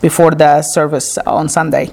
before 0.00 0.30
the 0.30 0.62
service 0.62 1.18
on 1.18 1.48
Sunday. 1.48 1.90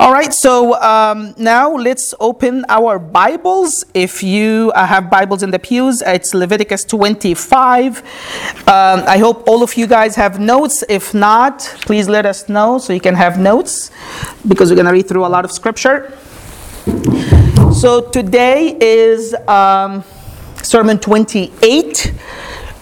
All 0.00 0.12
right, 0.12 0.32
so 0.32 0.80
um, 0.80 1.34
now 1.38 1.72
let's 1.72 2.14
open 2.20 2.64
our 2.68 2.98
Bibles. 2.98 3.84
If 3.94 4.22
you 4.22 4.72
uh, 4.74 4.86
have 4.86 5.10
Bibles 5.10 5.42
in 5.42 5.50
the 5.50 5.58
pews, 5.58 6.02
it's 6.02 6.34
Leviticus 6.34 6.84
25. 6.84 7.98
Um, 7.98 8.04
I 8.66 9.18
hope 9.18 9.46
all 9.46 9.62
of 9.62 9.74
you 9.74 9.86
guys 9.86 10.16
have 10.16 10.40
notes. 10.40 10.82
If 10.88 11.14
not, 11.14 11.60
please 11.82 12.08
let 12.08 12.26
us 12.26 12.48
know 12.48 12.78
so 12.78 12.92
you 12.92 13.00
can 13.00 13.14
have 13.14 13.38
notes 13.38 13.90
because 14.48 14.70
we're 14.70 14.76
going 14.76 14.86
to 14.86 14.92
read 14.92 15.08
through 15.08 15.26
a 15.26 15.28
lot 15.28 15.44
of 15.44 15.52
scripture. 15.52 16.16
So 17.72 18.08
today 18.10 18.76
is 18.80 19.34
um, 19.46 20.04
Sermon 20.62 20.98
28. 20.98 22.14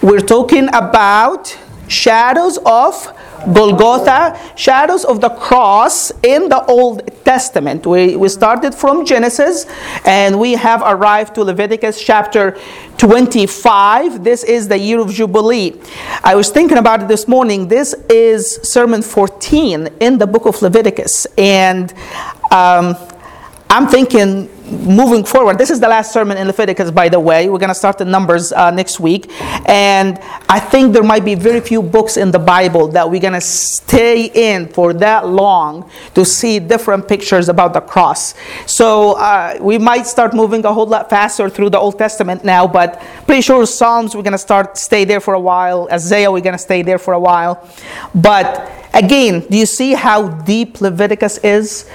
We're 0.02 0.20
talking 0.20 0.68
about 0.72 1.56
shadows 1.88 2.58
of 2.64 3.12
Golgotha, 3.52 4.38
shadows 4.56 5.04
of 5.04 5.20
the 5.20 5.30
cross 5.30 6.10
in 6.22 6.48
the 6.48 6.64
Old 6.66 7.10
Testament. 7.24 7.86
We, 7.86 8.16
we 8.16 8.28
started 8.28 8.74
from 8.74 9.04
Genesis 9.04 9.66
and 10.04 10.38
we 10.38 10.52
have 10.52 10.82
arrived 10.82 11.34
to 11.36 11.44
Leviticus 11.44 12.02
chapter 12.02 12.58
25. 12.98 14.22
This 14.22 14.44
is 14.44 14.68
the 14.68 14.78
year 14.78 15.00
of 15.00 15.10
Jubilee. 15.10 15.80
I 16.22 16.34
was 16.34 16.50
thinking 16.50 16.78
about 16.78 17.02
it 17.02 17.08
this 17.08 17.26
morning. 17.26 17.68
This 17.68 17.94
is 18.08 18.60
sermon 18.62 19.02
14 19.02 19.88
in 20.00 20.18
the 20.18 20.26
book 20.26 20.46
of 20.46 20.60
Leviticus. 20.62 21.26
And 21.36 21.92
um, 22.50 22.96
I'm 23.70 23.88
thinking 23.88 24.48
moving 24.72 25.24
forward, 25.24 25.58
this 25.58 25.70
is 25.70 25.80
the 25.80 25.88
last 25.88 26.12
sermon 26.12 26.36
in 26.36 26.46
Leviticus, 26.46 26.90
by 26.90 27.08
the 27.08 27.20
way. 27.20 27.48
We're 27.48 27.58
going 27.58 27.68
to 27.68 27.74
start 27.74 27.98
the 27.98 28.04
Numbers 28.04 28.52
uh, 28.52 28.70
next 28.70 28.98
week. 28.98 29.30
And 29.68 30.18
I 30.48 30.58
think 30.58 30.92
there 30.92 31.02
might 31.02 31.24
be 31.24 31.34
very 31.34 31.60
few 31.60 31.82
books 31.82 32.16
in 32.16 32.30
the 32.30 32.38
Bible 32.38 32.88
that 32.88 33.08
we're 33.08 33.20
going 33.20 33.34
to 33.34 33.40
stay 33.40 34.30
in 34.34 34.68
for 34.68 34.92
that 34.94 35.28
long 35.28 35.90
to 36.14 36.24
see 36.24 36.58
different 36.58 37.06
pictures 37.06 37.48
about 37.48 37.72
the 37.72 37.80
cross. 37.80 38.34
So 38.66 39.12
uh, 39.12 39.58
we 39.60 39.78
might 39.78 40.06
start 40.06 40.34
moving 40.34 40.64
a 40.64 40.72
whole 40.72 40.86
lot 40.86 41.10
faster 41.10 41.48
through 41.48 41.70
the 41.70 41.78
Old 41.78 41.98
Testament 41.98 42.44
now, 42.44 42.66
but 42.66 43.00
pretty 43.26 43.42
sure 43.42 43.66
Psalms, 43.66 44.16
we're 44.16 44.22
going 44.22 44.32
to 44.32 44.38
start, 44.38 44.76
stay 44.78 45.04
there 45.04 45.20
for 45.20 45.34
a 45.34 45.40
while. 45.40 45.88
Isaiah, 45.92 46.30
we're 46.30 46.40
going 46.40 46.54
to 46.54 46.58
stay 46.58 46.82
there 46.82 46.98
for 46.98 47.14
a 47.14 47.20
while. 47.20 47.68
But 48.14 48.70
again, 48.94 49.40
do 49.40 49.56
you 49.56 49.66
see 49.66 49.92
how 49.92 50.28
deep 50.28 50.80
Leviticus 50.80 51.38
is? 51.38 51.90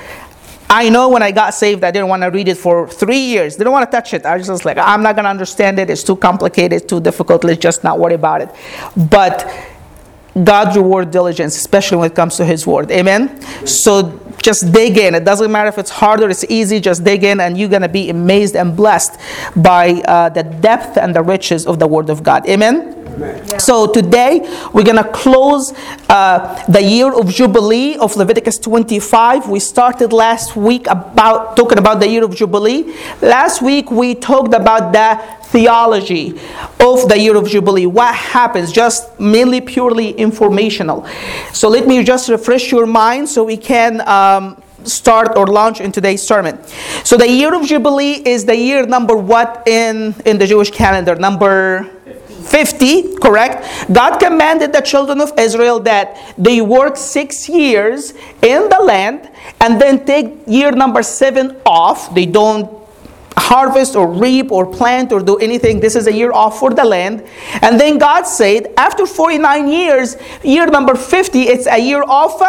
I 0.70 0.90
know 0.90 1.10
when 1.10 1.24
I 1.24 1.32
got 1.32 1.54
saved, 1.54 1.84
I 1.84 1.92
didn't 1.92 2.10
want 2.10 2.24
to 2.24 2.30
read 2.30 2.48
it 2.48 2.58
for 2.58 2.88
three 2.90 3.20
years. 3.20 3.56
Didn't 3.56 3.72
want 3.72 3.90
to 3.90 3.96
touch 3.96 4.14
it. 4.14 4.26
I 4.26 4.36
was 4.36 4.48
just 4.48 4.66
like, 4.66 4.78
I'm 4.78 5.02
not 5.02 5.16
going 5.16 5.24
to 5.24 5.30
understand 5.30 5.80
it. 5.80 5.90
It's 5.90 6.04
too 6.04 6.18
complicated, 6.18 6.90
too 6.90 7.00
difficult. 7.00 7.44
Let's 7.44 7.60
just 7.60 7.84
not 7.84 8.00
worry 8.00 8.16
about 8.16 8.42
it. 8.42 8.50
But 9.10 9.50
God 10.44 10.76
reward 10.76 11.12
diligence, 11.12 11.56
especially 11.56 11.98
when 11.98 12.12
it 12.12 12.16
comes 12.16 12.36
to 12.38 12.46
His 12.46 12.68
word. 12.68 12.92
Amen. 12.92 13.42
So 13.66 14.20
just 14.42 14.72
dig 14.72 14.98
in. 14.98 15.16
It 15.16 15.24
doesn't 15.24 15.52
matter 15.52 15.70
if 15.70 15.78
it's 15.78 15.90
hard 15.90 16.22
or 16.22 16.30
it's 16.30 16.44
easy. 16.50 16.80
Just 16.80 17.04
dig 17.04 17.24
in, 17.24 17.40
and 17.40 17.58
you're 17.58 17.70
going 17.70 17.82
to 17.82 17.90
be 17.90 18.10
amazed 18.10 18.56
and 18.56 18.76
blessed 18.76 19.20
by 19.56 19.92
uh, 20.06 20.30
the 20.30 20.44
depth 20.44 20.98
and 20.98 21.16
the 21.16 21.24
riches 21.24 21.66
of 21.66 21.80
the 21.80 21.88
Word 21.88 22.10
of 22.10 22.24
God. 22.24 22.48
Amen. 22.48 22.97
So 23.58 23.92
today 23.92 24.42
we're 24.74 24.84
going 24.84 25.04
to 25.04 25.10
close 25.12 25.74
uh, 26.08 26.64
the 26.68 26.82
year 26.82 27.12
of 27.12 27.30
Jubilee 27.30 27.98
of 27.98 28.16
Leviticus 28.16 28.60
25. 28.60 29.50
We 29.50 29.60
started 29.60 30.14
last 30.14 30.56
week 30.56 30.86
about 30.88 31.58
talking 31.58 31.80
about 31.80 32.00
the 32.00 32.08
year 32.08 32.24
of 32.24 32.36
Jubilee. 32.36 32.96
Last 33.22 33.62
week 33.62 33.90
we 33.90 34.14
talked 34.14 34.54
about 34.54 34.94
the 34.94 35.20
theology 35.48 36.40
of 36.80 37.10
the 37.10 37.18
year 37.18 37.36
of 37.36 37.48
Jubilee. 37.48 37.88
What 37.88 38.14
happens? 38.14 38.72
Just 38.72 39.20
mainly 39.20 39.62
purely 39.62 40.12
informational. 40.12 41.08
So 41.54 41.70
let 41.70 41.88
me 41.88 42.04
just 42.04 42.30
refresh 42.30 42.72
your 42.72 42.86
mind 42.86 43.30
so 43.30 43.44
we 43.44 43.58
can. 43.58 44.08
Um, 44.08 44.62
start 44.84 45.36
or 45.36 45.48
launch 45.48 45.82
in 45.82 45.92
today's 45.92 46.26
sermon. 46.26 46.58
So 47.04 47.18
the 47.18 47.30
year 47.30 47.54
of 47.54 47.66
Jubilee 47.66 48.22
is 48.26 48.46
the 48.46 48.56
year 48.56 48.86
number 48.86 49.18
what 49.18 49.68
in 49.68 50.16
in 50.24 50.38
the 50.38 50.48
Jewish 50.48 50.72
calendar? 50.72 51.16
Number 51.16 51.97
50, 52.48 53.18
correct? 53.18 53.92
God 53.92 54.18
commanded 54.18 54.74
the 54.74 54.82
children 54.82 55.22
of 55.22 55.38
Israel 55.38 55.80
that 55.82 56.34
they 56.38 56.62
work 56.62 56.98
six 56.98 57.48
years 57.50 58.12
in 58.42 58.70
the 58.70 58.80
land 58.84 59.30
and 59.62 59.82
then 59.82 60.06
take 60.06 60.34
year 60.48 60.72
number 60.72 61.04
seven 61.04 61.60
off. 61.66 62.14
They 62.14 62.26
don't 62.26 62.78
harvest 63.38 63.96
or 63.96 64.12
reap 64.12 64.52
or 64.52 64.66
plant 64.66 65.12
or 65.12 65.22
do 65.22 65.38
anything. 65.38 65.80
This 65.80 65.96
is 65.96 66.08
a 66.08 66.14
year 66.14 66.32
off 66.32 66.60
for 66.60 66.72
the 66.72 66.84
land. 66.84 67.26
And 67.62 67.80
then 67.80 67.98
God 67.98 68.24
said, 68.24 68.74
after 68.78 69.06
49 69.06 69.68
years, 69.68 70.18
year 70.44 70.66
number 70.66 70.96
50, 70.96 71.42
it's 71.44 71.68
a 71.68 71.78
year 71.78 72.04
off. 72.04 72.42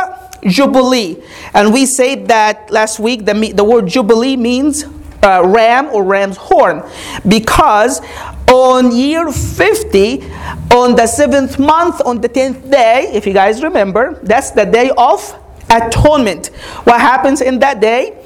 Jubilee. 0.47 1.23
And 1.53 1.73
we 1.73 1.85
said 1.85 2.29
that 2.29 2.71
last 2.71 3.01
week 3.01 3.25
the, 3.25 3.53
the 3.53 3.65
word 3.65 3.89
Jubilee 3.89 4.37
means 4.37 4.85
uh, 5.23 5.43
ram 5.45 5.87
or 5.87 6.05
ram's 6.05 6.37
horn 6.37 6.89
because 7.27 8.01
on 8.53 8.95
year 8.95 9.31
50 9.31 10.23
on 10.75 10.95
the 10.97 11.07
seventh 11.07 11.59
month 11.59 12.01
on 12.05 12.21
the 12.21 12.29
10th 12.29 12.71
day 12.71 13.11
if 13.13 13.27
you 13.27 13.33
guys 13.33 13.63
remember 13.63 14.19
that's 14.23 14.51
the 14.53 14.65
day 14.65 14.91
of 14.97 15.21
atonement. 15.71 16.47
What 16.85 17.01
happens 17.01 17.41
in 17.41 17.59
that 17.59 17.81
day? 17.81 18.25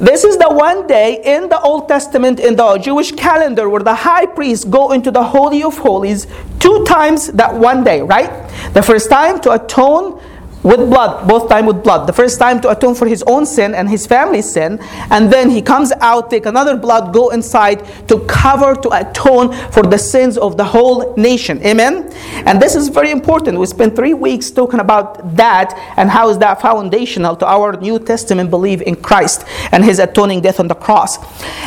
This 0.00 0.24
is 0.24 0.38
the 0.38 0.48
one 0.48 0.86
day 0.86 1.20
in 1.24 1.48
the 1.48 1.60
old 1.60 1.88
testament 1.88 2.40
in 2.40 2.56
the 2.56 2.78
jewish 2.78 3.12
calendar 3.12 3.68
where 3.68 3.82
the 3.82 3.94
high 3.94 4.26
priest 4.26 4.70
go 4.70 4.92
into 4.92 5.10
the 5.10 5.22
holy 5.22 5.62
of 5.62 5.76
holies 5.76 6.26
two 6.60 6.84
times 6.84 7.28
that 7.32 7.54
one 7.54 7.84
day 7.84 8.02
right? 8.02 8.30
The 8.74 8.82
first 8.82 9.10
time 9.10 9.40
to 9.40 9.52
atone 9.52 10.20
with 10.62 10.90
blood, 10.90 11.28
both 11.28 11.48
time 11.48 11.66
with 11.66 11.82
blood. 11.82 12.06
The 12.06 12.12
first 12.12 12.38
time 12.38 12.60
to 12.62 12.70
atone 12.70 12.94
for 12.94 13.06
his 13.06 13.22
own 13.26 13.46
sin 13.46 13.74
and 13.74 13.88
his 13.88 14.06
family's 14.06 14.50
sin, 14.50 14.78
and 15.10 15.32
then 15.32 15.50
he 15.50 15.62
comes 15.62 15.92
out, 16.00 16.30
take 16.30 16.46
another 16.46 16.76
blood, 16.76 17.12
go 17.12 17.30
inside 17.30 17.86
to 18.08 18.20
cover, 18.26 18.74
to 18.74 18.88
atone 19.00 19.52
for 19.70 19.82
the 19.82 19.98
sins 19.98 20.36
of 20.36 20.56
the 20.56 20.64
whole 20.64 21.14
nation. 21.16 21.64
Amen? 21.64 22.10
And 22.46 22.60
this 22.60 22.74
is 22.74 22.88
very 22.88 23.10
important. 23.10 23.58
We 23.58 23.66
spent 23.66 23.94
three 23.94 24.14
weeks 24.14 24.50
talking 24.50 24.80
about 24.80 25.36
that 25.36 25.74
and 25.96 26.10
how 26.10 26.28
is 26.28 26.38
that 26.38 26.60
foundational 26.60 27.36
to 27.36 27.46
our 27.46 27.76
New 27.76 27.98
Testament 27.98 28.50
belief 28.50 28.82
in 28.82 28.96
Christ 28.96 29.44
and 29.72 29.84
his 29.84 29.98
atoning 29.98 30.40
death 30.40 30.60
on 30.60 30.68
the 30.68 30.74
cross. 30.74 31.18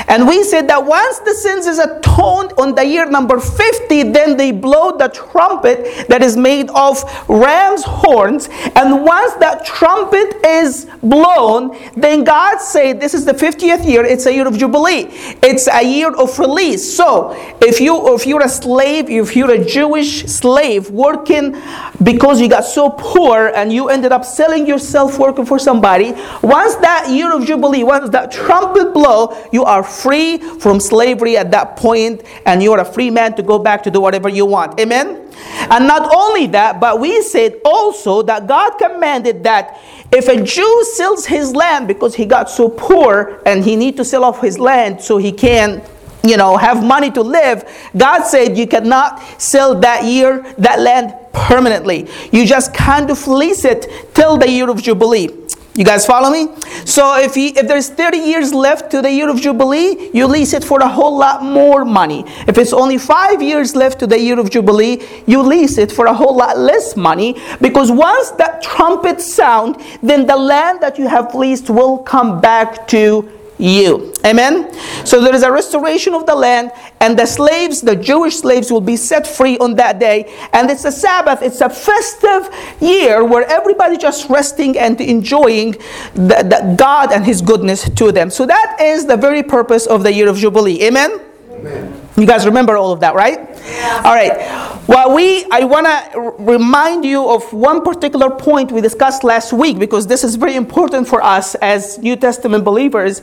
And 0.07 0.27
we 0.27 0.43
said 0.43 0.67
that 0.67 0.85
once 0.85 1.19
the 1.19 1.33
sins 1.33 1.65
is 1.65 1.79
atoned 1.79 2.53
on 2.57 2.75
the 2.75 2.85
year 2.85 3.09
number 3.09 3.39
50, 3.39 4.03
then 4.11 4.37
they 4.37 4.51
blow 4.51 4.97
the 4.97 5.07
trumpet 5.07 6.07
that 6.09 6.21
is 6.21 6.35
made 6.35 6.69
of 6.71 7.01
ram's 7.29 7.83
horns 7.83 8.49
and 8.81 9.03
once 9.03 9.33
that 9.35 9.63
trumpet 9.63 10.43
is 10.43 10.87
blown, 11.03 11.77
then 11.95 12.23
God 12.23 12.57
said, 12.57 12.99
This 12.99 13.13
is 13.13 13.25
the 13.25 13.33
50th 13.33 13.87
year, 13.87 14.03
it's 14.03 14.25
a 14.25 14.33
year 14.33 14.47
of 14.47 14.57
Jubilee. 14.57 15.07
It's 15.43 15.67
a 15.67 15.83
year 15.83 16.11
of 16.15 16.37
release. 16.39 16.95
So 16.95 17.31
if 17.61 17.79
you 17.79 18.15
if 18.15 18.25
you're 18.25 18.41
a 18.41 18.49
slave, 18.49 19.07
if 19.07 19.35
you're 19.35 19.51
a 19.51 19.63
Jewish 19.63 20.25
slave 20.25 20.89
working 20.89 21.61
because 22.01 22.41
you 22.41 22.49
got 22.49 22.65
so 22.65 22.89
poor 22.89 23.47
and 23.49 23.71
you 23.71 23.89
ended 23.89 24.11
up 24.11 24.25
selling 24.25 24.65
yourself 24.65 25.19
working 25.19 25.45
for 25.45 25.59
somebody, 25.59 26.13
once 26.41 26.75
that 26.77 27.07
year 27.09 27.31
of 27.35 27.45
Jubilee, 27.45 27.83
once 27.83 28.09
that 28.09 28.31
trumpet 28.31 28.93
blow, 28.93 29.37
you 29.51 29.63
are 29.63 29.83
free 29.83 30.37
from 30.37 30.79
slavery 30.79 31.37
at 31.37 31.51
that 31.51 31.77
point, 31.77 32.23
and 32.47 32.63
you 32.63 32.71
are 32.73 32.79
a 32.79 32.85
free 32.85 33.11
man 33.11 33.35
to 33.35 33.43
go 33.43 33.59
back 33.59 33.83
to 33.83 33.91
do 33.91 34.01
whatever 34.01 34.27
you 34.27 34.45
want. 34.45 34.79
Amen? 34.79 35.30
And 35.69 35.87
not 35.87 36.13
only 36.13 36.47
that, 36.47 36.79
but 36.79 36.99
we 36.99 37.21
said 37.21 37.59
also 37.63 38.21
that 38.23 38.47
God 38.47 38.71
commanded 38.77 39.43
that 39.43 39.79
if 40.11 40.27
a 40.27 40.41
Jew 40.43 40.85
sells 40.93 41.25
his 41.25 41.55
land 41.55 41.87
because 41.87 42.15
he 42.15 42.25
got 42.25 42.49
so 42.49 42.69
poor 42.69 43.41
and 43.45 43.63
he 43.63 43.75
need 43.75 43.97
to 43.97 44.05
sell 44.05 44.23
off 44.23 44.41
his 44.41 44.59
land 44.59 45.01
so 45.01 45.17
he 45.17 45.31
can 45.31 45.81
you 46.23 46.37
know 46.37 46.55
have 46.55 46.83
money 46.83 47.09
to 47.09 47.23
live 47.23 47.67
god 47.97 48.21
said 48.21 48.55
you 48.55 48.67
cannot 48.67 49.19
sell 49.41 49.73
that 49.79 50.03
year 50.03 50.45
that 50.59 50.79
land 50.79 51.15
permanently. 51.33 52.07
You 52.31 52.45
just 52.45 52.73
kind 52.73 53.09
of 53.09 53.27
lease 53.27 53.65
it 53.65 53.87
till 54.13 54.37
the 54.37 54.49
year 54.49 54.69
of 54.69 54.81
jubilee 54.81 55.29
you 55.75 55.85
guys 55.85 56.05
follow 56.05 56.29
me? 56.29 56.53
So 56.85 57.17
if 57.17 57.37
you, 57.37 57.53
if 57.55 57.67
there's 57.67 57.89
30 57.89 58.17
years 58.17 58.53
left 58.53 58.91
to 58.91 59.01
the 59.01 59.11
year 59.11 59.29
of 59.29 59.39
Jubilee, 59.39 60.09
you 60.13 60.27
lease 60.27 60.53
it 60.53 60.63
for 60.63 60.79
a 60.79 60.87
whole 60.87 61.17
lot 61.17 61.43
more 61.43 61.85
money. 61.85 62.25
If 62.47 62.57
it's 62.57 62.73
only 62.73 62.97
5 62.97 63.41
years 63.41 63.75
left 63.75 63.99
to 63.99 64.07
the 64.07 64.19
year 64.19 64.39
of 64.39 64.49
Jubilee, 64.49 65.01
you 65.27 65.41
lease 65.41 65.77
it 65.77 65.91
for 65.91 66.07
a 66.07 66.13
whole 66.13 66.35
lot 66.35 66.57
less 66.57 66.97
money 66.97 67.41
because 67.61 67.91
once 67.91 68.31
that 68.31 68.61
trumpet 68.61 69.21
sound, 69.21 69.81
then 70.03 70.25
the 70.25 70.35
land 70.35 70.81
that 70.81 70.97
you 70.97 71.07
have 71.07 71.33
leased 71.35 71.69
will 71.69 71.99
come 71.99 72.41
back 72.41 72.87
to 72.89 73.29
you. 73.61 74.13
Amen? 74.25 74.73
So 75.05 75.21
there 75.21 75.33
is 75.33 75.43
a 75.43 75.51
restoration 75.51 76.13
of 76.13 76.25
the 76.25 76.35
land, 76.35 76.71
and 76.99 77.17
the 77.17 77.25
slaves, 77.25 77.81
the 77.81 77.95
Jewish 77.95 78.37
slaves, 78.37 78.71
will 78.71 78.81
be 78.81 78.95
set 78.95 79.25
free 79.25 79.57
on 79.59 79.75
that 79.75 79.99
day. 79.99 80.33
And 80.53 80.69
it's 80.69 80.85
a 80.85 80.91
Sabbath, 80.91 81.41
it's 81.41 81.61
a 81.61 81.69
festive 81.69 82.49
year 82.81 83.23
where 83.23 83.45
everybody 83.47 83.97
just 83.97 84.29
resting 84.29 84.77
and 84.77 84.99
enjoying 84.99 85.71
the, 86.13 86.43
the 86.43 86.75
God 86.77 87.11
and 87.11 87.25
His 87.25 87.41
goodness 87.41 87.89
to 87.89 88.11
them. 88.11 88.29
So 88.29 88.45
that 88.45 88.77
is 88.81 89.05
the 89.05 89.17
very 89.17 89.43
purpose 89.43 89.85
of 89.85 90.03
the 90.03 90.13
year 90.13 90.27
of 90.27 90.37
Jubilee. 90.37 90.83
Amen? 90.83 91.19
Amen. 91.51 92.00
You 92.17 92.25
guys 92.25 92.45
remember 92.45 92.75
all 92.77 92.91
of 92.91 92.99
that, 92.99 93.15
right? 93.15 93.39
Yeah. 93.65 94.01
All 94.03 94.13
right. 94.13 94.87
Well, 94.87 95.15
we 95.15 95.45
I 95.51 95.63
want 95.63 95.85
to 95.85 96.17
r- 96.17 96.35
remind 96.39 97.05
you 97.05 97.29
of 97.29 97.51
one 97.53 97.83
particular 97.83 98.29
point 98.29 98.71
we 98.71 98.81
discussed 98.81 99.23
last 99.23 99.53
week 99.53 99.79
because 99.79 100.07
this 100.07 100.23
is 100.23 100.35
very 100.35 100.55
important 100.55 101.07
for 101.07 101.23
us 101.23 101.55
as 101.55 101.97
New 101.99 102.15
Testament 102.15 102.63
believers. 102.65 103.21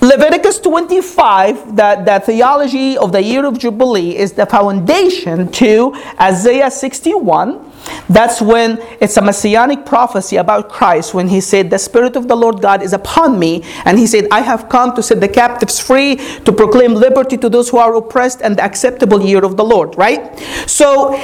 Leviticus 0.00 0.60
25, 0.60 1.74
the, 1.76 2.02
the 2.04 2.22
theology 2.24 2.96
of 2.98 3.12
the 3.12 3.22
year 3.22 3.44
of 3.44 3.58
Jubilee, 3.58 4.16
is 4.16 4.32
the 4.32 4.46
foundation 4.46 5.50
to 5.52 5.94
Isaiah 6.20 6.70
61. 6.70 7.72
That's 8.08 8.40
when 8.40 8.78
it's 9.00 9.16
a 9.16 9.22
messianic 9.22 9.84
prophecy 9.84 10.36
about 10.36 10.68
Christ 10.68 11.14
when 11.14 11.28
he 11.28 11.40
said, 11.40 11.70
The 11.70 11.78
Spirit 11.78 12.16
of 12.16 12.28
the 12.28 12.36
Lord 12.36 12.60
God 12.60 12.82
is 12.82 12.92
upon 12.92 13.38
me. 13.38 13.64
And 13.84 13.98
he 13.98 14.06
said, 14.06 14.28
I 14.30 14.40
have 14.40 14.68
come 14.68 14.94
to 14.96 15.02
set 15.02 15.20
the 15.20 15.28
captives 15.28 15.78
free, 15.80 16.16
to 16.16 16.52
proclaim 16.52 16.94
liberty 16.94 17.36
to 17.38 17.48
those 17.48 17.68
who 17.68 17.78
are 17.78 17.94
oppressed, 17.94 18.42
and 18.42 18.56
the 18.56 18.62
acceptable 18.62 19.20
year 19.20 19.44
of 19.44 19.56
the 19.56 19.64
Lord, 19.64 19.96
right? 19.96 20.38
So, 20.66 21.18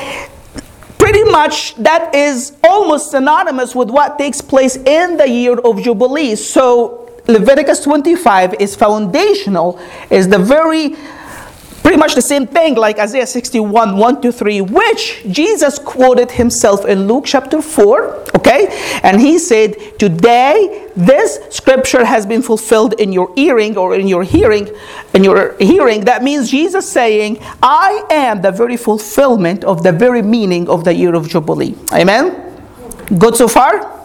pretty 0.99 1.25
much 1.25 1.75
that 1.77 2.15
is 2.15 2.57
almost 2.63 3.11
synonymous 3.11 3.75
with 3.75 3.91
what 3.91 4.19
takes 4.19 4.41
place 4.41 4.77
in 4.77 5.17
the 5.17 5.29
year 5.29 5.59
of 5.59 5.83
Jubilee. 5.83 6.37
So, 6.37 6.99
Leviticus 7.29 7.81
25 7.81 8.55
is 8.61 8.75
foundational, 8.75 9.81
is 10.11 10.29
the 10.29 10.39
very 10.39 10.97
pretty 11.83 11.99
much 11.99 12.15
the 12.15 12.23
same 12.23 12.47
thing 12.47 12.75
like 12.75 12.99
Isaiah 12.99 13.27
61 13.27 13.97
1 13.97 14.23
to 14.23 14.33
3, 14.33 14.61
which 14.63 15.23
Jesus 15.29 15.79
quoted 15.79 16.31
himself 16.31 16.85
in 16.85 17.07
Luke 17.07 17.25
chapter 17.27 17.61
4. 17.61 18.37
Okay? 18.37 18.69
And 19.03 19.21
he 19.21 19.39
said, 19.39 19.77
Today 19.99 20.91
this 20.97 21.39
scripture 21.51 22.05
has 22.05 22.27
been 22.27 22.43
fulfilled 22.43 22.95
in 22.95 23.13
your 23.13 23.33
hearing 23.35 23.77
or 23.77 23.95
in 23.95 24.09
your 24.09 24.23
hearing. 24.23 24.69
In 25.15 25.25
your 25.25 25.57
hearing, 25.59 26.05
that 26.05 26.23
means 26.23 26.51
Jesus 26.51 26.91
saying, 26.91 27.39
I 27.63 28.05
am 28.11 28.43
the 28.43 28.51
very 28.51 28.77
fulfillment 28.77 29.65
of 29.65 29.83
the 29.83 29.93
very 29.93 30.23
meaning 30.23 30.69
of 30.69 30.85
the 30.85 30.95
year 30.95 31.15
of 31.15 31.29
Jubilee. 31.29 31.75
Amen? 31.93 32.53
Good 33.19 33.37
so 33.37 33.49
far? 33.49 34.02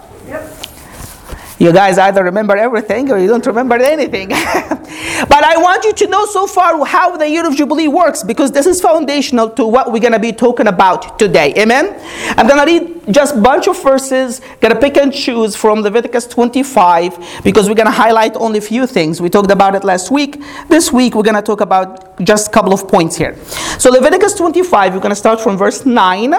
You 1.60 1.74
guys 1.74 1.98
either 1.98 2.24
remember 2.24 2.56
everything 2.56 3.12
or 3.12 3.18
you 3.18 3.28
don't 3.28 3.46
remember 3.46 3.76
anything. 3.76 4.30
but 4.30 5.44
I 5.44 5.58
want 5.58 5.84
you 5.86 5.94
to 5.94 6.08
know 6.08 6.26
so 6.28 6.46
far 6.46 6.86
how 6.86 7.18
the 7.18 7.28
year 7.28 7.48
of 7.48 7.56
Jubilee 7.56 7.88
works 7.88 8.24
because 8.24 8.52
this 8.52 8.68
is 8.68 8.80
foundational 8.80 9.50
to 9.52 9.66
what 9.66 9.92
we're 9.92 10.02
going 10.02 10.14
to 10.14 10.20
be 10.20 10.32
talking 10.32 10.68
about 10.68 11.18
today. 11.18 11.54
Amen? 11.58 12.00
I'm 12.38 12.48
going 12.48 12.60
to 12.60 12.66
read 12.66 13.14
just 13.14 13.36
a 13.36 13.42
bunch 13.42 13.68
of 13.68 13.82
verses, 13.82 14.40
going 14.62 14.74
to 14.74 14.80
pick 14.80 14.98
and 14.98 15.12
choose 15.12 15.56
from 15.56 15.80
Leviticus 15.80 16.28
25 16.28 17.42
because 17.44 17.68
we're 17.68 17.76
going 17.76 17.88
to 17.88 17.92
highlight 17.92 18.36
only 18.36 18.60
a 18.60 18.62
few 18.62 18.86
things. 18.86 19.20
We 19.20 19.30
talked 19.30 19.50
about 19.50 19.74
it 19.74 19.84
last 19.84 20.12
week. 20.12 20.40
This 20.68 20.94
week 20.94 21.16
we're 21.16 21.24
going 21.24 21.36
to 21.36 21.42
talk 21.42 21.62
about 21.62 22.20
just 22.24 22.50
a 22.50 22.52
couple 22.52 22.74
of 22.74 22.88
points 22.88 23.16
here. 23.16 23.36
So 23.80 23.90
Leviticus 23.90 24.36
25, 24.36 24.94
we're 24.94 25.00
going 25.00 25.10
to 25.10 25.16
start 25.16 25.42
from 25.42 25.58
verse 25.58 25.86
9. 25.88 26.36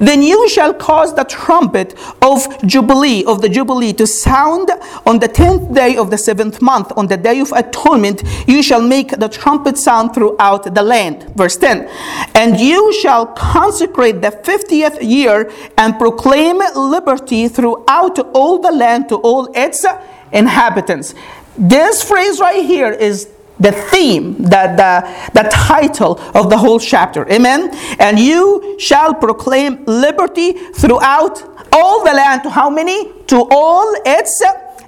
Then 0.00 0.22
you 0.22 0.48
shall 0.48 0.74
cause 0.74 1.14
the 1.14 1.24
trumpet 1.24 1.94
of 2.20 2.46
Jubilee, 2.66 3.24
of 3.24 3.42
the 3.42 3.48
Jubilee, 3.48 3.92
to 3.94 4.06
sound 4.06 4.70
on 5.06 5.18
the 5.18 5.28
tenth 5.28 5.74
day 5.74 5.96
of 5.96 6.10
the 6.10 6.18
seventh 6.18 6.60
month. 6.62 6.92
On 6.96 7.06
the 7.06 7.16
day 7.16 7.40
of 7.40 7.52
atonement, 7.52 8.22
you 8.46 8.62
shall 8.62 8.82
make 8.82 9.10
the 9.10 9.28
trumpet 9.28 9.78
sound 9.78 10.14
throughout 10.14 10.74
the 10.74 10.82
land. 10.82 11.24
Verse 11.34 11.56
10. 11.56 11.88
And 12.34 12.58
you 12.58 12.92
shall 13.00 13.26
consecrate 13.26 14.20
the 14.22 14.30
fiftieth 14.30 15.02
year 15.02 15.50
and 15.76 15.98
proclaim 15.98 16.58
liberty 16.76 17.48
throughout 17.48 18.18
all 18.34 18.58
the 18.58 18.72
land 18.72 19.08
to 19.08 19.16
all 19.16 19.50
its 19.54 19.84
inhabitants. 20.32 21.14
This 21.56 22.02
phrase 22.02 22.40
right 22.40 22.64
here 22.64 22.90
is 22.90 23.28
the 23.62 23.72
theme, 23.72 24.34
the, 24.42 24.74
the, 24.76 25.40
the 25.42 25.48
title 25.50 26.20
of 26.34 26.50
the 26.50 26.58
whole 26.58 26.80
chapter. 26.80 27.30
Amen. 27.30 27.70
And 27.98 28.18
you 28.18 28.76
shall 28.78 29.14
proclaim 29.14 29.84
liberty 29.86 30.52
throughout 30.52 31.42
all 31.72 32.04
the 32.04 32.12
land. 32.12 32.42
To 32.42 32.50
how 32.50 32.68
many? 32.68 33.12
To 33.28 33.46
all 33.50 33.94
its 34.04 34.42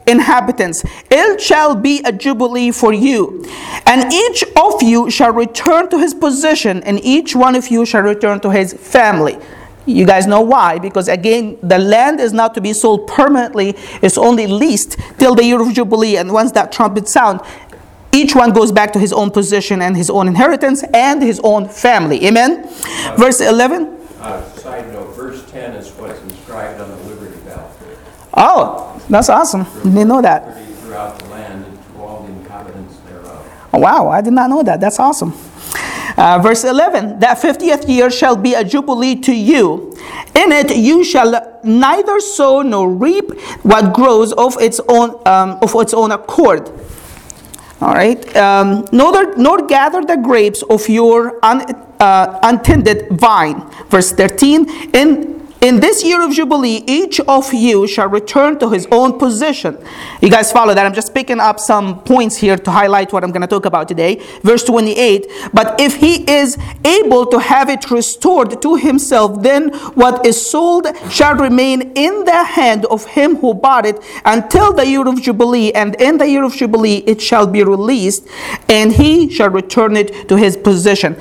inhabitants. 0.06 0.84
It 1.10 1.40
shall 1.40 1.74
be 1.74 2.02
a 2.04 2.12
jubilee 2.12 2.72
for 2.72 2.92
you. 2.92 3.44
And 3.86 4.12
each 4.12 4.44
of 4.56 4.82
you 4.82 5.10
shall 5.10 5.32
return 5.32 5.88
to 5.90 5.98
his 5.98 6.14
position, 6.14 6.82
and 6.82 7.00
each 7.02 7.34
one 7.34 7.54
of 7.54 7.68
you 7.68 7.86
shall 7.86 8.02
return 8.02 8.40
to 8.40 8.50
his 8.50 8.74
family. 8.74 9.38
You 9.86 10.06
guys 10.06 10.26
know 10.26 10.40
why? 10.40 10.78
Because 10.78 11.08
again, 11.08 11.58
the 11.62 11.78
land 11.78 12.18
is 12.18 12.32
not 12.32 12.54
to 12.54 12.60
be 12.60 12.72
sold 12.72 13.06
permanently, 13.06 13.74
it's 14.02 14.16
only 14.16 14.46
leased 14.46 14.98
till 15.18 15.34
the 15.34 15.44
year 15.44 15.60
of 15.60 15.72
Jubilee. 15.74 16.16
And 16.16 16.32
once 16.32 16.52
that 16.52 16.72
trumpet 16.72 17.06
sound, 17.06 17.40
each 18.14 18.34
one 18.34 18.52
goes 18.52 18.70
back 18.70 18.92
to 18.92 18.98
his 18.98 19.12
own 19.12 19.30
position 19.30 19.82
and 19.82 19.96
his 19.96 20.08
own 20.08 20.28
inheritance 20.28 20.84
and 20.94 21.22
his 21.22 21.40
own 21.42 21.68
family. 21.68 22.24
Amen? 22.26 22.64
Uh, 22.64 23.16
verse 23.18 23.40
11. 23.40 24.00
Uh, 24.20 24.44
side 24.52 24.90
note, 24.92 25.14
verse 25.16 25.44
10 25.50 25.74
is 25.74 25.90
what's 25.92 26.20
inscribed 26.22 26.80
on 26.80 26.88
the 26.88 26.96
Liberty 27.08 27.36
Bell. 27.44 27.70
Oh, 28.34 29.02
that's 29.08 29.28
awesome. 29.28 29.64
Didn't 29.82 30.08
know 30.08 30.22
that. 30.22 30.56
Throughout 30.80 31.18
the 31.18 31.28
land 31.28 31.64
and 31.64 31.78
to 31.94 32.02
all 32.02 32.22
the 32.22 32.32
inhabitants 32.32 32.96
thereof. 33.00 33.68
Oh, 33.72 33.78
wow, 33.78 34.08
I 34.08 34.20
did 34.20 34.32
not 34.32 34.48
know 34.48 34.62
that. 34.62 34.80
That's 34.80 34.98
awesome. 35.00 35.34
Uh, 36.16 36.38
verse 36.38 36.62
11 36.62 37.18
That 37.18 37.38
50th 37.38 37.88
year 37.88 38.08
shall 38.08 38.36
be 38.36 38.54
a 38.54 38.62
jubilee 38.62 39.16
to 39.16 39.34
you. 39.34 39.96
In 40.36 40.52
it 40.52 40.76
you 40.76 41.02
shall 41.04 41.60
neither 41.64 42.20
sow 42.20 42.62
nor 42.62 42.88
reap 42.88 43.40
what 43.62 43.92
grows 43.92 44.32
of 44.32 44.56
its 44.60 44.80
own, 44.88 45.20
um, 45.26 45.58
of 45.60 45.74
its 45.74 45.92
own 45.92 46.12
accord 46.12 46.70
all 47.84 47.92
right. 47.92 48.36
Um, 48.36 48.86
nor, 48.92 49.36
nor 49.36 49.66
gather 49.66 50.02
the 50.02 50.16
grapes 50.16 50.62
of 50.62 50.88
your 50.88 51.38
un, 51.44 51.60
uh, 52.00 52.40
untended 52.42 53.08
vine. 53.10 53.60
Verse 53.90 54.10
13. 54.10 54.66
In 54.94 55.33
in 55.64 55.80
this 55.80 56.04
year 56.04 56.22
of 56.22 56.30
Jubilee, 56.30 56.84
each 56.86 57.20
of 57.20 57.54
you 57.54 57.86
shall 57.86 58.08
return 58.08 58.58
to 58.58 58.68
his 58.68 58.86
own 58.92 59.18
position. 59.18 59.78
You 60.20 60.28
guys 60.28 60.52
follow 60.52 60.74
that? 60.74 60.84
I'm 60.84 60.92
just 60.92 61.14
picking 61.14 61.40
up 61.40 61.58
some 61.58 62.02
points 62.02 62.36
here 62.36 62.58
to 62.58 62.70
highlight 62.70 63.14
what 63.14 63.24
I'm 63.24 63.30
going 63.30 63.40
to 63.40 63.46
talk 63.46 63.64
about 63.64 63.88
today. 63.88 64.20
Verse 64.42 64.62
28 64.62 65.26
But 65.54 65.80
if 65.80 65.96
he 65.96 66.30
is 66.30 66.58
able 66.84 67.24
to 67.28 67.38
have 67.38 67.70
it 67.70 67.90
restored 67.90 68.60
to 68.60 68.76
himself, 68.76 69.42
then 69.42 69.70
what 69.94 70.26
is 70.26 70.38
sold 70.50 70.86
shall 71.10 71.34
remain 71.34 71.92
in 71.94 72.24
the 72.24 72.44
hand 72.44 72.84
of 72.86 73.06
him 73.06 73.36
who 73.36 73.54
bought 73.54 73.86
it 73.86 73.98
until 74.26 74.74
the 74.74 74.86
year 74.86 75.08
of 75.08 75.22
Jubilee. 75.22 75.72
And 75.72 75.94
in 75.98 76.18
the 76.18 76.28
year 76.28 76.44
of 76.44 76.54
Jubilee, 76.54 76.98
it 77.06 77.22
shall 77.22 77.46
be 77.46 77.64
released, 77.64 78.28
and 78.68 78.92
he 78.92 79.30
shall 79.30 79.48
return 79.48 79.96
it 79.96 80.28
to 80.28 80.36
his 80.36 80.58
position 80.58 81.16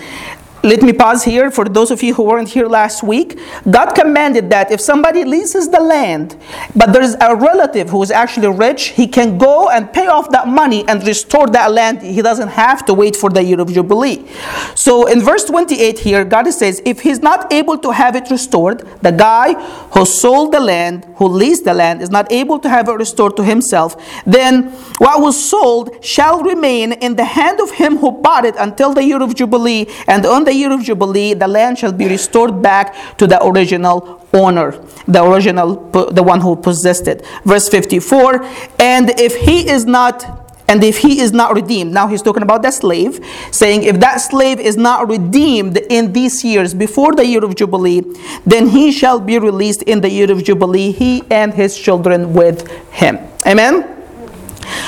let 0.63 0.81
me 0.81 0.93
pause 0.93 1.25
here 1.25 1.51
for 1.51 1.65
those 1.65 1.91
of 1.91 2.01
you 2.01 2.13
who 2.13 2.23
weren't 2.23 2.47
here 2.47 2.67
last 2.67 3.03
week. 3.03 3.37
God 3.69 3.91
commanded 3.91 4.49
that 4.51 4.71
if 4.71 4.79
somebody 4.79 5.25
leases 5.25 5.67
the 5.67 5.81
land, 5.81 6.37
but 6.73 6.93
there's 6.93 7.15
a 7.19 7.35
relative 7.35 7.89
who 7.89 8.01
is 8.01 8.11
actually 8.11 8.47
rich, 8.47 8.87
he 8.87 9.05
can 9.05 9.37
go 9.37 9.69
and 9.69 9.91
pay 9.91 10.07
off 10.07 10.31
that 10.31 10.47
money 10.47 10.87
and 10.87 11.05
restore 11.05 11.47
that 11.47 11.73
land. 11.73 12.01
He 12.01 12.21
doesn't 12.21 12.47
have 12.47 12.85
to 12.85 12.93
wait 12.93 13.17
for 13.17 13.29
the 13.29 13.43
year 13.43 13.59
of 13.59 13.73
Jubilee. 13.73 14.25
So 14.73 15.05
in 15.07 15.19
verse 15.19 15.43
28 15.43 15.99
here, 15.99 16.23
God 16.23 16.49
says, 16.51 16.81
if 16.85 17.01
he's 17.01 17.19
not 17.19 17.51
able 17.51 17.77
to 17.79 17.91
have 17.91 18.15
it 18.15 18.29
restored, 18.29 18.87
the 19.01 19.11
guy 19.11 19.53
who 19.91 20.05
sold 20.05 20.53
the 20.53 20.61
land, 20.61 21.05
who 21.17 21.27
leased 21.27 21.65
the 21.65 21.73
land, 21.73 22.01
is 22.01 22.09
not 22.09 22.31
able 22.31 22.57
to 22.59 22.69
have 22.69 22.87
it 22.87 22.93
restored 22.93 23.35
to 23.35 23.43
himself, 23.43 23.97
then 24.25 24.69
what 24.99 25.19
was 25.19 25.49
sold 25.49 26.03
shall 26.03 26.41
remain 26.41 26.93
in 26.93 27.17
the 27.17 27.25
hand 27.25 27.59
of 27.59 27.71
him 27.71 27.97
who 27.97 28.11
bought 28.11 28.45
it 28.45 28.55
until 28.57 28.93
the 28.93 29.03
year 29.03 29.21
of 29.21 29.35
Jubilee, 29.35 29.87
and 30.07 30.25
on 30.25 30.45
the 30.45 30.52
the 30.53 30.59
year 30.59 30.71
of 30.71 30.83
Jubilee, 30.83 31.33
the 31.33 31.47
land 31.47 31.79
shall 31.79 31.91
be 31.91 32.07
restored 32.07 32.61
back 32.61 33.17
to 33.17 33.25
the 33.25 33.43
original 33.43 34.25
owner, 34.33 34.71
the 35.07 35.23
original, 35.23 35.75
the 36.19 36.23
one 36.23 36.41
who 36.41 36.55
possessed 36.55 37.07
it. 37.07 37.25
Verse 37.43 37.67
54 37.69 38.43
And 38.79 39.19
if 39.19 39.35
he 39.35 39.67
is 39.69 39.85
not 39.85 40.41
and 40.65 40.81
if 40.81 40.99
he 40.99 41.19
is 41.19 41.33
not 41.33 41.53
redeemed, 41.55 41.93
now 41.93 42.07
he's 42.07 42.21
talking 42.21 42.41
about 42.41 42.61
the 42.61 42.71
slave, 42.71 43.19
saying, 43.51 43.83
if 43.83 43.99
that 43.99 44.17
slave 44.17 44.61
is 44.61 44.77
not 44.77 45.09
redeemed 45.09 45.77
in 45.89 46.13
these 46.13 46.41
years 46.43 46.73
before 46.73 47.13
the 47.13 47.25
year 47.25 47.43
of 47.43 47.53
Jubilee, 47.55 48.01
then 48.45 48.69
he 48.69 48.89
shall 48.91 49.19
be 49.19 49.37
released 49.37 49.83
in 49.83 49.99
the 49.99 50.09
year 50.09 50.31
of 50.31 50.41
Jubilee, 50.41 50.91
he 50.91 51.21
and 51.29 51.53
his 51.53 51.77
children 51.77 52.33
with 52.33 52.71
him. 52.91 53.19
Amen? 53.45 53.73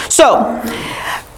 So, 0.08 0.62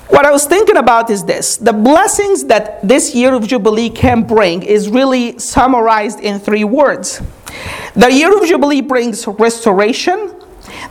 what 0.09 0.25
I 0.25 0.31
was 0.31 0.45
thinking 0.45 0.77
about 0.77 1.09
is 1.09 1.23
this 1.23 1.57
the 1.57 1.73
blessings 1.73 2.45
that 2.45 2.87
this 2.87 3.13
year 3.13 3.33
of 3.33 3.47
Jubilee 3.47 3.89
can 3.89 4.23
bring 4.23 4.63
is 4.63 4.89
really 4.89 5.37
summarized 5.39 6.19
in 6.19 6.39
three 6.39 6.63
words. 6.63 7.21
The 7.95 8.11
year 8.11 8.35
of 8.37 8.47
Jubilee 8.47 8.81
brings 8.81 9.27
restoration, 9.27 10.33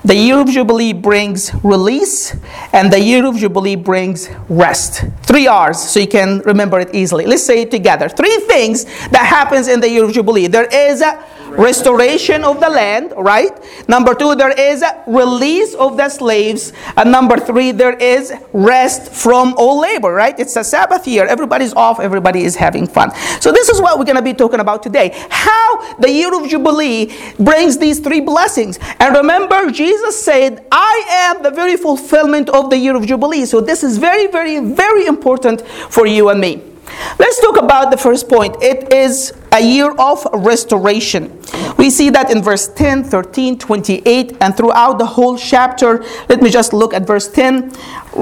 the 0.04 0.14
year 0.14 0.38
of 0.38 0.48
Jubilee 0.48 0.92
brings 0.92 1.52
release, 1.64 2.36
and 2.72 2.92
the 2.92 3.00
year 3.00 3.24
of 3.26 3.36
Jubilee 3.36 3.76
brings 3.76 4.28
rest. 4.48 5.04
Three 5.22 5.46
R's, 5.46 5.78
so 5.78 6.00
you 6.00 6.08
can 6.08 6.40
remember 6.40 6.80
it 6.80 6.94
easily. 6.94 7.26
Let's 7.26 7.44
say 7.44 7.62
it 7.62 7.70
together. 7.70 8.08
Three 8.08 8.36
things 8.48 8.84
that 9.10 9.26
happens 9.26 9.68
in 9.68 9.80
the 9.80 9.88
year 9.88 10.04
of 10.04 10.12
Jubilee. 10.12 10.46
There 10.46 10.66
is 10.66 11.00
a 11.00 11.22
restoration 11.58 12.44
of 12.44 12.60
the 12.60 12.68
land, 12.68 13.12
right? 13.16 13.52
Number 13.88 14.14
two, 14.14 14.34
there 14.34 14.52
is 14.52 14.84
release 15.06 15.74
of 15.74 15.96
the 15.96 16.08
slaves. 16.08 16.72
And 16.96 17.10
number 17.10 17.36
three, 17.36 17.72
there 17.72 17.96
is 17.96 18.32
rest 18.52 19.12
from 19.12 19.54
all 19.56 19.80
labor, 19.80 20.12
right? 20.12 20.38
It's 20.38 20.56
a 20.56 20.64
Sabbath 20.64 21.06
year. 21.06 21.26
Everybody's 21.26 21.74
off, 21.74 22.00
everybody 22.00 22.44
is 22.44 22.56
having 22.56 22.86
fun. 22.86 23.14
So, 23.40 23.52
this 23.52 23.68
is 23.68 23.80
what 23.80 23.98
we're 23.98 24.04
going 24.04 24.16
to 24.16 24.22
be 24.22 24.34
talking 24.34 24.60
about 24.60 24.82
today. 24.82 25.12
How 25.30 25.96
the 25.96 26.10
year 26.10 26.34
of 26.34 26.48
Jubilee 26.48 27.12
brings 27.38 27.78
these 27.78 28.00
three 28.00 28.20
blessings. 28.20 28.78
And 29.00 29.16
remember, 29.16 29.70
Jesus 29.70 30.20
said, 30.22 30.64
I 30.70 31.04
am 31.08 31.42
the 31.42 31.50
very 31.50 31.76
fulfillment 31.76 32.48
of 32.50 32.70
the 32.70 32.78
year 32.78 32.96
of 32.96 33.06
Jubilee. 33.06 33.44
So, 33.46 33.60
this 33.60 33.82
is 33.82 33.98
very, 33.98 34.26
very, 34.26 34.60
very 34.60 35.06
important 35.06 35.66
for 35.66 36.06
you 36.06 36.28
and 36.28 36.40
me. 36.40 36.75
Let's 37.18 37.40
talk 37.40 37.56
about 37.56 37.90
the 37.90 37.96
first 37.96 38.28
point. 38.28 38.56
It 38.62 38.92
is 38.92 39.32
a 39.52 39.60
year 39.60 39.90
of 39.92 40.26
restoration. 40.32 41.40
We 41.78 41.90
see 41.90 42.10
that 42.10 42.30
in 42.30 42.42
verse 42.42 42.68
10, 42.68 43.04
13, 43.04 43.58
28, 43.58 44.36
and 44.40 44.56
throughout 44.56 44.98
the 44.98 45.06
whole 45.06 45.36
chapter. 45.36 46.04
Let 46.28 46.42
me 46.42 46.50
just 46.50 46.72
look 46.72 46.94
at 46.94 47.06
verse 47.06 47.28
10 47.28 47.72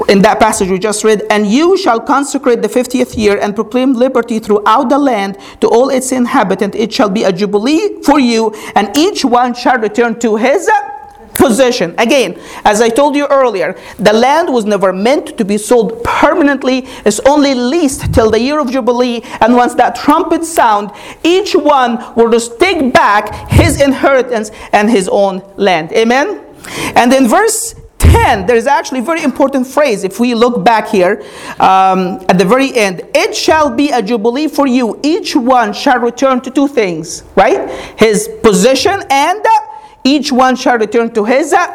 in 0.09 0.21
that 0.21 0.39
passage 0.39 0.69
we 0.69 0.79
just 0.79 1.03
read. 1.03 1.23
And 1.29 1.47
you 1.47 1.77
shall 1.77 1.99
consecrate 1.99 2.61
the 2.61 2.67
50th 2.67 3.17
year 3.17 3.37
and 3.39 3.55
proclaim 3.55 3.93
liberty 3.93 4.39
throughout 4.39 4.89
the 4.89 4.97
land 4.97 5.37
to 5.61 5.67
all 5.67 5.89
its 5.89 6.11
inhabitants. 6.11 6.77
It 6.77 6.93
shall 6.93 7.09
be 7.09 7.23
a 7.23 7.31
jubilee 7.31 8.01
for 8.03 8.19
you, 8.19 8.53
and 8.75 8.95
each 8.97 9.25
one 9.25 9.53
shall 9.53 9.77
return 9.77 10.19
to 10.19 10.35
his 10.35 10.69
possession. 11.35 11.93
Again, 11.97 12.39
as 12.63 12.81
I 12.81 12.89
told 12.89 13.15
you 13.15 13.27
earlier, 13.27 13.77
the 13.97 14.13
land 14.13 14.51
was 14.51 14.65
never 14.65 14.91
meant 14.91 15.37
to 15.37 15.45
be 15.45 15.57
sold 15.57 16.03
permanently. 16.03 16.87
It's 17.05 17.19
only 17.21 17.53
leased 17.53 18.13
till 18.13 18.31
the 18.31 18.39
year 18.39 18.59
of 18.59 18.71
Jubilee. 18.71 19.21
And 19.41 19.55
once 19.55 19.75
that 19.75 19.95
trumpet 19.95 20.43
sound, 20.43 20.91
each 21.23 21.53
one 21.55 21.97
will 22.15 22.31
just 22.31 22.59
take 22.59 22.93
back 22.93 23.49
his 23.49 23.81
inheritance 23.81 24.51
and 24.71 24.89
his 24.89 25.07
own 25.09 25.41
land. 25.57 25.91
Amen? 25.93 26.41
And 26.95 27.13
in 27.13 27.27
verse 27.27 27.75
10, 27.99 28.45
there's 28.45 28.67
actually 28.67 28.99
a 28.99 29.03
very 29.03 29.23
important 29.23 29.67
phrase. 29.67 30.03
If 30.03 30.19
we 30.19 30.35
look 30.35 30.63
back 30.63 30.87
here 30.87 31.23
um, 31.59 32.23
at 32.29 32.37
the 32.37 32.45
very 32.45 32.75
end, 32.75 33.01
it 33.13 33.35
shall 33.35 33.69
be 33.69 33.91
a 33.91 34.01
jubilee 34.01 34.47
for 34.47 34.67
you. 34.67 34.99
Each 35.03 35.35
one 35.35 35.73
shall 35.73 35.99
return 35.99 36.41
to 36.41 36.51
two 36.51 36.67
things, 36.67 37.23
right? 37.35 37.69
His 37.97 38.29
possession 38.41 39.03
and 39.09 39.43
each 40.05 40.31
one 40.31 40.55
shall 40.55 40.77
return 40.77 41.13
to 41.13 41.25
his 41.25 41.51
uh, 41.51 41.67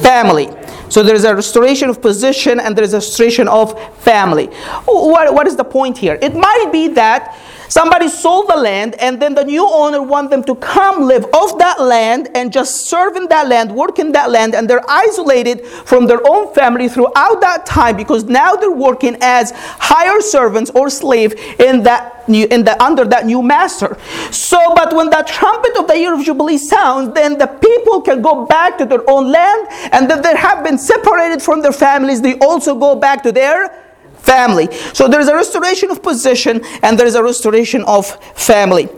family. 0.00 0.50
So 0.88 1.02
there 1.02 1.14
is 1.14 1.24
a 1.24 1.34
restoration 1.34 1.90
of 1.90 2.00
position 2.00 2.58
and 2.58 2.74
there 2.74 2.84
is 2.84 2.94
a 2.94 2.96
restoration 2.96 3.46
of 3.46 3.78
family. 4.02 4.46
What, 4.86 5.34
what 5.34 5.46
is 5.46 5.56
the 5.56 5.64
point 5.64 5.98
here? 5.98 6.18
It 6.20 6.34
might 6.34 6.70
be 6.72 6.88
that 6.88 7.36
Somebody 7.68 8.08
sold 8.08 8.48
the 8.48 8.56
land, 8.56 8.94
and 8.96 9.20
then 9.20 9.34
the 9.34 9.44
new 9.44 9.66
owner 9.66 10.02
want 10.02 10.30
them 10.30 10.44
to 10.44 10.54
come 10.56 11.02
live 11.02 11.24
off 11.32 11.58
that 11.58 11.80
land 11.80 12.28
and 12.34 12.52
just 12.52 12.86
serve 12.86 13.16
in 13.16 13.28
that 13.28 13.48
land, 13.48 13.72
work 13.72 13.98
in 13.98 14.12
that 14.12 14.30
land, 14.30 14.54
and 14.54 14.68
they're 14.68 14.88
isolated 14.88 15.66
from 15.66 16.06
their 16.06 16.20
own 16.26 16.52
family 16.54 16.88
throughout 16.88 17.40
that 17.40 17.66
time 17.66 17.96
because 17.96 18.24
now 18.24 18.54
they're 18.54 18.70
working 18.70 19.16
as 19.20 19.52
hire 19.54 20.20
servants 20.20 20.70
or 20.70 20.90
slave 20.90 21.34
in 21.60 21.82
that 21.82 22.28
new, 22.28 22.46
in 22.50 22.64
the 22.64 22.80
under 22.82 23.04
that 23.04 23.26
new 23.26 23.42
master. 23.42 23.96
So, 24.30 24.74
but 24.74 24.94
when 24.94 25.10
the 25.10 25.24
trumpet 25.26 25.76
of 25.78 25.86
the 25.86 25.98
year 25.98 26.14
of 26.14 26.24
jubilee 26.24 26.58
sounds, 26.58 27.14
then 27.14 27.38
the 27.38 27.46
people 27.46 28.00
can 28.02 28.22
go 28.22 28.46
back 28.46 28.78
to 28.78 28.84
their 28.84 29.08
own 29.08 29.30
land, 29.30 29.68
and 29.92 30.10
then 30.10 30.22
they 30.22 30.36
have 30.36 30.64
been 30.64 30.78
separated 30.78 31.42
from 31.42 31.62
their 31.62 31.72
families. 31.72 32.22
They 32.22 32.38
also 32.38 32.74
go 32.74 32.96
back 32.96 33.22
to 33.24 33.32
their 33.32 33.85
family. 34.26 34.68
So 34.92 35.08
there 35.08 35.20
is 35.20 35.28
a 35.28 35.34
restoration 35.34 35.90
of 35.90 36.02
position 36.02 36.62
and 36.82 36.98
there 36.98 37.06
is 37.06 37.14
a 37.14 37.22
restoration 37.22 37.82
of 37.84 38.06
family. 38.34 38.88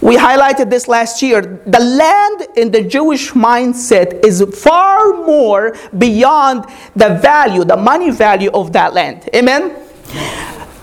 We 0.00 0.16
highlighted 0.16 0.70
this 0.70 0.86
last 0.86 1.22
year. 1.22 1.40
The 1.66 1.80
land 1.80 2.46
in 2.56 2.70
the 2.70 2.84
Jewish 2.84 3.32
mindset 3.32 4.24
is 4.24 4.44
far 4.62 5.24
more 5.24 5.74
beyond 5.98 6.66
the 6.94 7.18
value, 7.20 7.64
the 7.64 7.76
money 7.76 8.10
value 8.10 8.50
of 8.52 8.72
that 8.74 8.94
land. 8.94 9.28
Amen? 9.34 9.74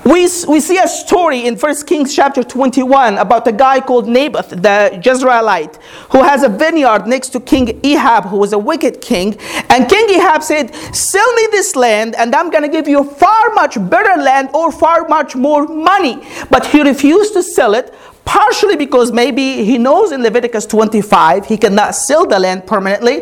We, 0.05 0.23
we 0.49 0.59
see 0.59 0.77
a 0.77 0.87
story 0.87 1.45
in 1.45 1.55
1 1.55 1.75
Kings 1.85 2.13
chapter 2.13 2.43
21 2.43 3.17
about 3.17 3.47
a 3.47 3.53
guy 3.53 3.79
called 3.79 4.05
Naboth, 4.05 4.49
the 4.49 4.99
Jezreelite, 5.01 5.77
who 6.11 6.23
has 6.23 6.43
a 6.43 6.49
vineyard 6.49 7.07
next 7.07 7.29
to 7.29 7.39
King 7.39 7.79
Ahab, 7.85 8.25
who 8.25 8.35
was 8.35 8.51
a 8.51 8.59
wicked 8.59 8.99
king. 8.99 9.37
And 9.69 9.87
King 9.87 10.09
Ahab 10.09 10.43
said, 10.43 10.75
Sell 10.93 11.33
me 11.35 11.47
this 11.51 11.77
land, 11.77 12.15
and 12.15 12.35
I'm 12.35 12.49
going 12.49 12.63
to 12.63 12.69
give 12.69 12.85
you 12.85 13.05
far 13.05 13.53
much 13.53 13.75
better 13.89 14.21
land 14.21 14.49
or 14.53 14.73
far 14.73 15.07
much 15.07 15.37
more 15.37 15.67
money. 15.67 16.21
But 16.49 16.65
he 16.65 16.81
refused 16.81 17.31
to 17.33 17.41
sell 17.41 17.73
it 17.73 17.93
partially 18.25 18.75
because 18.75 19.11
maybe 19.11 19.63
he 19.63 19.77
knows 19.77 20.11
in 20.11 20.23
Leviticus 20.23 20.65
25 20.65 21.45
he 21.45 21.57
cannot 21.57 21.95
sell 21.95 22.25
the 22.25 22.39
land 22.39 22.65
permanently, 22.65 23.21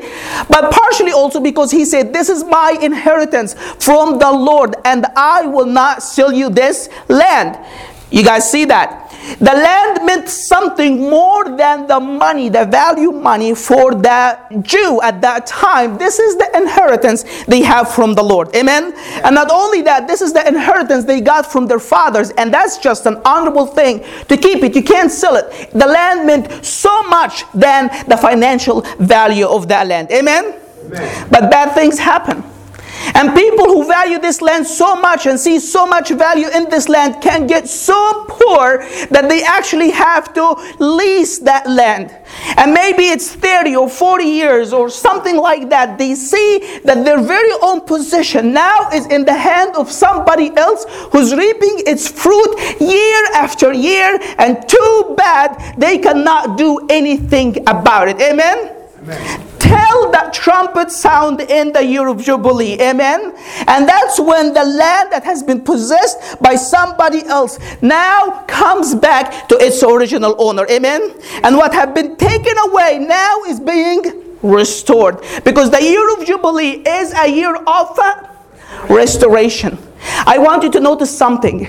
but 0.50 0.72
partially 0.72 1.12
also 1.12 1.40
because 1.40 1.72
he 1.72 1.86
said, 1.86 2.14
This 2.14 2.30
is 2.30 2.44
my 2.44 2.78
inheritance 2.82 3.54
from 3.84 4.20
the 4.20 4.32
Lord, 4.32 4.76
and 4.86 5.06
I 5.16 5.46
will 5.46 5.66
not 5.66 6.04
sell 6.04 6.32
you 6.32 6.50
this 6.50 6.90
land. 7.08 7.58
You 8.12 8.24
guys 8.24 8.50
see 8.50 8.66
that? 8.66 9.01
The 9.40 9.54
land 9.54 10.06
meant 10.06 10.30
something 10.30 11.10
more 11.10 11.56
than 11.56 11.88
the 11.88 12.00
money, 12.00 12.50
the 12.50 12.66
value 12.66 13.12
money 13.12 13.54
for 13.54 13.94
the 13.94 14.38
Jew 14.62 15.00
at 15.02 15.22
that 15.22 15.46
time. 15.48 15.98
This 15.98 16.20
is 16.20 16.38
the 16.38 16.50
inheritance 16.56 17.24
they 17.46 17.62
have 17.62 17.94
from 17.94 18.14
the 18.16 18.24
Lord. 18.24 18.56
Amen. 18.56 18.94
And 19.24 19.36
not 19.36 19.52
only 19.52 19.82
that, 19.84 20.08
this 20.08 20.22
is 20.22 20.34
the 20.34 20.48
inheritance 20.48 21.06
they 21.06 21.22
got 21.22 21.46
from 21.46 21.68
their 21.68 21.80
fathers, 21.80 22.32
and 22.32 22.54
that's 22.54 22.78
just 22.78 23.06
an 23.06 23.22
honorable 23.26 23.66
thing 23.66 24.04
to 24.28 24.38
keep 24.38 24.64
it. 24.64 24.76
You 24.76 24.84
can't 24.84 25.12
sell 25.12 25.36
it. 25.36 25.72
The 25.72 25.86
land 25.86 26.26
meant 26.26 26.66
so 26.66 27.04
much 27.04 27.44
than 27.54 27.90
the 28.08 28.18
financial 28.18 28.82
value 29.00 29.46
of 29.46 29.68
that 29.68 29.88
land. 29.88 30.12
Amen. 30.12 30.56
Amen. 30.86 31.28
But 31.30 31.52
bad 31.52 31.74
things 31.74 32.00
happen. 32.00 32.44
And 33.16 33.36
people 33.36 33.66
who 33.66 33.86
value 33.88 34.20
this 34.20 34.42
land 34.42 34.66
so 34.66 34.96
much 34.96 35.26
and 35.26 35.40
see 35.40 35.60
so 35.60 35.86
much 35.86 36.10
value 36.10 36.48
in 36.48 36.70
this 36.70 36.88
land 36.90 37.22
can 37.22 37.48
get 37.48 37.68
so 37.68 38.26
poor 38.28 38.80
that 39.10 39.28
they 39.28 39.44
actually 39.44 39.92
have 39.92 40.34
to 40.34 40.56
lease 40.80 41.40
that 41.40 41.70
land. 41.70 42.16
And 42.58 42.74
maybe 42.74 43.04
it's 43.04 43.34
30 43.34 43.76
or 43.76 43.90
40 43.90 44.24
years 44.24 44.74
or 44.74 44.90
something 44.90 45.38
like 45.38 45.70
that. 45.70 45.98
They 45.98 46.16
see 46.16 46.80
that 46.84 47.04
their 47.06 47.22
very 47.22 47.52
own 47.62 47.82
possession 47.82 48.54
now 48.54 48.90
is 48.92 49.08
in 49.08 49.26
the 49.26 49.34
hand 49.34 49.76
of 49.76 49.92
somebody 49.92 50.56
else 50.56 50.86
who's 51.12 51.34
reaping 51.34 51.84
its 51.86 52.08
fruit 52.08 52.56
year 52.80 53.26
after 53.34 53.74
year, 53.74 54.20
and 54.38 54.68
too 54.68 55.14
bad 55.18 55.76
they 55.78 55.98
cannot 55.98 56.58
do 56.58 56.88
anything 56.90 57.58
about 57.68 58.08
it. 58.08 58.20
Amen? 58.22 58.76
Amen 59.02 59.51
tell 59.62 60.12
that 60.12 60.34
trumpet 60.34 60.92
sound 60.92 61.42
in 61.42 61.72
the 61.72 61.84
year 61.84 62.08
of 62.08 62.22
Jubilee. 62.22 62.80
Amen. 62.82 63.34
And 63.68 63.88
that's 63.88 64.20
when 64.20 64.54
the 64.54 64.64
land 64.64 65.12
that 65.12 65.24
has 65.24 65.44
been 65.44 65.62
possessed 65.62 66.42
by 66.42 66.56
somebody 66.56 67.24
else 67.26 67.60
now 67.82 68.44
comes 68.48 68.96
back 68.96 69.48
to 69.50 69.56
its 69.58 69.84
original 69.84 70.36
owner. 70.40 70.66
Amen. 70.70 71.14
And 71.44 71.56
what 71.58 71.74
had 71.74 71.94
been 71.94 72.16
taken 72.16 72.58
away 72.70 73.00
now 73.00 73.44
is 73.44 73.60
being 73.60 74.38
restored. 74.42 75.22
Because 75.44 75.70
the 75.70 75.82
year 75.82 76.06
of 76.18 76.26
Jubilee 76.26 76.82
is 76.86 77.14
a 77.14 77.28
year 77.28 77.56
of 77.56 78.00
uh, 78.00 78.28
restoration. 78.90 79.78
I 80.04 80.38
want 80.38 80.64
you 80.64 80.72
to 80.72 80.80
notice 80.80 81.16
something. 81.16 81.66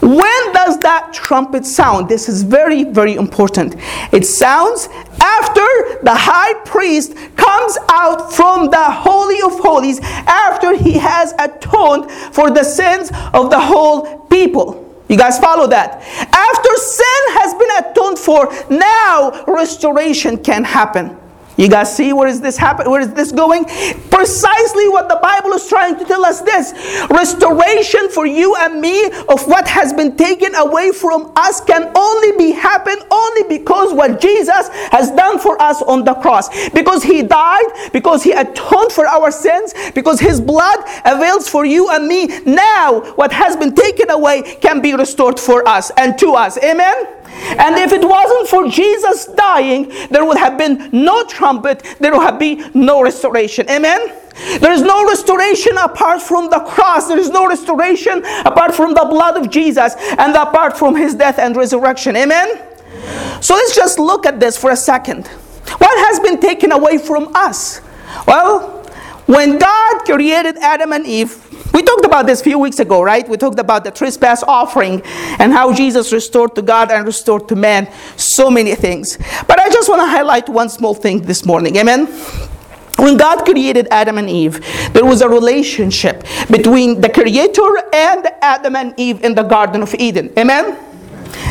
When 0.00 0.52
does 0.52 0.78
that 0.80 1.12
trumpet 1.12 1.64
sound? 1.66 2.08
This 2.08 2.28
is 2.28 2.42
very, 2.42 2.84
very 2.84 3.14
important. 3.14 3.76
It 4.12 4.26
sounds 4.26 4.88
after 5.20 5.66
the 6.02 6.14
high 6.14 6.54
priest 6.64 7.14
comes 7.36 7.78
out 7.90 8.32
from 8.32 8.70
the 8.70 8.84
Holy 8.84 9.40
of 9.42 9.58
Holies, 9.60 10.00
after 10.00 10.76
he 10.76 10.92
has 10.92 11.32
atoned 11.38 12.10
for 12.10 12.50
the 12.50 12.64
sins 12.64 13.10
of 13.32 13.50
the 13.50 13.60
whole 13.60 14.26
people. 14.26 14.82
You 15.08 15.16
guys 15.16 15.38
follow 15.38 15.66
that? 15.66 16.02
After 16.32 16.76
sin 16.76 17.22
has 17.38 17.54
been 17.54 17.90
atoned 17.90 18.18
for, 18.18 18.50
now 18.74 19.44
restoration 19.46 20.38
can 20.38 20.64
happen. 20.64 21.18
You 21.56 21.68
guys 21.68 21.94
see 21.94 22.12
where 22.12 22.28
is 22.28 22.40
this 22.40 22.56
happening? 22.56 22.90
Where 22.90 23.00
is 23.00 23.12
this 23.12 23.30
going? 23.30 23.64
Precisely 24.10 24.88
what 24.88 25.08
the 25.08 25.18
Bible 25.22 25.52
is 25.52 25.68
trying 25.68 25.98
to 25.98 26.04
tell 26.04 26.24
us 26.24 26.40
this. 26.40 26.72
Restoration 27.10 28.08
for 28.08 28.26
you 28.26 28.56
and 28.56 28.80
me 28.80 29.04
of 29.28 29.46
what 29.46 29.68
has 29.68 29.92
been 29.92 30.16
taken 30.16 30.54
away 30.54 30.92
from 30.92 31.32
us 31.36 31.60
can 31.60 31.92
only 31.96 32.36
be 32.38 32.52
happen 32.52 32.96
only 33.10 33.42
because 33.48 33.92
what 33.92 34.20
Jesus 34.20 34.68
has 34.90 35.10
done 35.10 35.38
for 35.38 35.60
us 35.60 35.82
on 35.82 36.04
the 36.04 36.14
cross. 36.14 36.48
Because 36.70 37.02
he 37.02 37.22
died, 37.22 37.64
because 37.92 38.22
he 38.22 38.32
atoned 38.32 38.92
for 38.92 39.06
our 39.06 39.30
sins, 39.30 39.74
because 39.94 40.20
his 40.20 40.40
blood 40.40 40.78
avails 41.04 41.48
for 41.48 41.64
you 41.64 41.90
and 41.90 42.06
me. 42.06 42.28
Now 42.46 43.00
what 43.14 43.32
has 43.32 43.56
been 43.56 43.74
taken 43.74 44.10
away 44.10 44.42
can 44.60 44.80
be 44.80 44.94
restored 44.94 45.38
for 45.38 45.66
us 45.68 45.90
and 45.96 46.18
to 46.18 46.32
us. 46.32 46.58
Amen. 46.62 47.21
And 47.58 47.76
if 47.76 47.92
it 47.92 48.06
wasn't 48.06 48.48
for 48.48 48.68
Jesus 48.68 49.26
dying, 49.26 49.92
there 50.10 50.24
would 50.24 50.38
have 50.38 50.56
been 50.56 50.88
no 50.92 51.24
trumpet, 51.24 51.82
there 52.00 52.12
would 52.12 52.22
have 52.22 52.38
been 52.38 52.70
no 52.74 53.02
restoration. 53.02 53.68
Amen? 53.68 54.12
There 54.60 54.72
is 54.72 54.82
no 54.82 55.06
restoration 55.06 55.76
apart 55.78 56.22
from 56.22 56.48
the 56.48 56.60
cross. 56.60 57.08
There 57.08 57.18
is 57.18 57.30
no 57.30 57.46
restoration 57.46 58.24
apart 58.44 58.74
from 58.74 58.94
the 58.94 59.06
blood 59.08 59.36
of 59.36 59.50
Jesus 59.50 59.94
and 60.18 60.34
apart 60.34 60.78
from 60.78 60.96
his 60.96 61.14
death 61.14 61.38
and 61.38 61.54
resurrection. 61.54 62.16
Amen? 62.16 62.60
So 63.40 63.54
let's 63.54 63.74
just 63.74 63.98
look 63.98 64.26
at 64.26 64.40
this 64.40 64.56
for 64.56 64.70
a 64.70 64.76
second. 64.76 65.26
What 65.78 66.08
has 66.08 66.20
been 66.20 66.40
taken 66.40 66.72
away 66.72 66.98
from 66.98 67.30
us? 67.34 67.80
Well, 68.26 68.82
when 69.26 69.58
God 69.58 70.04
created 70.04 70.56
Adam 70.58 70.92
and 70.92 71.06
Eve, 71.06 71.34
we 71.72 71.82
talked 71.82 72.04
about 72.04 72.26
this 72.26 72.40
a 72.40 72.44
few 72.44 72.58
weeks 72.58 72.78
ago, 72.78 73.02
right? 73.02 73.28
We 73.28 73.36
talked 73.36 73.58
about 73.58 73.84
the 73.84 73.90
trespass 73.90 74.42
offering 74.42 75.02
and 75.38 75.52
how 75.52 75.72
Jesus 75.72 76.12
restored 76.12 76.54
to 76.56 76.62
God 76.62 76.90
and 76.90 77.06
restored 77.06 77.48
to 77.48 77.56
man 77.56 77.90
so 78.16 78.50
many 78.50 78.74
things. 78.74 79.18
But 79.46 79.58
I 79.58 79.68
just 79.70 79.88
want 79.88 80.02
to 80.02 80.06
highlight 80.06 80.48
one 80.48 80.68
small 80.68 80.94
thing 80.94 81.22
this 81.22 81.44
morning. 81.44 81.76
Amen. 81.76 82.06
When 82.96 83.16
God 83.16 83.44
created 83.44 83.88
Adam 83.90 84.18
and 84.18 84.28
Eve, 84.28 84.64
there 84.92 85.04
was 85.04 85.22
a 85.22 85.28
relationship 85.28 86.24
between 86.50 87.00
the 87.00 87.08
Creator 87.08 87.82
and 87.92 88.28
Adam 88.42 88.76
and 88.76 88.94
Eve 88.96 89.24
in 89.24 89.34
the 89.34 89.42
Garden 89.42 89.82
of 89.82 89.94
Eden. 89.94 90.32
Amen? 90.38 90.78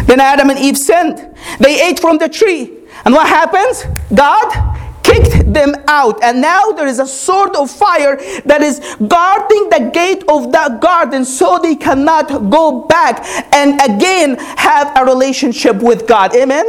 Then 0.05 0.19
Adam 0.19 0.49
and 0.49 0.59
Eve 0.59 0.77
sinned. 0.77 1.35
They 1.59 1.81
ate 1.81 1.99
from 1.99 2.19
the 2.19 2.29
tree. 2.29 2.71
And 3.05 3.13
what 3.13 3.27
happens? 3.27 3.85
God 4.13 4.77
kicked 5.11 5.53
them 5.53 5.75
out. 5.87 6.23
And 6.23 6.41
now 6.41 6.71
there 6.71 6.87
is 6.87 6.99
a 6.99 7.07
sword 7.07 7.55
of 7.55 7.69
fire 7.69 8.17
that 8.45 8.61
is 8.61 8.79
guarding 9.07 9.69
the 9.69 9.91
gate 9.93 10.23
of 10.27 10.51
that 10.51 10.81
garden 10.81 11.25
so 11.25 11.59
they 11.59 11.75
cannot 11.75 12.49
go 12.49 12.81
back 12.81 13.23
and 13.53 13.79
again 13.81 14.37
have 14.57 14.91
a 14.97 15.05
relationship 15.05 15.77
with 15.77 16.07
God. 16.07 16.35
Amen? 16.35 16.65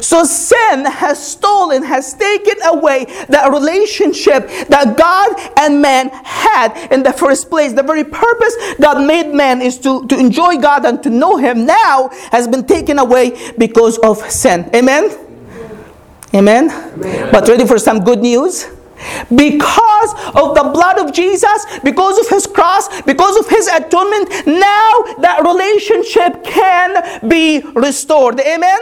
So 0.00 0.24
sin 0.24 0.86
has 0.86 1.24
stolen, 1.24 1.82
has 1.82 2.14
taken 2.14 2.54
away 2.64 3.04
that 3.28 3.50
relationship 3.52 4.48
that 4.68 4.96
God 4.96 5.52
and 5.58 5.82
man 5.82 6.08
had 6.24 6.88
in 6.90 7.02
the 7.02 7.12
first 7.12 7.50
place. 7.50 7.72
The 7.72 7.82
very 7.82 8.04
purpose 8.04 8.56
God 8.80 9.06
made 9.06 9.34
man 9.34 9.60
is 9.60 9.78
to, 9.80 10.06
to 10.06 10.18
enjoy 10.18 10.56
God 10.58 10.86
and 10.86 11.02
to 11.02 11.10
know 11.10 11.36
Him 11.36 11.66
now 11.66 12.08
has 12.30 12.48
been 12.48 12.64
taken 12.64 12.98
away 12.98 13.52
because 13.58 13.98
of 13.98 14.18
sin. 14.30 14.70
Amen? 14.74 15.25
Amen? 16.36 16.70
Amen. 16.70 17.32
But 17.32 17.48
ready 17.48 17.66
for 17.66 17.78
some 17.78 18.04
good 18.04 18.20
news? 18.20 18.66
Because 19.34 20.12
of 20.34 20.54
the 20.54 20.70
blood 20.72 20.98
of 20.98 21.12
Jesus, 21.12 21.66
because 21.82 22.18
of 22.18 22.28
his 22.28 22.46
cross, 22.46 23.02
because 23.02 23.36
of 23.36 23.48
his 23.48 23.66
atonement, 23.68 24.30
now 24.46 24.90
that 25.18 25.42
relationship 25.44 26.44
can 26.44 27.28
be 27.28 27.60
restored. 27.74 28.40
Amen? 28.40 28.78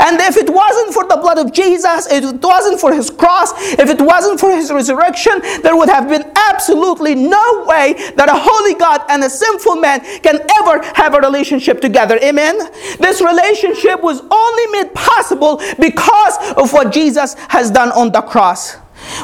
And 0.00 0.20
if 0.20 0.36
it 0.36 0.50
wasn't 0.50 0.92
for 0.92 1.06
the 1.06 1.16
blood 1.16 1.38
of 1.38 1.52
Jesus, 1.52 2.10
if 2.10 2.24
it 2.24 2.42
wasn't 2.42 2.80
for 2.80 2.92
his 2.92 3.10
cross, 3.10 3.52
if 3.78 3.88
it 3.88 4.00
wasn't 4.00 4.40
for 4.40 4.50
his 4.50 4.72
resurrection, 4.72 5.40
there 5.62 5.76
would 5.76 5.88
have 5.88 6.08
been 6.08 6.24
absolutely 6.34 7.14
no 7.14 7.64
way 7.66 7.94
that 8.16 8.28
a 8.28 8.34
holy 8.34 8.74
God 8.74 9.02
and 9.08 9.22
a 9.22 9.30
sinful 9.30 9.76
man 9.76 10.00
can 10.22 10.40
ever 10.58 10.82
have 10.94 11.14
a 11.14 11.20
relationship 11.20 11.80
together. 11.80 12.18
Amen? 12.22 12.58
This 12.98 13.20
relationship 13.20 14.02
was 14.02 14.20
only 14.20 14.66
made 14.82 14.94
possible 14.94 15.62
because 15.78 16.36
of 16.56 16.72
what 16.72 16.92
Jesus 16.92 17.34
has 17.48 17.70
done 17.70 17.92
on 17.92 18.10
the 18.10 18.22
cross. 18.22 18.76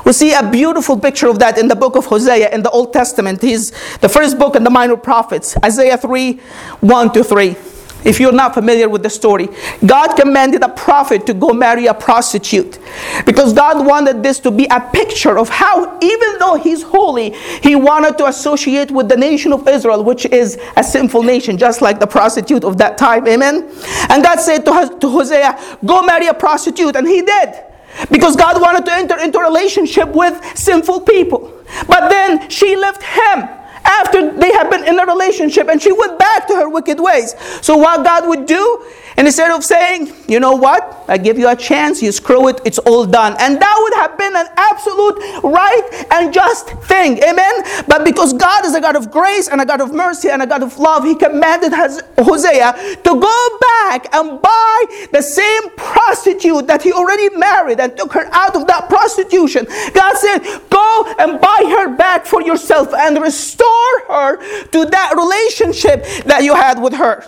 We 0.04 0.12
see 0.12 0.32
a 0.32 0.48
beautiful 0.48 0.98
picture 0.98 1.28
of 1.28 1.38
that 1.38 1.58
in 1.58 1.68
the 1.68 1.76
book 1.76 1.96
of 1.96 2.06
Hosea 2.06 2.54
in 2.54 2.62
the 2.62 2.70
Old 2.70 2.92
Testament. 2.92 3.42
He's 3.42 3.70
the 3.98 4.08
first 4.08 4.38
book 4.38 4.56
in 4.56 4.64
the 4.64 4.70
minor 4.70 4.96
prophets, 4.96 5.56
Isaiah 5.64 5.98
3 5.98 6.40
1 6.80 7.12
to 7.12 7.24
3. 7.24 7.56
If 8.04 8.20
you're 8.20 8.32
not 8.32 8.52
familiar 8.52 8.88
with 8.88 9.02
the 9.02 9.08
story, 9.08 9.48
God 9.84 10.14
commanded 10.14 10.62
a 10.62 10.68
prophet 10.68 11.24
to 11.26 11.34
go 11.34 11.54
marry 11.54 11.86
a 11.86 11.94
prostitute 11.94 12.78
because 13.24 13.54
God 13.54 13.86
wanted 13.86 14.22
this 14.22 14.38
to 14.40 14.50
be 14.50 14.66
a 14.70 14.80
picture 14.92 15.38
of 15.38 15.48
how, 15.48 15.98
even 16.02 16.38
though 16.38 16.56
He's 16.56 16.82
holy, 16.82 17.30
He 17.62 17.74
wanted 17.74 18.18
to 18.18 18.26
associate 18.26 18.90
with 18.90 19.08
the 19.08 19.16
nation 19.16 19.54
of 19.54 19.66
Israel, 19.66 20.04
which 20.04 20.26
is 20.26 20.58
a 20.76 20.84
sinful 20.84 21.22
nation, 21.22 21.56
just 21.56 21.80
like 21.80 21.98
the 21.98 22.06
prostitute 22.06 22.62
of 22.62 22.76
that 22.78 22.98
time. 22.98 23.26
Amen. 23.26 23.70
And 24.10 24.22
God 24.22 24.38
said 24.38 24.66
to, 24.66 25.08
Hosea, 25.08 25.78
Go 25.84 26.02
marry 26.02 26.26
a 26.26 26.34
prostitute, 26.34 26.96
and 26.96 27.08
he 27.08 27.22
did. 27.22 27.73
Because 28.10 28.36
God 28.36 28.60
wanted 28.60 28.84
to 28.86 28.92
enter 28.92 29.18
into 29.18 29.38
relationship 29.38 30.08
with 30.08 30.34
sinful 30.56 31.02
people. 31.02 31.52
But 31.86 32.08
then 32.08 32.48
she 32.50 32.76
left 32.76 33.02
him 33.02 33.48
after 33.84 34.32
they 34.32 34.52
had 34.52 34.70
been 34.70 34.84
in 34.84 34.98
a 34.98 35.06
relationship 35.06 35.68
and 35.68 35.80
she 35.80 35.92
went 35.92 36.18
back 36.18 36.46
to 36.48 36.54
her 36.54 36.68
wicked 36.68 37.00
ways. 37.00 37.34
So, 37.62 37.76
what 37.76 38.04
God 38.04 38.28
would 38.28 38.46
do 38.46 38.84
and 39.16 39.26
instead 39.28 39.50
of 39.52 39.64
saying, 39.64 40.12
you 40.26 40.40
know 40.40 40.56
what, 40.56 41.04
I 41.06 41.18
give 41.18 41.38
you 41.38 41.48
a 41.48 41.54
chance, 41.54 42.02
you 42.02 42.10
screw 42.10 42.48
it, 42.48 42.60
it's 42.64 42.78
all 42.78 43.06
done. 43.06 43.36
And 43.38 43.60
that 43.60 43.76
would 43.80 43.94
have 43.94 44.18
been 44.18 44.34
an 44.34 44.46
absolute 44.56 45.18
right 45.44 46.06
and 46.10 46.34
just 46.34 46.70
thing. 46.84 47.22
Amen? 47.22 47.62
But 47.86 48.04
because 48.04 48.32
God 48.32 48.64
is 48.64 48.74
a 48.74 48.80
God 48.80 48.96
of 48.96 49.12
grace 49.12 49.48
and 49.48 49.60
a 49.60 49.66
God 49.66 49.80
of 49.80 49.92
mercy 49.92 50.30
and 50.30 50.42
a 50.42 50.46
God 50.46 50.62
of 50.62 50.78
love, 50.78 51.04
He 51.04 51.14
commanded 51.14 51.72
Hosea 52.18 52.72
to 53.04 53.20
go 53.20 53.58
back 53.60 54.12
and 54.14 54.42
buy 54.42 55.08
the 55.12 55.22
same 55.22 55.70
prostitute 55.76 56.66
that 56.66 56.82
he 56.82 56.92
already 56.92 57.34
married 57.36 57.80
and 57.80 57.96
took 57.96 58.12
her 58.12 58.26
out 58.32 58.56
of 58.56 58.66
that 58.66 58.88
prostitution. 58.88 59.66
God 59.94 60.16
said, 60.16 60.40
Go 60.70 61.14
and 61.18 61.40
buy 61.40 61.76
her 61.78 61.96
back 61.96 62.26
for 62.26 62.42
yourself 62.42 62.92
and 62.94 63.20
restore 63.20 63.73
her 64.08 64.64
to 64.70 64.84
that 64.86 65.14
relationship 65.16 66.04
that 66.24 66.42
you 66.42 66.54
had 66.54 66.80
with 66.80 66.94
her. 66.94 67.24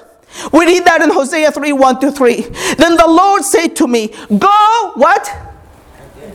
We 0.52 0.66
read 0.66 0.84
that 0.84 1.02
in 1.02 1.10
Hosea 1.10 1.52
3 1.52 1.72
1 1.72 2.00
to 2.00 2.12
3. 2.12 2.40
Then 2.76 2.96
the 2.96 3.06
Lord 3.06 3.44
said 3.44 3.76
to 3.76 3.86
me, 3.86 4.08
Go, 4.38 4.92
what? 4.94 5.30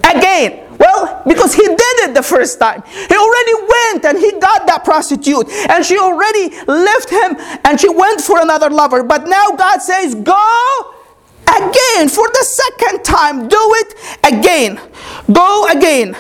Again. 0.03 0.67
Well, 0.79 1.21
because 1.27 1.53
he 1.53 1.61
did 1.61 1.95
it 2.09 2.15
the 2.15 2.23
first 2.23 2.59
time. 2.59 2.81
He 2.81 3.15
already 3.15 3.53
went 3.53 4.05
and 4.05 4.17
he 4.17 4.31
got 4.39 4.65
that 4.65 4.83
prostitute. 4.83 5.47
And 5.69 5.85
she 5.85 5.97
already 5.99 6.49
left 6.65 7.09
him 7.09 7.35
and 7.63 7.79
she 7.79 7.87
went 7.87 8.21
for 8.21 8.41
another 8.41 8.69
lover. 8.71 9.03
But 9.03 9.27
now 9.27 9.51
God 9.51 9.79
says, 9.79 10.15
Go 10.15 10.95
again 11.47 12.09
for 12.09 12.27
the 12.27 12.43
second 12.43 13.03
time. 13.03 13.47
Do 13.47 13.59
it 13.59 13.93
again. 14.23 14.81
Go 15.31 15.67
again. 15.67 16.17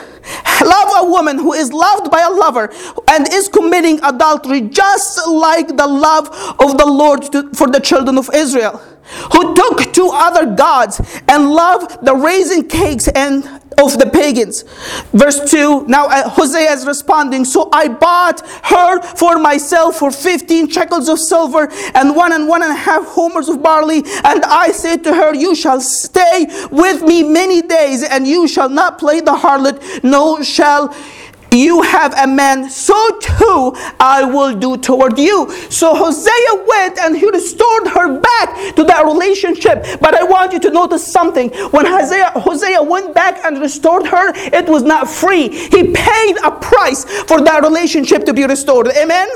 Love 0.63 0.89
a 0.97 1.09
woman 1.09 1.37
who 1.37 1.53
is 1.53 1.73
loved 1.73 2.11
by 2.11 2.21
a 2.21 2.29
lover 2.29 2.71
and 3.09 3.27
is 3.31 3.47
committing 3.47 3.99
adultery, 4.03 4.61
just 4.61 5.27
like 5.27 5.67
the 5.67 5.87
love 5.87 6.27
of 6.59 6.77
the 6.77 6.85
Lord 6.85 7.23
to, 7.31 7.49
for 7.53 7.67
the 7.67 7.79
children 7.79 8.17
of 8.17 8.29
Israel, 8.33 8.77
who 9.33 9.55
took 9.55 9.91
two 9.93 10.09
other 10.13 10.45
gods 10.55 11.01
and 11.27 11.49
loved 11.49 12.05
the 12.05 12.15
raisin 12.15 12.67
cakes 12.67 13.07
and 13.09 13.43
of 13.85 13.97
the 13.97 14.05
pagans. 14.05 14.63
Verse 15.13 15.49
2 15.49 15.85
Now 15.87 16.07
uh, 16.07 16.29
Hosea 16.29 16.71
is 16.71 16.85
responding, 16.85 17.45
So 17.45 17.69
I 17.71 17.87
bought 17.87 18.41
her 18.65 19.01
for 19.15 19.37
myself 19.37 19.97
for 19.97 20.11
15 20.11 20.69
shekels 20.69 21.09
of 21.09 21.19
silver 21.19 21.69
and 21.95 22.15
one 22.15 22.33
and 22.33 22.47
one 22.47 22.63
and 22.63 22.71
a 22.71 22.75
half 22.75 23.05
homers 23.05 23.49
of 23.49 23.61
barley. 23.61 24.03
And 24.23 24.43
I 24.45 24.71
said 24.71 25.03
to 25.05 25.13
her, 25.13 25.33
You 25.33 25.55
shall 25.55 25.81
stay 25.81 26.47
with 26.71 27.01
me 27.03 27.23
many 27.23 27.61
days, 27.61 28.03
and 28.03 28.27
you 28.27 28.47
shall 28.47 28.69
not 28.69 28.99
play 28.99 29.19
the 29.19 29.33
harlot, 29.33 30.03
no 30.03 30.41
shall 30.43 30.95
you 31.51 31.81
have 31.81 32.13
a 32.17 32.27
man, 32.27 32.69
so 32.69 32.95
too 33.19 33.73
I 33.99 34.23
will 34.23 34.55
do 34.57 34.77
toward 34.77 35.17
you. 35.17 35.51
So 35.69 35.93
Hosea 35.93 36.65
went 36.65 36.97
and 36.99 37.17
he 37.17 37.29
restored 37.29 37.87
her 37.87 38.19
back 38.19 38.75
to 38.75 38.83
that 38.85 39.05
relationship. 39.05 39.85
But 39.99 40.15
I 40.15 40.23
want 40.23 40.53
you 40.53 40.59
to 40.61 40.71
notice 40.71 41.05
something. 41.05 41.49
When 41.71 41.85
Hosea, 41.85 42.31
Hosea 42.35 42.81
went 42.81 43.13
back 43.13 43.43
and 43.43 43.59
restored 43.59 44.07
her, 44.07 44.33
it 44.35 44.67
was 44.67 44.83
not 44.83 45.09
free. 45.09 45.49
He 45.49 45.91
paid 45.91 46.37
a 46.43 46.51
price 46.51 47.05
for 47.23 47.41
that 47.41 47.61
relationship 47.63 48.25
to 48.25 48.33
be 48.33 48.45
restored. 48.45 48.87
Amen? 48.87 49.27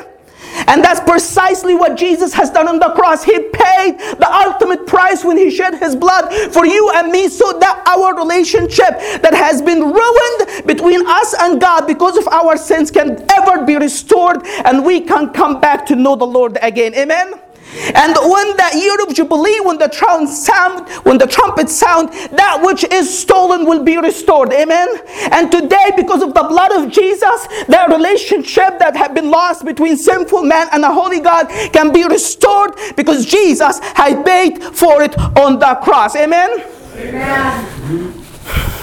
And 0.68 0.84
that's 0.84 1.00
precisely 1.02 1.76
what 1.76 1.98
Jesus 1.98 2.34
has 2.34 2.50
done 2.50 2.68
on 2.68 2.80
the 2.80 2.92
cross. 2.92 3.24
He 3.24 3.38
paid 3.40 3.98
the 4.00 4.28
ultimate 4.30 4.88
price 4.88 5.24
when 5.24 5.38
He 5.38 5.50
shed 5.52 5.76
His 5.76 5.96
blood 5.96 6.32
for 6.52 6.66
you 6.66 6.92
and 6.96 7.12
me 7.12 7.30
so 7.30 7.58
that 7.60 7.84
our 7.88 8.16
relationship 8.16 9.00
that 9.22 9.34
has 9.34 9.62
been 9.62 9.82
ruined 9.82 10.66
between 10.68 11.06
us 11.06 11.36
and 11.40 11.60
God 11.60 11.88
because 11.88 12.18
of 12.18 12.28
our 12.28 12.58
sins 12.58 12.92
can 12.92 13.26
ever 13.32 13.66
be 13.66 13.76
restored 13.76 14.46
and 14.66 14.86
we 14.86 15.02
can 15.02 15.32
come 15.32 15.60
back 15.60 15.86
to 15.88 15.96
know 15.96 16.16
the 16.16 16.26
Lord 16.26 16.58
again. 16.62 16.94
Amen. 16.96 17.45
And 17.94 18.16
when 18.16 18.58
that 18.58 18.74
year 18.76 18.96
of 19.04 19.14
Jubilee, 19.14 19.60
when 19.62 19.78
the 19.78 19.90
trumpet 19.90 20.30
sound, 20.30 20.88
when 21.06 21.18
the 21.18 21.28
trumpet 21.28 21.70
sound, 21.70 22.10
that 22.32 22.62
which 22.64 22.84
is 22.86 23.20
stolen 23.20 23.66
will 23.66 23.84
be 23.84 23.98
restored. 23.98 24.54
Amen. 24.54 24.88
And 25.32 25.52
today, 25.52 25.92
because 25.96 26.22
of 26.22 26.34
the 26.34 26.44
blood 26.44 26.72
of 26.72 26.92
Jesus, 26.92 27.48
that 27.68 27.88
relationship 27.90 28.80
that 28.80 28.96
had 28.96 29.14
been 29.14 29.30
lost 29.30 29.66
between 29.66 29.98
sinful 29.98 30.44
man 30.44 30.68
and 30.72 30.84
a 30.84 30.94
holy 30.94 31.20
God 31.20 31.48
can 31.74 31.92
be 31.92 32.06
restored 32.06 32.72
because 32.96 33.26
Jesus 33.26 33.80
had 33.80 34.26
paid 34.26 34.64
for 34.64 35.02
it 35.02 35.18
on 35.38 35.60
the 35.60 35.76
cross. 35.84 36.16
Amen. 36.16 36.64
Amen. 36.96 38.24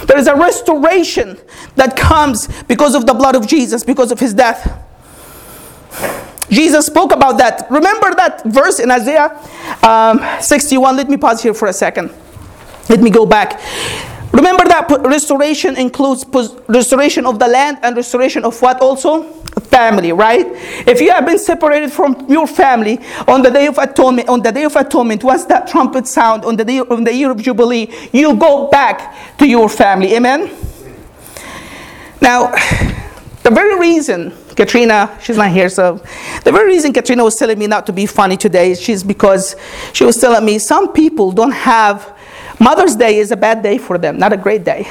There 0.07 0.19
is 0.19 0.27
a 0.27 0.35
restoration 0.35 1.39
that 1.77 1.97
comes 1.97 2.49
because 2.65 2.95
of 2.95 3.07
the 3.07 3.15
blood 3.15 3.37
of 3.37 3.47
Jesus, 3.47 3.85
because 3.85 4.13
of 4.13 4.21
his 4.21 4.35
death. 4.35 4.79
Jesus 6.53 6.87
spoke 6.87 7.13
about 7.13 7.39
that. 7.39 7.67
Remember 7.71 8.15
that 8.15 8.45
verse 8.45 8.79
in 8.79 8.91
Isaiah 8.91 9.41
um, 9.83 10.21
61? 10.41 10.97
Let 10.97 11.09
me 11.09 11.17
pause 11.17 11.43
here 11.43 11.55
for 11.55 11.69
a 11.69 11.73
second. 11.73 12.13
Let 12.89 13.01
me 13.01 13.11
go 13.11 13.25
back. 13.25 13.61
Remember 14.33 14.65
that 14.65 14.87
restoration 15.05 15.77
includes 15.77 16.25
restoration 16.69 17.27
of 17.27 17.39
the 17.39 17.49
land 17.49 17.79
and 17.83 17.97
restoration 17.97 18.45
of 18.45 18.61
what 18.61 18.81
also? 18.81 19.43
family, 19.61 20.13
right? 20.13 20.47
If 20.87 21.01
you 21.01 21.11
have 21.11 21.27
been 21.27 21.39
separated 21.39 21.93
from 21.93 22.27
your 22.29 22.47
family 22.47 22.99
on 23.29 23.43
the 23.43 23.51
day 23.51 23.67
of 23.67 23.79
atonement, 23.79 24.29
on 24.29 24.41
the 24.43 24.51
day 24.51 24.65
of 24.65 24.77
atonement, 24.77 25.25
once 25.25 25.45
that 25.47 25.67
trumpet 25.67 26.07
sound 26.07 26.45
on 26.45 26.57
the 26.57 26.65
day 26.65 26.81
on 26.81 27.05
the 27.05 27.15
year 27.15 27.31
of 27.31 27.43
jubilee, 27.43 27.89
you 28.13 28.37
go 28.37 28.69
back 28.69 29.37
to 29.39 29.47
your 29.47 29.69
family. 29.69 30.15
Amen. 30.15 30.51
Now, 32.21 32.51
the 33.43 33.51
very 33.51 33.79
reason 33.79 34.33
Katrina, 34.57 35.19
she's 35.23 35.37
not 35.37 35.51
here, 35.51 35.69
so 35.69 36.01
the 36.45 36.53
very 36.53 36.67
reason 36.67 36.93
Katrina 36.93 37.25
was 37.25 37.37
telling 37.37 37.59
me 37.59 37.67
not 37.67 37.87
to 37.87 37.93
be 37.93 38.07
funny 38.07 38.37
today 38.37 38.73
is 38.73 39.03
because 39.03 39.57
she 39.93 40.05
was 40.05 40.17
telling 40.19 40.45
me 40.45 40.59
some 40.59 40.93
people 40.93 41.33
don't 41.33 41.53
have 41.53 42.17
Mother's 42.61 42.95
Day 42.95 43.19
is 43.19 43.33
a 43.33 43.37
bad 43.37 43.63
day 43.63 43.79
for 43.79 43.99
them, 43.99 44.19
not 44.19 44.33
a 44.33 44.37
great 44.37 44.65
day 44.65 44.87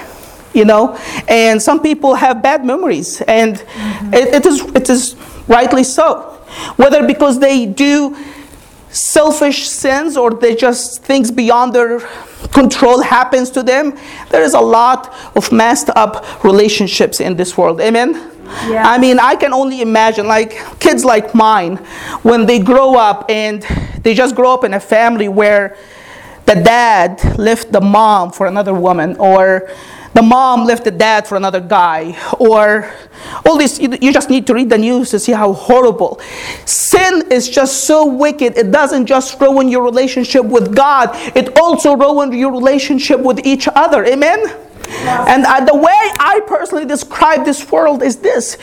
you 0.53 0.65
know? 0.65 0.97
And 1.27 1.61
some 1.61 1.81
people 1.81 2.15
have 2.15 2.41
bad 2.41 2.65
memories 2.65 3.21
and 3.21 3.55
mm-hmm. 3.55 4.13
it, 4.13 4.35
it 4.35 4.45
is 4.45 4.61
it 4.75 4.89
is 4.89 5.15
rightly 5.47 5.83
so. 5.83 6.37
Whether 6.75 7.07
because 7.07 7.39
they 7.39 7.65
do 7.65 8.17
selfish 8.89 9.69
sins 9.69 10.17
or 10.17 10.31
they 10.31 10.55
just 10.55 11.03
things 11.03 11.31
beyond 11.31 11.73
their 11.73 11.99
control 12.51 13.01
happens 13.01 13.49
to 13.49 13.63
them 13.63 13.97
there 14.29 14.41
is 14.41 14.53
a 14.53 14.59
lot 14.59 15.13
of 15.33 15.49
messed 15.49 15.89
up 15.95 16.43
relationships 16.43 17.21
in 17.21 17.37
this 17.37 17.57
world. 17.57 17.79
Amen 17.79 18.30
yeah. 18.67 18.83
I 18.87 18.97
mean, 18.97 19.19
I 19.19 19.35
can 19.35 19.53
only 19.53 19.81
imagine, 19.81 20.27
like 20.27 20.79
kids 20.79 21.03
like 21.03 21.33
mine, 21.33 21.77
when 22.23 22.45
they 22.45 22.59
grow 22.59 22.95
up 22.95 23.29
and 23.29 23.61
they 24.03 24.13
just 24.13 24.35
grow 24.35 24.53
up 24.53 24.63
in 24.63 24.73
a 24.73 24.79
family 24.79 25.27
where 25.27 25.77
the 26.45 26.55
dad 26.55 27.37
left 27.37 27.71
the 27.71 27.81
mom 27.81 28.31
for 28.31 28.47
another 28.47 28.73
woman, 28.73 29.15
or 29.17 29.69
the 30.13 30.21
mom 30.21 30.65
left 30.65 30.83
the 30.83 30.91
dad 30.91 31.25
for 31.25 31.37
another 31.37 31.61
guy, 31.61 32.17
or 32.39 32.91
all 33.45 33.57
this. 33.57 33.79
You 33.79 34.11
just 34.11 34.29
need 34.29 34.45
to 34.47 34.53
read 34.53 34.69
the 34.69 34.77
news 34.77 35.11
to 35.11 35.19
see 35.19 35.31
how 35.31 35.53
horrible. 35.53 36.19
Sin 36.65 37.31
is 37.31 37.47
just 37.47 37.85
so 37.85 38.05
wicked. 38.05 38.57
It 38.57 38.71
doesn't 38.71 39.05
just 39.05 39.39
ruin 39.39 39.69
your 39.69 39.83
relationship 39.83 40.43
with 40.43 40.75
God, 40.75 41.11
it 41.35 41.57
also 41.57 41.95
ruins 41.95 42.35
your 42.35 42.51
relationship 42.51 43.21
with 43.21 43.45
each 43.45 43.67
other. 43.73 44.03
Amen? 44.03 44.39
And 44.91 45.45
uh, 45.45 45.63
the 45.65 45.75
way 45.75 45.97
I 46.19 46.41
personally 46.47 46.85
describe 46.85 47.45
this 47.45 47.71
world 47.71 48.03
is 48.03 48.17
this 48.17 48.57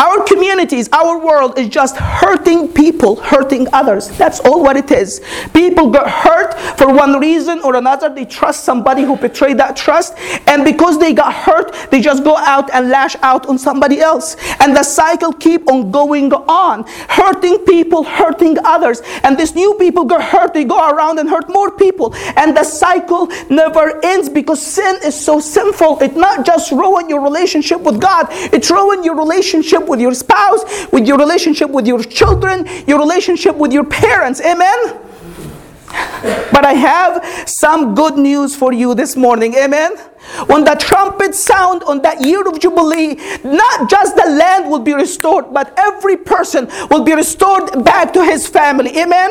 our 0.00 0.24
communities, 0.24 0.88
our 0.92 1.18
world 1.22 1.58
is 1.58 1.68
just 1.68 1.94
hurting 1.94 2.72
people, 2.72 3.16
hurting 3.16 3.68
others. 3.74 4.08
That's 4.16 4.40
all 4.40 4.62
what 4.62 4.78
it 4.78 4.90
is. 4.90 5.20
People 5.52 5.90
get 5.90 6.08
hurt 6.08 6.58
for 6.78 6.90
one 6.90 7.20
reason 7.20 7.60
or 7.60 7.76
another. 7.76 8.08
They 8.08 8.24
trust 8.24 8.64
somebody 8.64 9.02
who 9.02 9.18
betrayed 9.18 9.58
that 9.58 9.76
trust. 9.76 10.14
And 10.46 10.64
because 10.64 10.98
they 10.98 11.12
got 11.12 11.34
hurt, 11.34 11.76
they 11.90 12.00
just 12.00 12.24
go 12.24 12.34
out 12.38 12.72
and 12.72 12.88
lash 12.88 13.14
out 13.20 13.44
on 13.44 13.58
somebody 13.58 14.00
else. 14.00 14.36
And 14.60 14.74
the 14.74 14.82
cycle 14.82 15.34
keep 15.34 15.68
on 15.70 15.90
going 15.90 16.32
on. 16.32 16.84
Hurting 17.10 17.58
people, 17.66 18.02
hurting 18.02 18.56
others. 18.64 19.02
And 19.22 19.36
these 19.36 19.54
new 19.54 19.74
people 19.74 20.06
get 20.06 20.22
hurt, 20.22 20.54
they 20.54 20.64
go 20.64 20.78
around 20.90 21.18
and 21.18 21.28
hurt 21.28 21.50
more 21.50 21.70
people. 21.70 22.14
And 22.38 22.56
the 22.56 22.64
cycle 22.64 23.26
never 23.50 24.02
ends 24.02 24.30
because 24.30 24.62
sin 24.62 24.96
is 25.04 25.14
so 25.14 25.40
sinful. 25.40 26.02
It 26.02 26.16
not 26.16 26.46
just 26.46 26.72
ruin 26.72 27.10
your 27.10 27.20
relationship 27.20 27.82
with 27.82 28.00
God, 28.00 28.28
it 28.30 28.70
ruin 28.70 29.04
your 29.04 29.14
relationship 29.14 29.89
with 29.90 30.00
your 30.00 30.14
spouse, 30.14 30.62
with 30.90 31.06
your 31.06 31.18
relationship 31.18 31.68
with 31.68 31.86
your 31.86 32.02
children, 32.02 32.66
your 32.86 32.98
relationship 32.98 33.56
with 33.56 33.72
your 33.72 33.84
parents. 33.84 34.40
Amen? 34.40 35.09
But 36.52 36.64
I 36.64 36.74
have 36.74 37.48
some 37.48 37.94
good 37.94 38.16
news 38.16 38.54
for 38.54 38.72
you 38.72 38.94
this 38.94 39.16
morning. 39.16 39.54
Amen? 39.54 39.96
When 40.46 40.64
the 40.64 40.74
trumpet 40.74 41.34
sound 41.34 41.82
on 41.84 42.02
that 42.02 42.20
year 42.20 42.46
of 42.46 42.60
Jubilee, 42.60 43.16
not 43.42 43.88
just 43.88 44.16
the 44.16 44.30
land 44.30 44.70
will 44.70 44.78
be 44.78 44.92
restored, 44.92 45.52
but 45.52 45.72
every 45.78 46.16
person 46.16 46.68
will 46.90 47.02
be 47.02 47.14
restored 47.14 47.84
back 47.84 48.12
to 48.12 48.22
his 48.22 48.46
family. 48.46 48.96
Amen. 48.98 49.30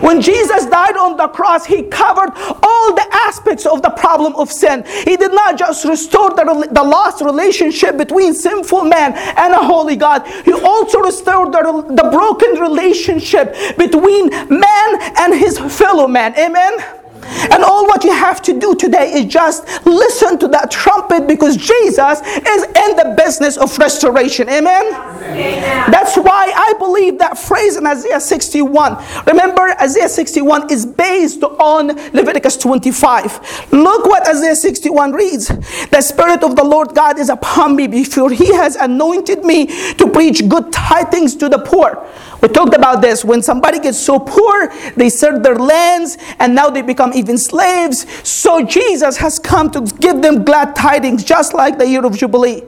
When 0.00 0.20
Jesus 0.20 0.66
died 0.66 0.96
on 0.96 1.16
the 1.16 1.28
cross, 1.28 1.64
he 1.64 1.84
covered 1.84 2.30
all 2.62 2.94
the 2.94 3.08
aspects 3.12 3.64
of 3.64 3.80
the 3.82 3.90
problem 3.90 4.34
of 4.36 4.52
sin. 4.52 4.84
He 5.04 5.16
did 5.16 5.32
not 5.32 5.58
just 5.58 5.84
restore 5.84 6.30
the, 6.30 6.68
the 6.70 6.84
lost 6.84 7.22
relationship 7.22 7.96
between 7.96 8.34
sinful 8.34 8.84
man 8.84 9.14
and 9.14 9.54
a 9.54 9.64
holy 9.64 9.96
God, 9.96 10.26
he 10.44 10.52
also 10.52 11.00
restored 11.00 11.52
the, 11.52 11.94
the 11.96 12.10
broken 12.10 12.60
relationship 12.60 13.56
between 13.78 14.28
man 14.28 14.88
and 15.18 15.34
his 15.34 15.58
fellow 15.58 15.95
man. 16.04 16.34
Amen. 16.36 17.05
And 17.50 17.62
all 17.62 17.86
what 17.86 18.04
you 18.04 18.12
have 18.12 18.42
to 18.42 18.58
do 18.58 18.74
today 18.74 19.12
is 19.12 19.26
just 19.26 19.66
listen 19.86 20.38
to 20.38 20.48
that 20.48 20.70
trumpet 20.70 21.26
because 21.26 21.56
Jesus 21.56 22.20
is 22.22 22.62
in 22.64 22.96
the 22.96 23.14
business 23.16 23.56
of 23.56 23.76
restoration. 23.78 24.48
Amen? 24.48 24.94
Amen? 24.94 25.90
That's 25.90 26.16
why 26.16 26.52
I 26.54 26.74
believe 26.78 27.18
that 27.18 27.38
phrase 27.38 27.76
in 27.76 27.86
Isaiah 27.86 28.20
61. 28.20 29.02
Remember, 29.26 29.74
Isaiah 29.80 30.08
61 30.08 30.70
is 30.70 30.86
based 30.86 31.42
on 31.42 31.88
Leviticus 32.12 32.56
25. 32.56 33.72
Look 33.72 34.06
what 34.06 34.28
Isaiah 34.28 34.56
61 34.56 35.12
reads 35.12 35.48
The 35.88 36.00
Spirit 36.00 36.42
of 36.42 36.56
the 36.56 36.64
Lord 36.64 36.94
God 36.94 37.18
is 37.18 37.28
upon 37.28 37.76
me, 37.76 37.86
before 37.86 38.30
He 38.30 38.54
has 38.54 38.76
anointed 38.76 39.44
me 39.44 39.66
to 39.94 40.08
preach 40.10 40.48
good 40.48 40.72
tidings 40.72 41.36
to 41.36 41.48
the 41.48 41.58
poor. 41.58 42.06
We 42.42 42.48
talked 42.48 42.74
about 42.74 43.00
this. 43.00 43.24
When 43.24 43.42
somebody 43.42 43.78
gets 43.80 43.98
so 43.98 44.18
poor, 44.18 44.72
they 44.96 45.08
sell 45.08 45.40
their 45.40 45.56
lands 45.56 46.18
and 46.38 46.54
now 46.54 46.70
they 46.70 46.82
become 46.82 47.12
even 47.16 47.38
slaves. 47.38 48.06
So 48.28 48.62
Jesus 48.64 49.16
has 49.16 49.38
come 49.38 49.70
to 49.72 49.80
give 49.98 50.22
them 50.22 50.44
glad 50.44 50.76
tidings, 50.76 51.24
just 51.24 51.54
like 51.54 51.78
the 51.78 51.88
year 51.88 52.04
of 52.04 52.16
Jubilee. 52.16 52.62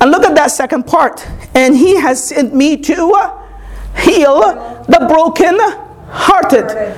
And 0.00 0.10
look 0.10 0.24
at 0.24 0.34
that 0.36 0.50
second 0.50 0.86
part. 0.86 1.26
And 1.54 1.76
he 1.76 1.96
has 1.96 2.28
sent 2.28 2.54
me 2.54 2.76
to 2.78 3.12
uh, 3.12 3.46
heal 3.98 4.40
the 4.88 5.06
broken 5.08 5.58
hearted. 6.10 6.96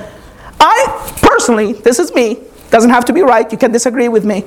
I 0.59 1.17
personally, 1.21 1.73
this 1.73 1.99
is 1.99 2.13
me, 2.13 2.37
doesn't 2.69 2.91
have 2.91 3.05
to 3.05 3.13
be 3.13 3.21
right. 3.21 3.51
You 3.51 3.57
can 3.57 3.71
disagree 3.71 4.07
with 4.07 4.23
me. 4.23 4.45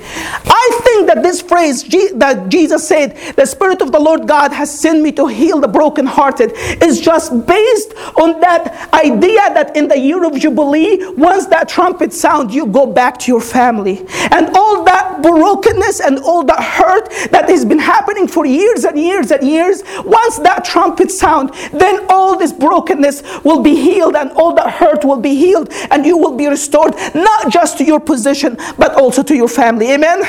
That 1.07 1.22
this 1.22 1.40
phrase 1.40 1.83
that 2.14 2.48
Jesus 2.48 2.87
said, 2.87 3.16
the 3.37 3.46
Spirit 3.46 3.83
of 3.83 3.92
the 3.92 3.98
Lord 4.00 4.26
God 4.26 4.52
has 4.52 4.70
sent 4.72 5.02
me 5.02 5.12
to 5.12 5.26
heal 5.26 5.61
the 5.61 5.68
brokenhearted, 5.68 6.52
is 6.83 7.00
just 7.00 7.30
based 7.46 7.94
on 8.20 8.40
that 8.40 8.92
idea 8.94 9.42
that 9.54 9.76
in 9.76 9.88
the 9.88 9.98
year 9.98 10.24
of 10.24 10.38
Jubilee, 10.38 11.04
once 11.14 11.46
that 11.46 11.68
trumpet 11.68 12.12
sound, 12.12 12.52
you 12.52 12.66
go 12.66 12.87
back 12.87 13.18
to 13.20 13.33
your 13.33 13.40
family. 13.40 14.04
And 14.30 14.57
all 14.57 14.85
that 14.85 15.22
brokenness 15.22 16.00
and 16.00 16.18
all 16.20 16.44
that 16.44 16.62
hurt 16.62 17.11
that 17.30 17.48
has 17.48 17.64
been 17.64 17.78
happening 17.78 18.26
for 18.26 18.46
years 18.46 18.85
and 18.85 18.98
years 18.98 19.30
and 19.30 19.46
years, 19.46 19.83
once 20.04 20.38
that 20.38 20.64
trumpet 20.64 21.11
sound, 21.11 21.52
then 21.72 22.07
all 22.09 22.38
this 22.38 22.52
brokenness 22.52 23.22
will 23.44 23.61
be 23.61 23.74
healed 23.74 24.16
and 24.16 24.30
all 24.33 24.54
that 24.54 24.70
hurt 24.70 25.04
will 25.04 25.20
be 25.20 25.35
healed 25.35 25.68
and 25.90 26.04
you 26.07 26.16
will 26.16 26.37
be 26.37 26.46
restored, 26.46 26.94
not 27.14 27.52
just 27.52 27.78
to 27.78 27.85
your 27.85 28.00
position, 28.00 28.57
but 28.78 28.94
also 28.94 29.22
to 29.22 29.35
your 29.35 29.48
family. 29.48 29.90
Amen? 29.92 30.22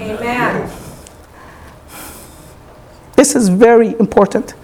Amen. 0.00 0.70
This 3.16 3.36
is 3.36 3.48
very 3.48 3.90
important. 3.98 4.54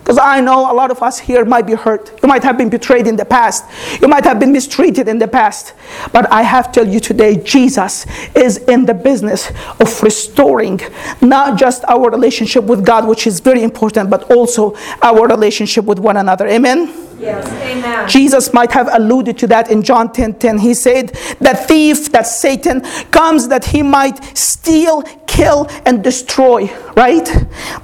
Because 0.00 0.18
I 0.18 0.40
know 0.40 0.70
a 0.70 0.74
lot 0.74 0.90
of 0.90 1.00
us 1.00 1.20
here 1.20 1.44
might 1.44 1.64
be 1.64 1.74
hurt. 1.74 2.12
You 2.22 2.28
might 2.28 2.42
have 2.42 2.58
been 2.58 2.68
betrayed 2.68 3.06
in 3.06 3.14
the 3.14 3.24
past. 3.24 3.64
You 4.02 4.08
might 4.08 4.24
have 4.24 4.40
been 4.40 4.52
mistreated 4.52 5.06
in 5.06 5.18
the 5.18 5.28
past. 5.28 5.74
But 6.12 6.30
I 6.30 6.42
have 6.42 6.72
to 6.72 6.80
tell 6.80 6.92
you 6.92 6.98
today, 6.98 7.36
Jesus 7.36 8.04
is 8.34 8.58
in 8.58 8.84
the 8.84 8.94
business 8.94 9.50
of 9.78 10.02
restoring 10.02 10.80
not 11.20 11.56
just 11.56 11.84
our 11.84 12.10
relationship 12.10 12.64
with 12.64 12.84
God, 12.84 13.06
which 13.06 13.28
is 13.28 13.38
very 13.38 13.62
important, 13.62 14.10
but 14.10 14.28
also 14.30 14.74
our 15.02 15.28
relationship 15.28 15.84
with 15.84 16.00
one 16.00 16.16
another. 16.16 16.48
Amen? 16.48 16.92
Amen. 17.24 18.08
Jesus 18.08 18.52
might 18.52 18.72
have 18.72 18.88
alluded 18.92 19.38
to 19.38 19.46
that 19.48 19.70
in 19.70 19.82
John 19.82 20.12
10 20.12 20.34
10. 20.34 20.58
He 20.58 20.74
said, 20.74 21.08
The 21.40 21.54
thief, 21.54 22.10
that 22.12 22.26
Satan, 22.26 22.80
comes 23.10 23.48
that 23.48 23.66
he 23.66 23.82
might 23.82 24.36
steal, 24.36 25.02
kill, 25.26 25.68
and 25.86 26.02
destroy, 26.02 26.70
right? 26.96 27.28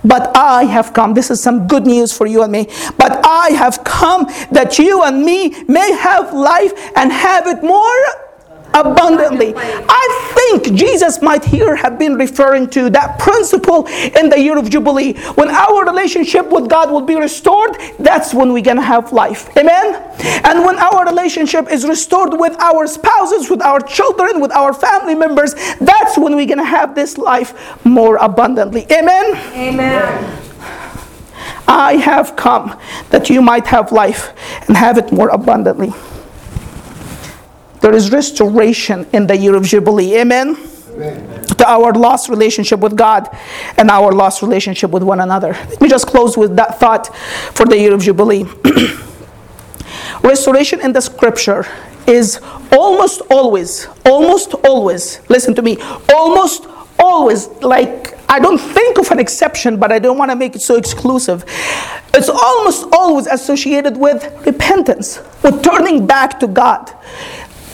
But 0.04 0.36
I 0.36 0.64
have 0.64 0.92
come. 0.92 1.14
This 1.14 1.30
is 1.30 1.42
some 1.42 1.66
good 1.66 1.86
news 1.86 2.12
for 2.12 2.26
you 2.26 2.42
and 2.42 2.52
me. 2.52 2.68
But 2.96 3.24
I 3.24 3.50
have 3.50 3.84
come 3.84 4.24
that 4.50 4.78
you 4.78 5.02
and 5.02 5.24
me 5.24 5.64
may 5.64 5.92
have 5.92 6.32
life 6.32 6.72
and 6.96 7.12
have 7.12 7.46
it 7.46 7.62
more 7.62 8.27
abundantly. 8.86 9.54
I 9.56 10.32
think 10.34 10.76
Jesus 10.76 11.20
might 11.22 11.44
here 11.44 11.76
have 11.76 11.98
been 11.98 12.14
referring 12.14 12.68
to 12.70 12.90
that 12.90 13.18
principle 13.18 13.86
in 13.86 14.28
the 14.28 14.38
year 14.38 14.56
of 14.56 14.70
Jubilee. 14.70 15.14
When 15.34 15.48
our 15.48 15.84
relationship 15.84 16.48
with 16.48 16.68
God 16.68 16.90
will 16.90 17.02
be 17.02 17.16
restored, 17.16 17.76
that's 17.98 18.34
when 18.34 18.52
we're 18.52 18.62
going 18.62 18.76
to 18.76 18.82
have 18.82 19.12
life. 19.12 19.56
Amen? 19.56 19.94
And 20.44 20.64
when 20.64 20.78
our 20.78 21.04
relationship 21.06 21.70
is 21.70 21.86
restored 21.86 22.38
with 22.38 22.58
our 22.60 22.86
spouses, 22.86 23.50
with 23.50 23.62
our 23.62 23.80
children, 23.80 24.40
with 24.40 24.52
our 24.52 24.72
family 24.72 25.14
members, 25.14 25.54
that's 25.80 26.16
when 26.18 26.36
we're 26.36 26.46
going 26.46 26.58
to 26.58 26.64
have 26.64 26.94
this 26.94 27.18
life 27.18 27.84
more 27.84 28.16
abundantly. 28.16 28.86
Amen? 28.90 29.36
Amen. 29.54 30.44
I 31.66 31.96
have 31.96 32.34
come 32.34 32.78
that 33.10 33.28
you 33.28 33.42
might 33.42 33.66
have 33.66 33.92
life 33.92 34.32
and 34.66 34.76
have 34.76 34.96
it 34.96 35.12
more 35.12 35.28
abundantly. 35.28 35.92
There 37.80 37.94
is 37.94 38.10
restoration 38.10 39.06
in 39.12 39.26
the 39.26 39.36
year 39.36 39.54
of 39.54 39.64
Jubilee. 39.64 40.18
Amen? 40.20 40.56
Amen. 40.94 41.44
to 41.58 41.68
our 41.68 41.92
lost 41.92 42.28
relationship 42.28 42.80
with 42.80 42.96
God 42.96 43.28
and 43.76 43.90
our 43.90 44.12
lost 44.12 44.42
relationship 44.42 44.90
with 44.90 45.02
one 45.02 45.20
another. 45.20 45.52
Let 45.52 45.80
me 45.80 45.88
just 45.88 46.06
close 46.08 46.36
with 46.36 46.56
that 46.56 46.80
thought 46.80 47.14
for 47.54 47.66
the 47.66 47.78
year 47.78 47.94
of 47.94 48.02
Jubilee. 48.02 48.44
Restoration 50.22 50.80
in 50.80 50.92
the 50.92 51.00
scripture 51.00 51.66
is 52.06 52.40
almost 52.72 53.22
always, 53.30 53.86
almost 54.04 54.54
always, 54.64 55.20
listen 55.28 55.54
to 55.54 55.62
me, 55.62 55.78
almost 56.12 56.66
always 56.98 57.48
like 57.62 58.18
I 58.30 58.38
don't 58.40 58.58
think 58.58 58.98
of 58.98 59.10
an 59.10 59.18
exception, 59.18 59.78
but 59.78 59.90
I 59.90 59.98
don't 59.98 60.18
want 60.18 60.30
to 60.30 60.36
make 60.36 60.54
it 60.54 60.60
so 60.60 60.76
exclusive. 60.76 61.44
It's 62.12 62.28
almost 62.28 62.86
always 62.92 63.26
associated 63.26 63.96
with 63.96 64.22
repentance, 64.44 65.20
with 65.42 65.62
turning 65.62 66.06
back 66.06 66.38
to 66.40 66.46
God. 66.46 66.92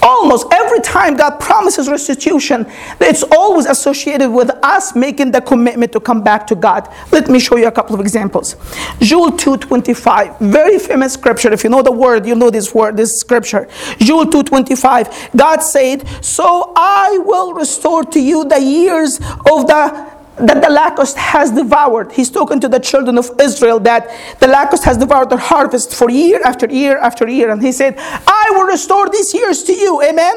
Almost 0.04 0.52
every 0.52 0.80
time 0.80 1.16
God 1.16 1.40
promises 1.40 1.88
restitution, 1.88 2.66
it's 3.00 3.22
always 3.22 3.64
associated 3.64 4.30
with 4.30 4.50
us 4.62 4.94
making 4.94 5.30
the 5.30 5.40
commitment 5.40 5.92
to 5.92 6.00
come 6.00 6.22
back 6.22 6.46
to 6.48 6.54
God. 6.54 6.88
Let 7.10 7.28
me 7.28 7.40
show 7.40 7.56
you 7.56 7.66
a 7.66 7.72
couple 7.72 7.94
of 7.94 8.00
examples. 8.00 8.56
Joel 9.00 9.32
2:25, 9.32 10.38
very 10.40 10.78
famous 10.78 11.14
scripture. 11.14 11.50
If 11.52 11.64
you 11.64 11.70
know 11.70 11.80
the 11.80 11.92
word, 11.92 12.26
you 12.26 12.34
know 12.34 12.50
this 12.50 12.74
word, 12.74 12.98
this 12.98 13.18
scripture. 13.18 13.66
Joel 13.98 14.26
2:25. 14.26 15.08
God 15.34 15.62
said, 15.62 16.04
"So 16.20 16.72
I 16.76 17.18
will 17.24 17.54
restore 17.54 18.04
to 18.04 18.20
you 18.20 18.44
the 18.44 18.60
years 18.60 19.18
of 19.50 19.66
the 19.66 20.13
that 20.36 20.62
the 20.62 20.70
locust 20.70 21.16
has 21.16 21.50
devoured. 21.50 22.12
He's 22.12 22.30
talking 22.30 22.60
to 22.60 22.68
the 22.68 22.80
children 22.80 23.18
of 23.18 23.30
Israel 23.40 23.78
that 23.80 24.10
the 24.40 24.48
locust 24.48 24.84
has 24.84 24.96
devoured 24.96 25.30
their 25.30 25.38
harvest 25.38 25.94
for 25.94 26.10
year 26.10 26.40
after 26.44 26.66
year 26.66 26.98
after 26.98 27.28
year. 27.28 27.50
And 27.50 27.62
he 27.62 27.72
said, 27.72 27.94
I 27.98 28.50
will 28.50 28.66
restore 28.66 29.08
these 29.08 29.32
years 29.32 29.62
to 29.64 29.72
you. 29.72 30.02
Amen. 30.02 30.34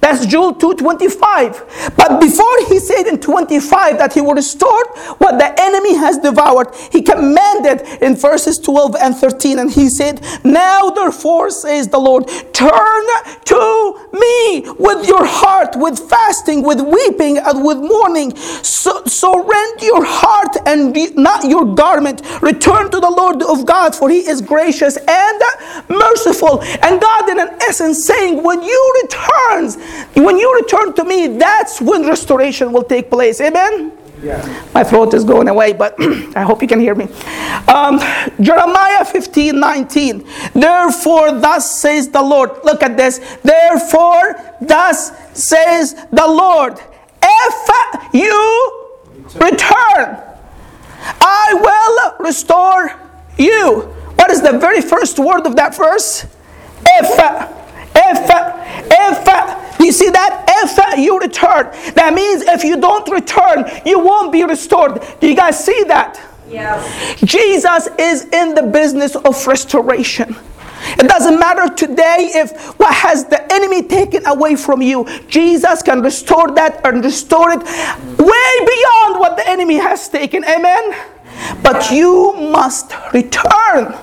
That's 0.00 0.26
Joel 0.26 0.54
2.25. 0.54 1.96
But 1.96 2.20
before 2.20 2.56
he 2.68 2.78
said 2.80 3.06
in 3.06 3.20
25 3.20 3.98
that 3.98 4.12
he 4.12 4.20
will 4.20 4.34
restore 4.34 4.84
what 5.18 5.38
the 5.38 5.54
enemy 5.60 5.94
has 5.96 6.18
devoured, 6.18 6.74
he 6.90 7.02
commanded 7.02 7.82
in 8.02 8.16
verses 8.16 8.58
12 8.58 8.96
and 9.00 9.14
13. 9.16 9.58
And 9.58 9.70
he 9.70 9.88
said, 9.88 10.20
Now 10.44 10.90
therefore, 10.90 11.50
says 11.50 11.88
the 11.88 11.98
Lord, 11.98 12.28
turn 12.52 13.04
to 13.44 14.08
me 14.12 14.68
with 14.78 15.06
your 15.06 15.24
heart, 15.24 15.76
with 15.76 15.98
fasting, 15.98 16.62
with 16.62 16.80
weeping, 16.80 17.38
and 17.38 17.64
with 17.64 17.78
mourning. 17.78 18.34
So, 18.36 19.04
so 19.04 19.44
rend 19.44 19.82
your 19.82 20.04
heart 20.04 20.56
and 20.66 20.96
not 21.16 21.44
your 21.44 21.74
garment. 21.74 22.22
Return 22.42 22.90
to 22.90 23.00
the 23.00 23.10
Lord 23.10 23.42
of 23.42 23.66
God, 23.66 23.94
for 23.94 24.10
he 24.10 24.18
is 24.18 24.40
gracious 24.40 24.96
and 24.96 25.42
merciful. 25.88 26.60
And 26.82 27.00
God, 27.00 27.28
in 27.28 27.38
an 27.38 27.50
essence, 27.62 28.04
saying, 28.04 28.42
When 28.42 28.62
you 28.62 29.00
return, 29.02 29.70
when 30.14 30.38
you 30.38 30.54
return 30.54 30.94
to 30.94 31.04
me, 31.04 31.38
that's 31.38 31.80
when 31.80 32.06
restoration 32.06 32.72
will 32.72 32.84
take 32.84 33.10
place. 33.10 33.40
Amen? 33.40 33.92
Yeah. 34.22 34.64
My 34.72 34.84
throat 34.84 35.14
is 35.14 35.24
going 35.24 35.48
away, 35.48 35.72
but 35.72 35.96
I 36.36 36.42
hope 36.42 36.62
you 36.62 36.68
can 36.68 36.78
hear 36.78 36.94
me. 36.94 37.08
Um, 37.66 37.98
Jeremiah 38.40 39.04
15 39.04 39.58
19. 39.58 40.24
Therefore, 40.54 41.32
thus 41.40 41.80
says 41.80 42.08
the 42.08 42.22
Lord. 42.22 42.50
Look 42.64 42.82
at 42.82 42.96
this. 42.96 43.18
Therefore, 43.42 44.40
thus 44.60 45.10
says 45.34 45.94
the 46.12 46.26
Lord. 46.26 46.78
If 47.24 48.14
you 48.14 48.88
return, 49.34 50.22
I 51.20 51.54
will 51.60 52.24
restore 52.24 52.92
you. 53.38 53.80
What 54.14 54.30
is 54.30 54.40
the 54.40 54.56
very 54.56 54.80
first 54.80 55.18
word 55.18 55.46
of 55.46 55.56
that 55.56 55.76
verse? 55.76 56.26
If. 56.86 57.62
If, 57.94 58.30
if, 58.90 59.61
you 59.84 59.92
see 59.92 60.10
that? 60.10 60.44
If 60.48 60.98
you 60.98 61.18
return. 61.18 61.70
That 61.94 62.12
means 62.14 62.42
if 62.42 62.64
you 62.64 62.80
don't 62.80 63.08
return, 63.10 63.64
you 63.84 63.98
won't 63.98 64.32
be 64.32 64.44
restored. 64.44 65.02
Do 65.20 65.28
you 65.28 65.36
guys 65.36 65.62
see 65.62 65.84
that? 65.84 66.20
Yes. 66.48 67.20
Jesus 67.22 67.88
is 67.98 68.24
in 68.26 68.54
the 68.54 68.62
business 68.62 69.16
of 69.16 69.46
restoration. 69.46 70.36
It 70.98 71.08
doesn't 71.08 71.38
matter 71.38 71.72
today 71.74 72.30
if 72.34 72.78
what 72.78 72.94
has 72.94 73.24
the 73.24 73.52
enemy 73.52 73.82
taken 73.82 74.26
away 74.26 74.56
from 74.56 74.82
you, 74.82 75.06
Jesus 75.28 75.82
can 75.82 76.02
restore 76.02 76.50
that 76.52 76.84
and 76.84 77.04
restore 77.04 77.50
it 77.52 77.60
way 77.60 78.66
beyond 78.66 79.20
what 79.20 79.36
the 79.36 79.44
enemy 79.48 79.76
has 79.76 80.08
taken. 80.08 80.44
Amen. 80.44 80.94
But 81.62 81.90
you 81.90 82.32
must 82.34 82.92
return. 83.12 83.94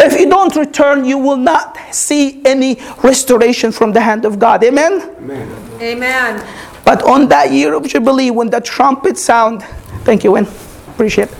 If 0.00 0.18
you 0.18 0.28
don't 0.28 0.54
return, 0.56 1.04
you 1.04 1.18
will 1.18 1.36
not 1.36 1.77
see 1.92 2.40
any 2.44 2.78
restoration 3.02 3.72
from 3.72 3.92
the 3.92 4.00
hand 4.00 4.24
of 4.24 4.38
God. 4.38 4.64
Amen? 4.64 5.00
Amen. 5.18 5.80
Amen. 5.80 6.46
But 6.84 7.02
on 7.02 7.28
that 7.28 7.52
year 7.52 7.74
of 7.74 7.86
Jubilee, 7.86 8.30
when 8.30 8.50
the 8.50 8.60
trumpet 8.60 9.18
sound, 9.18 9.62
thank 10.04 10.24
you, 10.24 10.32
Win. 10.32 10.46
Appreciate 10.88 11.28
it. 11.30 11.36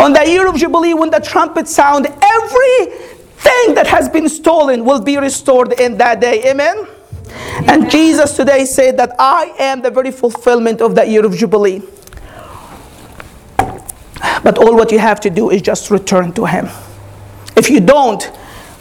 On 0.00 0.12
that 0.12 0.28
year 0.28 0.48
of 0.48 0.56
Jubilee, 0.56 0.94
when 0.94 1.10
the 1.10 1.18
trumpet 1.18 1.66
sound, 1.66 2.06
everything 2.06 3.74
that 3.74 3.86
has 3.88 4.08
been 4.08 4.28
stolen 4.28 4.84
will 4.84 5.00
be 5.00 5.16
restored 5.16 5.72
in 5.80 5.98
that 5.98 6.20
day. 6.20 6.48
Amen? 6.48 6.76
Amen. 6.78 7.68
And 7.68 7.90
Jesus 7.90 8.36
today 8.36 8.64
said 8.64 8.96
that 8.98 9.16
I 9.18 9.52
am 9.58 9.82
the 9.82 9.90
very 9.90 10.12
fulfillment 10.12 10.80
of 10.80 10.94
that 10.94 11.08
year 11.08 11.26
of 11.26 11.34
Jubilee. 11.34 11.82
But 14.44 14.58
all 14.58 14.76
what 14.76 14.92
you 14.92 14.98
have 14.98 15.20
to 15.20 15.30
do 15.30 15.50
is 15.50 15.62
just 15.62 15.90
return 15.90 16.32
to 16.34 16.44
Him. 16.44 16.68
If 17.56 17.68
you 17.68 17.80
don't, 17.80 18.30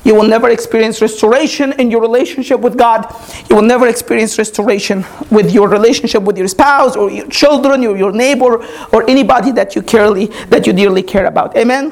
you 0.07 0.15
will 0.15 0.27
never 0.27 0.49
experience 0.49 1.01
restoration 1.01 1.73
in 1.73 1.91
your 1.91 1.99
relationship 1.99 2.61
with 2.61 2.77
God. 2.77 3.13
You 3.49 3.57
will 3.57 3.63
never 3.63 3.87
experience 3.87 4.37
restoration 4.37 5.05
with 5.29 5.51
your 5.51 5.67
relationship 5.67 6.23
with 6.23 6.37
your 6.37 6.47
spouse 6.47 6.95
or 6.95 7.11
your 7.11 7.27
children 7.27 7.85
or 7.85 7.97
your 7.97 8.13
neighbor 8.13 8.65
or 8.93 9.09
anybody 9.09 9.51
that 9.51 9.75
you 9.75 9.81
carely, 9.81 10.27
that 10.47 10.65
you 10.65 10.71
dearly 10.71 11.03
care 11.03 11.25
about. 11.25 11.57
Amen. 11.57 11.91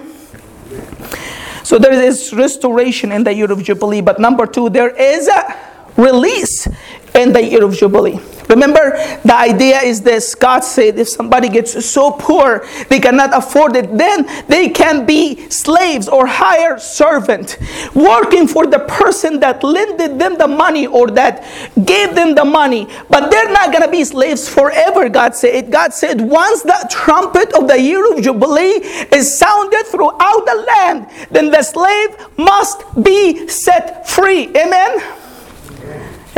So 1.63 1.77
there 1.77 1.91
is 1.91 2.31
restoration 2.31 3.11
in 3.11 3.25
the 3.25 3.33
year 3.33 3.51
of 3.51 3.61
Jubilee. 3.61 3.99
But 3.99 4.17
number 4.17 4.45
two, 4.45 4.69
there 4.69 4.95
is 4.95 5.27
a 5.27 5.53
release 5.97 6.69
in 7.15 7.33
the 7.33 7.43
year 7.43 7.63
of 7.63 7.73
Jubilee. 7.73 8.19
Remember, 8.49 8.91
the 9.23 9.35
idea 9.35 9.79
is 9.79 10.01
this 10.01 10.35
God 10.35 10.59
said 10.59 10.99
if 10.99 11.09
somebody 11.09 11.49
gets 11.49 11.83
so 11.85 12.11
poor 12.11 12.65
they 12.89 12.99
cannot 12.99 13.35
afford 13.35 13.75
it, 13.75 13.97
then 13.97 14.27
they 14.47 14.69
can 14.69 15.05
be 15.05 15.49
slaves 15.49 16.07
or 16.07 16.27
hire 16.27 16.77
servant, 16.77 17.57
working 17.95 18.47
for 18.47 18.67
the 18.67 18.79
person 18.79 19.39
that 19.39 19.63
lended 19.63 20.19
them 20.19 20.37
the 20.37 20.47
money 20.47 20.85
or 20.85 21.07
that 21.11 21.43
gave 21.85 22.13
them 22.13 22.35
the 22.35 22.45
money. 22.45 22.87
But 23.09 23.31
they're 23.31 23.51
not 23.51 23.71
going 23.71 23.83
to 23.83 23.91
be 23.91 24.03
slaves 24.03 24.47
forever, 24.47 25.09
God 25.09 25.35
said. 25.35 25.71
God 25.71 25.93
said, 25.93 26.21
once 26.21 26.61
the 26.61 26.87
trumpet 26.91 27.53
of 27.53 27.67
the 27.67 27.79
year 27.79 28.13
of 28.13 28.21
Jubilee 28.21 28.85
is 29.11 29.37
sounded 29.37 29.85
throughout 29.87 30.45
the 30.45 30.65
land, 30.67 31.09
then 31.31 31.49
the 31.49 31.63
slave 31.63 32.15
must 32.37 32.83
be 33.03 33.47
set 33.47 34.07
free. 34.07 34.49
Amen? 34.55 35.01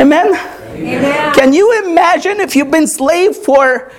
Amen? 0.00 0.57
Can 1.34 1.52
you 1.52 1.84
imagine 1.84 2.40
if 2.40 2.54
you've 2.54 2.70
been 2.70 2.86
slave 2.86 3.36
for 3.36 3.90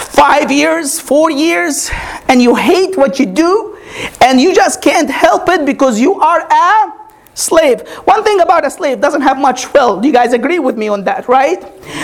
five 0.00 0.50
years, 0.50 0.98
four 0.98 1.30
years, 1.30 1.90
and 2.28 2.40
you 2.40 2.54
hate 2.54 2.96
what 2.96 3.18
you 3.18 3.26
do, 3.26 3.78
and 4.20 4.40
you 4.40 4.54
just 4.54 4.82
can't 4.82 5.10
help 5.10 5.48
it 5.48 5.64
because 5.64 6.00
you 6.00 6.20
are 6.20 6.40
a 6.40 7.05
slave. 7.36 7.86
One 8.04 8.24
thing 8.24 8.40
about 8.40 8.66
a 8.66 8.70
slave 8.70 9.00
doesn't 9.00 9.20
have 9.20 9.38
much 9.38 9.72
will. 9.72 10.00
Do 10.00 10.08
you 10.08 10.12
guys 10.12 10.32
agree 10.32 10.58
with 10.58 10.76
me 10.76 10.88
on 10.88 11.04
that, 11.04 11.28
right? 11.28 11.62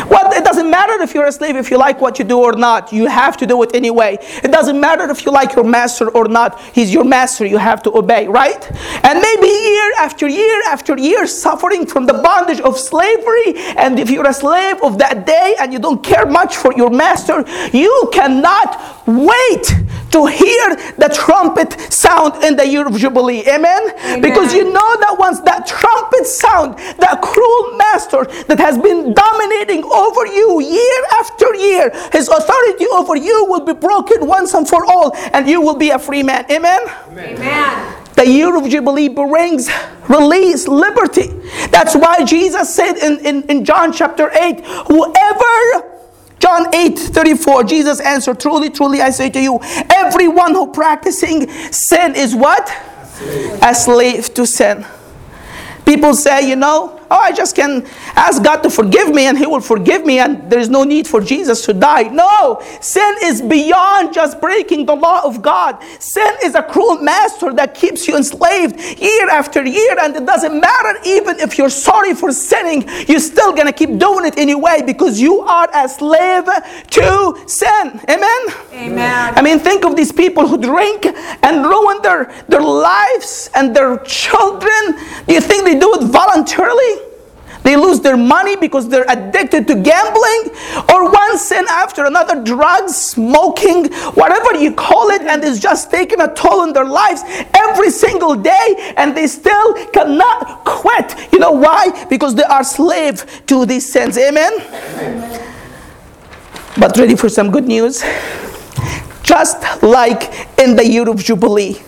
Well, 0.09 0.31
it 0.33 0.45
doesn't 0.45 0.71
matter 0.71 1.03
if 1.03 1.15
you're 1.15 1.27
a 1.27 1.33
slave 1.33 1.57
if 1.57 1.71
you 1.71 1.79
like 1.79 2.01
what 2.01 2.19
you 2.19 2.25
do 2.25 2.39
or 2.39 2.53
not. 2.53 2.93
You 2.93 3.07
have 3.07 3.37
to 3.39 3.47
do 3.47 3.63
it 3.63 3.75
anyway. 3.75 4.19
It 4.21 4.53
doesn't 4.53 4.79
matter 4.79 5.11
if 5.11 5.25
you 5.25 5.33
like 5.33 5.57
your 5.57 5.65
master 5.65 6.11
or 6.11 6.29
not. 6.29 6.61
He's 6.75 6.93
your 6.93 7.05
master. 7.05 7.47
You 7.47 7.57
have 7.57 7.83
to 7.85 7.97
obey, 7.97 8.29
right? 8.29 8.63
And 9.05 9.21
maybe 9.21 9.47
year 9.49 9.93
after 9.99 10.29
year 10.29 10.63
after 10.69 10.99
year 10.99 11.27
suffering 11.27 11.87
from 11.87 12.07
the 12.07 12.15
bondage 12.15 12.61
of 12.61 12.79
slavery. 12.79 13.55
And 13.77 13.99
if 13.99 14.11
you're 14.11 14.29
a 14.29 14.35
slave 14.35 14.83
of 14.83 14.99
that 14.99 15.27
day 15.27 15.57
and 15.59 15.73
you 15.73 15.79
don't 15.79 16.05
care 16.05 16.27
much 16.27 16.57
for 16.57 16.73
your 16.75 16.91
master, 16.91 17.45
you 17.73 18.11
cannot 18.13 19.03
wait 19.07 19.75
to 20.13 20.27
hear 20.27 20.77
the 20.97 21.11
trumpet 21.13 21.73
sound 21.93 22.43
in 22.45 22.57
the 22.57 22.67
year 22.67 22.87
of 22.87 22.97
Jubilee. 22.97 23.43
Amen? 23.49 23.91
Amen? 24.05 24.21
Because 24.21 24.55
you 24.55 24.65
know 24.65 24.91
that 25.01 25.17
once 25.19 25.41
that 25.41 25.67
trumpet 25.67 26.27
sound, 26.27 26.79
that 26.99 27.21
cruel 27.23 27.77
master 27.77 28.25
that 28.47 28.59
has 28.59 28.79
been 28.79 29.15
dominating 29.15 29.85
over 29.85 30.27
you 30.27 30.61
year 30.61 31.03
after 31.13 31.55
year, 31.55 31.91
his 32.13 32.29
authority 32.29 32.87
over 32.93 33.17
you 33.17 33.47
will 33.49 33.65
be 33.65 33.73
broken 33.73 34.27
once 34.27 34.55
and 34.55 34.69
for 34.69 34.85
all, 34.85 35.15
and 35.33 35.49
you 35.49 35.61
will 35.61 35.77
be 35.77 35.91
a 35.91 35.99
free 35.99 36.23
man. 36.23 36.45
Amen? 36.51 36.81
Amen. 37.09 37.37
Amen. 37.37 37.99
The 38.15 38.29
year 38.29 38.55
of 38.57 38.69
Jubilee 38.69 39.09
brings 39.09 39.71
release, 40.09 40.69
liberty. 40.69 41.29
That's 41.71 41.97
why 41.97 42.25
Jesus 42.25 42.75
said 42.75 42.97
in, 42.99 43.25
in, 43.25 43.43
in 43.45 43.65
John 43.65 43.93
chapter 43.93 44.31
8, 44.31 44.61
whoever 44.87 45.92
John 46.43 46.75
8 46.75 46.99
34, 46.99 47.63
Jesus 47.63 48.01
answered, 48.01 48.41
Truly, 48.41 48.69
truly, 48.69 49.01
I 49.01 49.11
say 49.11 49.31
to 49.31 49.41
you, 49.41 49.61
everyone 49.95 50.55
who 50.55 50.73
practicing 50.73 51.49
sin 51.71 52.17
is 52.17 52.35
what? 52.35 52.69
A 52.69 53.07
slave, 53.07 53.63
a 53.63 53.75
slave 53.77 54.35
to 54.35 54.45
sin. 54.45 54.85
People 55.87 56.15
say, 56.15 56.49
you 56.49 56.57
know, 56.57 57.01
oh, 57.13 57.19
I 57.19 57.33
just 57.33 57.55
can 57.55 57.87
ask 58.17 58.43
God 58.43 58.63
to 58.63 58.71
forgive 58.71 59.11
me 59.11 59.27
and 59.27 59.37
He 59.37 59.47
will 59.47 59.61
forgive 59.61 60.05
me 60.05 60.19
and 60.19 60.51
there 60.51 60.59
is 60.59 60.69
no 60.69 60.85
need 60.85 61.07
for 61.07 61.21
Jesus 61.21 61.65
to 61.67 61.75
die. 61.75 62.05
No, 62.05 62.63
sin 62.81 63.15
is 63.23 63.43
beyond 63.43 64.15
just 64.15 64.41
breaking 64.41 64.87
the 64.87 64.95
law 64.95 65.21
of 65.23 65.43
God. 65.43 65.83
Sin 65.99 66.35
is 66.43 66.55
a 66.55 66.63
cruel 66.63 66.99
master 66.99 67.53
that 67.53 67.75
keeps 67.75 68.09
you 68.09 68.17
enslaved 68.17 68.81
year 69.01 69.29
after 69.29 69.65
year 69.65 69.97
and 70.01 70.17
it 70.17 70.27
doesn't 70.27 70.59
matter 70.59 70.99
even 71.05 71.39
if 71.41 71.59
you're 71.59 71.71
sorry 71.71 72.15
for 72.15 72.33
sinning, 72.33 72.89
you're 73.07 73.21
still 73.21 73.53
going 73.53 73.67
to 73.67 73.73
keep 73.73 73.99
doing 73.99 74.27
it 74.27 74.39
anyway 74.39 74.83
because 74.85 75.21
you 75.21 75.41
are 75.41 75.69
a 75.75 75.89
slave 75.89 76.45
to 76.91 77.43
sin. 77.47 78.01
Amen? 78.09 78.41
Amen. 78.73 79.35
I 79.37 79.43
mean, 79.43 79.59
think 79.59 79.85
of 79.85 79.97
these 79.97 80.13
people 80.13 80.47
who 80.47 80.59
drink 80.59 81.07
and 81.43 81.65
ruin 81.65 82.01
their, 82.03 82.33
their 82.49 82.63
lives 82.63 83.51
and 83.55 83.75
their 83.77 83.99
children. 83.99 84.97
Do 85.27 85.35
you 85.35 85.41
think 85.41 85.65
they 85.65 85.79
do 85.79 85.95
it 85.95 86.05
voluntarily? 86.05 87.02
They 87.63 87.77
lose 87.77 88.01
their 88.01 88.17
money 88.17 88.57
because 88.57 88.89
they're 88.89 89.07
addicted 89.09 89.67
to 89.69 89.75
gambling 89.77 90.57
or 90.93 91.11
one 91.11 91.39
sin 91.39 91.65
after 91.71 92.05
another, 92.05 92.43
drugs, 92.43 92.97
smoking, 92.97 93.93
whatever 94.15 94.55
you 94.57 94.75
call 94.75 95.11
it, 95.11 95.23
and 95.23 95.45
it's 95.45 95.61
just 95.61 95.91
taking 95.91 96.21
a 96.21 96.33
toll 96.35 96.61
on 96.61 96.73
their 96.73 96.85
lives 96.85 97.23
every 97.55 97.91
single 97.91 98.35
day, 98.35 98.95
and 98.97 99.17
they 99.17 99.27
still 99.27 99.75
cannot 99.93 100.65
quit. 100.65 101.33
You 101.33 101.39
know 101.39 101.53
why? 101.53 102.07
Because 102.09 102.35
they 102.35 102.43
are 102.43 102.65
slave 102.65 103.25
to 103.47 103.65
these 103.65 103.91
sins. 103.91 104.19
Amen? 104.19 104.53
Amen. 104.61 105.49
But 106.79 106.97
ready 106.97 107.17
for 107.17 107.29
some 107.29 107.51
good 107.51 107.69
news? 107.69 108.03
Just 109.23 109.63
like 109.83 110.49
in 110.59 110.75
the 110.75 110.85
year 110.85 111.09
of 111.09 111.23
Jubilee 111.23 111.81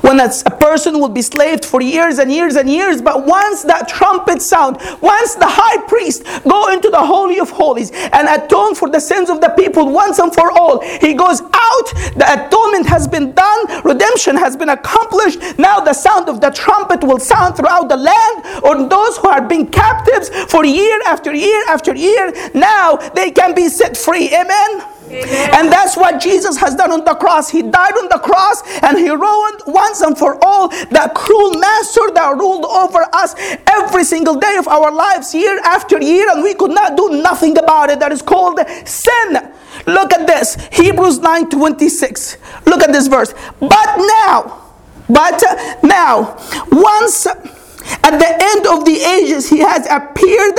when 0.00 0.20
a, 0.20 0.28
person 0.60 1.00
will 1.00 1.08
be 1.08 1.22
slaved 1.22 1.64
for 1.64 1.80
years 1.80 2.18
and 2.18 2.30
years 2.30 2.56
and 2.56 2.68
years 2.70 3.02
but 3.02 3.26
once 3.26 3.62
that 3.62 3.88
trumpet 3.88 4.40
sound 4.40 4.76
once 5.00 5.34
the 5.34 5.48
high 5.48 5.82
priest 5.88 6.22
go 6.48 6.72
into 6.72 6.88
the 6.90 7.04
holy 7.04 7.40
of 7.40 7.50
holies 7.50 7.90
and 8.12 8.28
atone 8.28 8.74
for 8.74 8.88
the 8.88 9.00
sins 9.00 9.28
of 9.28 9.40
the 9.40 9.48
people 9.50 9.90
once 9.90 10.18
and 10.18 10.32
for 10.32 10.50
all 10.52 10.80
he 11.00 11.14
goes 11.14 11.40
out 11.40 11.86
the 12.16 12.46
atonement 12.46 12.86
has 12.86 13.08
been 13.08 13.32
done 13.32 13.82
redemption 13.84 14.36
has 14.36 14.56
been 14.56 14.70
accomplished. 14.70 15.58
Now 15.58 15.80
the 15.80 15.92
sound 15.92 16.28
of 16.28 16.40
the 16.40 16.50
trumpet 16.50 17.02
will 17.02 17.18
sound 17.18 17.56
throughout 17.56 17.88
the 17.88 17.96
land 17.96 18.64
on 18.64 18.88
those 18.88 19.16
who 19.18 19.28
are 19.28 19.46
being 19.46 19.68
captives 19.68 20.28
for 20.50 20.64
year 20.64 21.00
after 21.06 21.34
year 21.34 21.62
after 21.68 21.94
year. 21.94 22.32
Now 22.54 22.96
they 23.14 23.30
can 23.30 23.54
be 23.54 23.68
set 23.68 23.96
free. 23.96 24.28
Amen 24.34 25.01
and 25.12 25.70
that's 25.70 25.96
what 25.96 26.20
Jesus 26.20 26.56
has 26.56 26.74
done 26.74 26.90
on 26.92 27.04
the 27.04 27.14
cross. 27.14 27.50
He 27.50 27.62
died 27.62 27.92
on 27.92 28.08
the 28.08 28.18
cross 28.18 28.62
and 28.82 28.98
he 28.98 29.10
ruined 29.10 29.62
once 29.66 30.00
and 30.00 30.16
for 30.16 30.38
all 30.42 30.68
that 30.68 31.14
cruel 31.14 31.58
master 31.58 32.10
that 32.14 32.36
ruled 32.38 32.64
over 32.64 33.06
us 33.12 33.34
every 33.66 34.04
single 34.04 34.36
day 34.36 34.56
of 34.58 34.68
our 34.68 34.90
lives, 34.90 35.34
year 35.34 35.58
after 35.64 36.00
year, 36.00 36.30
and 36.30 36.42
we 36.42 36.54
could 36.54 36.70
not 36.70 36.96
do 36.96 37.22
nothing 37.22 37.58
about 37.58 37.90
it. 37.90 38.00
That 38.00 38.12
is 38.12 38.22
called 38.22 38.60
sin. 38.84 39.52
Look 39.86 40.12
at 40.12 40.26
this 40.26 40.56
Hebrews 40.72 41.18
9 41.18 41.50
26. 41.50 42.38
Look 42.66 42.82
at 42.82 42.92
this 42.92 43.08
verse. 43.08 43.34
But 43.60 43.96
now, 43.96 44.72
but 45.08 45.42
now, 45.82 46.36
once 46.70 47.26
at 47.26 48.18
the 48.18 48.38
end 48.40 48.66
of 48.66 48.84
the 48.84 48.98
ages, 49.20 49.48
he 49.48 49.58
has 49.58 49.86
appeared 49.90 50.58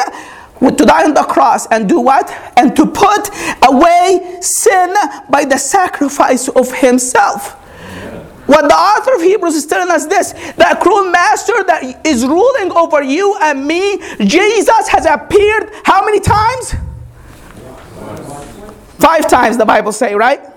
to 0.72 0.86
die 0.86 1.04
on 1.04 1.14
the 1.14 1.24
cross 1.24 1.68
and 1.68 1.88
do 1.88 2.00
what? 2.00 2.30
And 2.58 2.76
to 2.76 2.86
put 2.86 3.30
away 3.64 4.38
sin 4.42 4.94
by 5.30 5.46
the 5.46 5.58
sacrifice 5.58 6.48
of 6.50 6.74
himself. 6.74 7.60
What 8.46 8.68
the 8.68 8.76
author 8.76 9.16
of 9.16 9.22
Hebrews 9.22 9.56
is 9.56 9.66
telling 9.66 9.90
us 9.90 10.06
this 10.06 10.34
that 10.58 10.82
cruel 10.82 11.10
master 11.10 11.64
that 11.64 12.06
is 12.06 12.26
ruling 12.26 12.72
over 12.74 13.02
you 13.02 13.36
and 13.42 13.66
me, 13.66 14.00
Jesus 14.20 14.88
has 14.90 15.06
appeared 15.06 15.72
how 15.84 16.06
many 16.06 16.20
times? 16.20 16.76
Five 19.00 19.30
times 19.30 19.58
the 19.58 19.66
Bible 19.66 19.92
say, 19.92 20.14
right? 20.14 20.53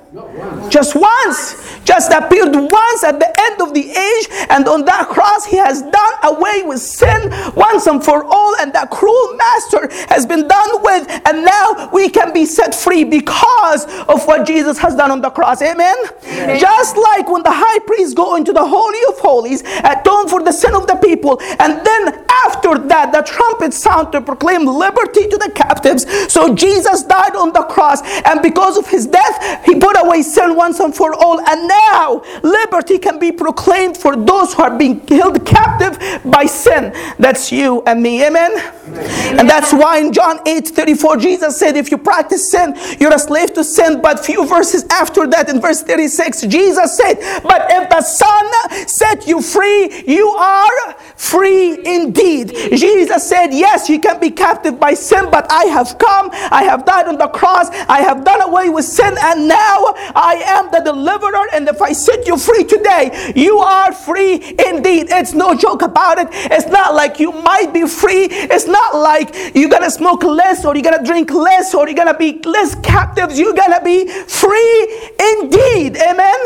Just 0.71 0.95
once. 0.97 1.63
Just 1.85 2.11
appeared 2.11 2.55
once 2.55 3.05
at 3.05 3.21
the 3.21 3.33
end 3.39 3.61
of 3.61 3.75
the 3.75 3.91
age, 3.91 4.27
and 4.51 4.67
on 4.67 4.85
that 4.87 5.09
cross, 5.09 5.45
he 5.45 5.57
has 5.57 5.83
done 5.83 6.15
away 6.25 6.63
with 6.65 6.81
sin 6.81 7.31
once 7.55 7.87
and 7.87 8.03
for 8.03 8.25
all, 8.25 8.57
and 8.57 8.73
that 8.73 8.91
cruel 8.91 9.37
master 9.37 9.89
has 10.09 10.27
been 10.27 10.49
done 10.49 10.83
with, 10.83 11.07
and 11.27 11.45
now 11.45 11.91
we 11.93 12.09
can 12.09 12.33
be 12.33 12.45
set 12.45 12.75
free 12.75 13.05
because 13.05 13.85
of 14.09 14.27
what 14.27 14.47
Jesus 14.47 14.79
has 14.79 14.97
done 14.97 15.11
on 15.11 15.21
the 15.21 15.31
cross. 15.31 15.63
Amen? 15.63 15.95
Amen. 16.25 16.59
Just 16.59 16.97
like 16.97 17.29
when 17.29 17.43
the 17.43 17.53
high 17.53 17.79
priest 17.87 18.17
go 18.17 18.37
into 18.37 18.53
the 18.53 18.67
Holy 18.67 18.99
of 19.09 19.21
Holies, 19.21 19.63
atone 19.85 20.29
for 20.29 20.43
the 20.43 20.53
sin 20.53 20.75
of 20.75 20.87
the 20.87 20.97
people, 20.97 21.39
and 21.61 21.87
then 21.87 22.25
after 22.47 22.79
that, 22.89 23.13
the 23.13 23.23
trumpet 23.23 23.73
sound 23.73 24.13
to 24.13 24.21
proclaim 24.21 24.67
liberty 24.67 25.29
to 25.29 25.37
the 25.37 25.53
captives. 25.55 26.05
So 26.33 26.55
Jesus 26.55 27.03
died 27.03 27.37
on 27.37 27.53
the 27.53 27.63
cross, 27.63 28.01
and 28.25 28.43
because 28.43 28.77
of 28.77 28.89
his 28.89 29.07
death, 29.07 29.65
he 29.65 29.79
put 29.79 29.97
away 29.97 30.06
sin 30.23 30.57
once 30.57 30.81
and 30.81 30.95
for 30.95 31.15
all, 31.15 31.41
and 31.41 31.69
now 31.69 32.23
liberty 32.43 32.99
can 32.99 33.19
be 33.19 33.33
proclaimed 33.33 33.97
for 33.97 34.17
those 34.17 34.55
who 34.55 34.63
are 34.63 34.77
being 34.77 35.01
held 35.07 35.45
captive 35.45 35.99
by 36.25 36.47
sin. 36.47 36.95
That's 37.19 37.53
you 37.53 37.83
and 37.87 38.03
me. 38.03 38.25
Amen? 38.25 38.53
Amen. 38.53 39.39
And 39.39 39.49
that's 39.49 39.73
why 39.73 39.99
in 39.99 40.13
John 40.13 40.41
8 40.47 40.69
34, 40.69 41.17
Jesus 41.17 41.59
said, 41.59 41.77
If 41.77 41.91
you 41.91 41.99
practice 41.99 42.51
sin, 42.51 42.77
you're 43.01 43.15
a 43.15 43.19
slave 43.19 43.53
to 43.55 43.65
sin. 43.65 44.01
But 44.01 44.25
few 44.25 44.47
verses 44.47 44.85
after 44.91 45.27
that, 45.27 45.49
in 45.49 45.61
verse 45.61 45.83
36, 45.83 46.43
Jesus 46.43 46.97
said, 46.97 47.15
But 47.43 47.67
if 47.71 47.89
the 47.89 48.03
Son 48.03 48.89
set 48.89 49.27
you 49.27 49.43
free, 49.43 50.05
you 50.07 50.29
are 50.29 50.95
free 51.17 51.79
indeed. 51.85 52.55
Jesus 52.75 53.29
said, 53.29 53.49
Yes, 53.49 53.89
you 53.89 54.01
can 54.01 54.21
be 54.21 54.31
captive 54.31 54.79
by 54.79 54.95
sin, 54.95 55.31
but 55.31 55.47
I 55.51 55.65
have 55.65 55.99
come, 55.99 56.31
I 56.33 56.63
have 56.65 56.85
died 56.85 57.09
on 57.09 57.19
the 57.19 57.29
cross, 57.29 57.69
I 57.89 58.01
have 58.01 58.25
done 58.25 58.43
away 58.43 58.69
with 58.69 58.85
sin, 58.85 59.15
and 59.21 59.49
now 59.49 59.95
I 60.15 60.43
am 60.47 60.71
the 60.71 60.81
deliverer. 60.81 61.47
And 61.53 61.69
if 61.69 61.81
I 61.83 61.93
set 61.93 62.27
you 62.27 62.37
free 62.37 62.65
today, 62.65 63.33
you 63.35 63.59
are 63.59 63.93
free 63.93 64.35
indeed. 64.35 65.07
It's 65.11 65.33
no 65.33 65.55
joke 65.55 65.83
about 65.83 66.19
it. 66.19 66.29
It's 66.31 66.67
not 66.67 66.95
like 66.95 67.19
you 67.19 67.33
might 67.33 67.73
be 67.73 67.87
free. 67.87 68.29
It's 68.31 68.67
not 68.67 68.95
like 68.95 69.55
you're 69.55 69.71
gonna 69.71 69.91
smoke 69.91 70.23
less 70.23 70.65
or 70.65 70.75
you're 70.75 70.83
gonna 70.83 71.05
drink 71.05 71.31
less 71.33 71.75
or 71.75 71.89
you're 71.89 71.97
gonna 71.97 72.17
be 72.17 72.41
less 72.45 72.75
captives. 72.77 73.39
You're 73.39 73.55
gonna 73.55 73.83
be 73.83 74.09
free 74.09 75.11
indeed. 75.33 75.97
Amen. 75.97 76.39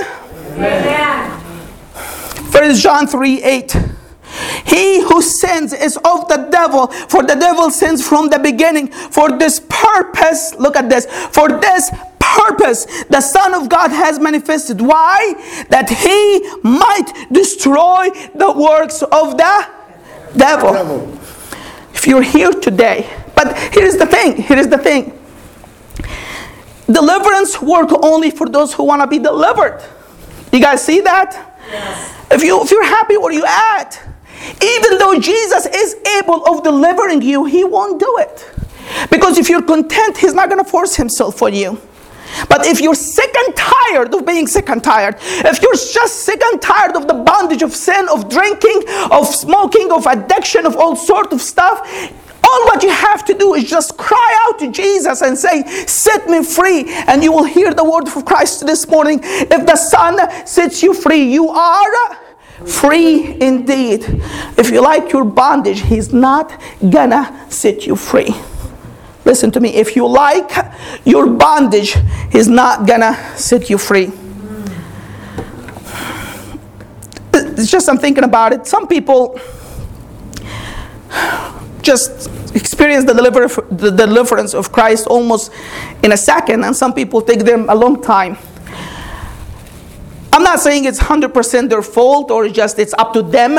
Amen. 0.55 1.41
First 2.51 2.83
John 2.83 3.07
3 3.07 3.43
8. 3.43 3.77
He 4.67 5.01
who 5.03 5.23
sins 5.23 5.73
is 5.73 5.97
of 5.99 6.29
the 6.29 6.49
devil, 6.51 6.87
for 6.87 7.23
the 7.23 7.35
devil 7.35 7.71
sins 7.71 8.07
from 8.07 8.31
the 8.31 8.39
beginning. 8.39 8.89
For 8.89 9.37
this 9.37 9.61
purpose, 9.69 10.55
look 10.55 10.77
at 10.77 10.89
this, 10.89 11.07
for 11.07 11.49
this 11.49 11.91
purpose 12.61 12.87
the 13.05 13.21
Son 13.21 13.55
of 13.55 13.69
God 13.69 13.91
has 13.91 14.19
manifested. 14.19 14.81
Why? 14.81 15.35
That 15.69 15.89
he 15.89 16.41
might 16.63 17.29
destroy 17.33 18.11
the 18.35 18.53
works 18.53 19.03
of 19.03 19.37
the 19.37 19.69
devil. 20.37 21.19
If 21.95 22.07
you're 22.07 22.23
here 22.23 22.53
today, 22.53 23.09
but 23.35 23.57
here's 23.75 23.97
the 23.97 24.07
thing, 24.07 24.37
here 24.37 24.59
is 24.59 24.69
the 24.69 24.79
thing. 24.79 25.17
Deliverance 26.87 27.61
work 27.63 27.91
only 28.03 28.31
for 28.31 28.49
those 28.49 28.73
who 28.75 28.85
want 28.85 29.03
to 29.03 29.07
be 29.07 29.19
delivered. 29.19 29.83
You 30.53 30.61
guys 30.61 30.85
see 30.85 31.01
that? 31.01 31.55
Yes. 31.71 32.17
If 32.33 32.43
you 32.43 32.63
if 32.63 32.71
you're 32.71 32.85
happy 32.85 33.17
where 33.17 33.33
you 33.33 33.45
at, 33.47 34.01
even 34.63 34.99
though 34.99 35.19
Jesus 35.21 35.67
is 35.67 35.97
able 36.19 36.45
of 36.47 36.65
delivering 36.65 37.23
you, 37.23 37.45
he 37.45 37.65
won't 37.65 38.01
do 38.01 38.17
it. 38.19 38.51
Because 39.11 39.39
if 39.39 39.49
you're 39.49 39.63
content, 39.63 40.17
he's 40.17 40.35
not 40.35 40.49
going 40.49 40.63
to 40.63 40.69
force 40.69 40.97
himself 40.97 41.43
on 41.43 41.55
you. 41.55 41.81
But 42.49 42.67
if 42.67 42.81
you're 42.81 42.95
sick 42.95 43.35
and 43.35 43.57
tired 43.57 44.15
of 44.15 44.27
being 44.27 44.47
sick 44.47 44.69
and 44.69 44.83
tired, 44.83 45.17
if 45.21 45.63
you're 45.63 45.75
just 45.75 46.25
sick 46.25 46.41
and 46.43 46.61
tired 46.61 46.97
of 46.97 47.07
the 47.07 47.15
bondage 47.15 47.63
of 47.63 47.75
sin, 47.75 48.09
of 48.09 48.29
drinking, 48.29 48.85
of 49.11 49.27
smoking, 49.27 49.93
of 49.93 50.07
addiction, 50.07 50.67
of 50.67 50.77
all 50.77 50.97
sort 50.97 51.33
of 51.33 51.41
stuff, 51.41 51.81
all 52.43 52.65
what 52.65 52.83
you 52.83 52.91
have 52.91 53.25
to 53.27 53.35
do 53.35 53.55
is 53.55 53.69
just 53.69 53.97
cry 53.97 54.39
out 54.45 54.59
to 54.61 54.73
Jesus 54.73 55.21
and 55.23 55.37
say, 55.37 55.63
Set 55.87 56.29
me 56.29 56.43
free. 56.43 56.93
And 57.07 57.23
you 57.23 57.33
will 57.33 57.45
hear 57.45 57.73
the 57.75 57.85
word 57.85 58.09
of 58.09 58.25
Christ 58.25 58.67
this 58.67 58.89
morning. 58.89 59.21
If 59.23 59.67
the 59.67 59.77
Son 59.77 60.47
sets 60.47 60.83
you 60.83 60.95
free, 60.95 61.33
you 61.33 61.49
are 61.49 62.17
free 62.67 63.41
indeed. 63.41 64.05
If 64.57 64.71
you 64.71 64.81
like 64.81 65.13
your 65.13 65.25
bondage, 65.25 65.83
He's 65.83 66.13
not 66.13 66.61
gonna 66.89 67.47
set 67.51 67.87
you 67.87 67.97
free. 67.97 68.35
Listen 69.25 69.51
to 69.53 69.61
me. 69.61 69.75
If 69.75 69.97
you 69.97 70.07
like 70.07 70.51
your 71.05 71.27
bondage, 71.27 71.97
is 72.33 72.49
not 72.49 72.87
gonna 72.87 73.17
set 73.37 73.69
you 73.69 73.79
free. 73.79 74.13
It's 77.33 77.71
just 77.71 77.89
I'm 77.89 77.99
thinking 77.99 78.25
about 78.25 78.53
it. 78.53 78.67
Some 78.67 78.87
people 78.87 79.39
just 81.83 82.31
experience 82.55 83.05
the, 83.05 83.15
deliver, 83.15 83.49
the 83.71 83.91
deliverance 83.91 84.55
of 84.55 84.73
Christ 84.73 85.07
almost 85.07 85.53
in 86.03 86.13
a 86.13 86.17
second, 86.17 86.65
and 86.65 86.75
some 86.75 86.93
people 86.95 87.21
take 87.21 87.41
them 87.41 87.69
a 87.69 87.75
long 87.75 88.03
time. 88.03 88.37
I'm 90.33 90.43
not 90.43 90.61
saying 90.61 90.85
it's 90.85 91.01
100% 91.01 91.69
their 91.69 91.83
fault 91.83 92.31
or 92.31 92.49
just 92.49 92.79
it's 92.79 92.95
up 92.95 93.13
to 93.15 93.23
them. 93.23 93.59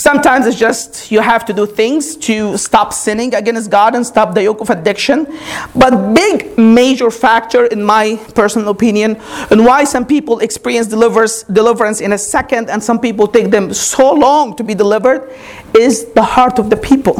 Sometimes 0.00 0.46
it's 0.46 0.58
just 0.58 1.12
you 1.12 1.20
have 1.20 1.44
to 1.44 1.52
do 1.52 1.66
things 1.66 2.16
to 2.16 2.56
stop 2.56 2.94
sinning 2.94 3.34
against 3.34 3.70
God 3.70 3.94
and 3.94 4.06
stop 4.06 4.32
the 4.32 4.42
yoke 4.42 4.62
of 4.62 4.70
addiction. 4.70 5.26
But 5.76 6.14
big 6.14 6.56
major 6.56 7.10
factor 7.10 7.66
in 7.66 7.82
my 7.84 8.16
personal 8.34 8.70
opinion 8.70 9.20
and 9.50 9.62
why 9.62 9.84
some 9.84 10.06
people 10.06 10.38
experience 10.38 10.86
deliverance 10.86 11.42
deliverance 11.42 12.00
in 12.00 12.14
a 12.14 12.18
second 12.18 12.70
and 12.70 12.82
some 12.82 12.98
people 12.98 13.28
take 13.28 13.50
them 13.50 13.74
so 13.74 14.10
long 14.14 14.56
to 14.56 14.64
be 14.64 14.74
delivered 14.74 15.36
is 15.78 16.06
the 16.14 16.22
heart 16.22 16.58
of 16.58 16.70
the 16.70 16.78
people. 16.78 17.16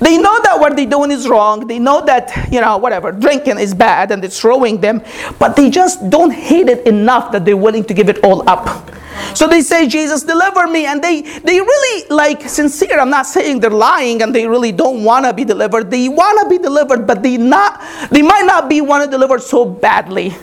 They 0.00 0.16
know 0.16 0.40
that 0.44 0.56
what 0.60 0.76
they're 0.76 0.86
doing 0.86 1.10
is 1.10 1.28
wrong. 1.28 1.66
They 1.66 1.80
know 1.80 2.00
that, 2.06 2.48
you 2.52 2.60
know, 2.60 2.78
whatever, 2.78 3.10
drinking 3.10 3.58
is 3.58 3.74
bad 3.74 4.12
and 4.12 4.24
it's 4.24 4.44
ruining 4.44 4.80
them, 4.80 5.02
but 5.40 5.56
they 5.56 5.68
just 5.68 6.08
don't 6.10 6.30
hate 6.30 6.68
it 6.68 6.86
enough 6.86 7.32
that 7.32 7.44
they're 7.44 7.56
willing 7.56 7.82
to 7.86 7.92
give 7.92 8.08
it 8.08 8.22
all 8.22 8.48
up. 8.48 8.88
So 9.34 9.46
they 9.46 9.60
say, 9.60 9.86
Jesus, 9.88 10.22
deliver 10.22 10.66
me. 10.66 10.86
And 10.86 11.02
they, 11.02 11.22
they 11.22 11.60
really 11.60 12.08
like 12.10 12.48
sincere. 12.48 12.98
I'm 12.98 13.10
not 13.10 13.26
saying 13.26 13.60
they're 13.60 13.70
lying 13.70 14.22
and 14.22 14.34
they 14.34 14.46
really 14.46 14.72
don't 14.72 15.04
want 15.04 15.26
to 15.26 15.32
be 15.32 15.44
delivered. 15.44 15.90
They 15.90 16.08
want 16.08 16.40
to 16.40 16.48
be 16.48 16.62
delivered, 16.62 17.06
but 17.06 17.22
they 17.22 17.36
not 17.36 17.80
they 18.10 18.22
might 18.22 18.44
not 18.44 18.68
be 18.68 18.80
want 18.80 19.04
to 19.04 19.10
deliver 19.10 19.38
so 19.38 19.64
badly. 19.64 20.34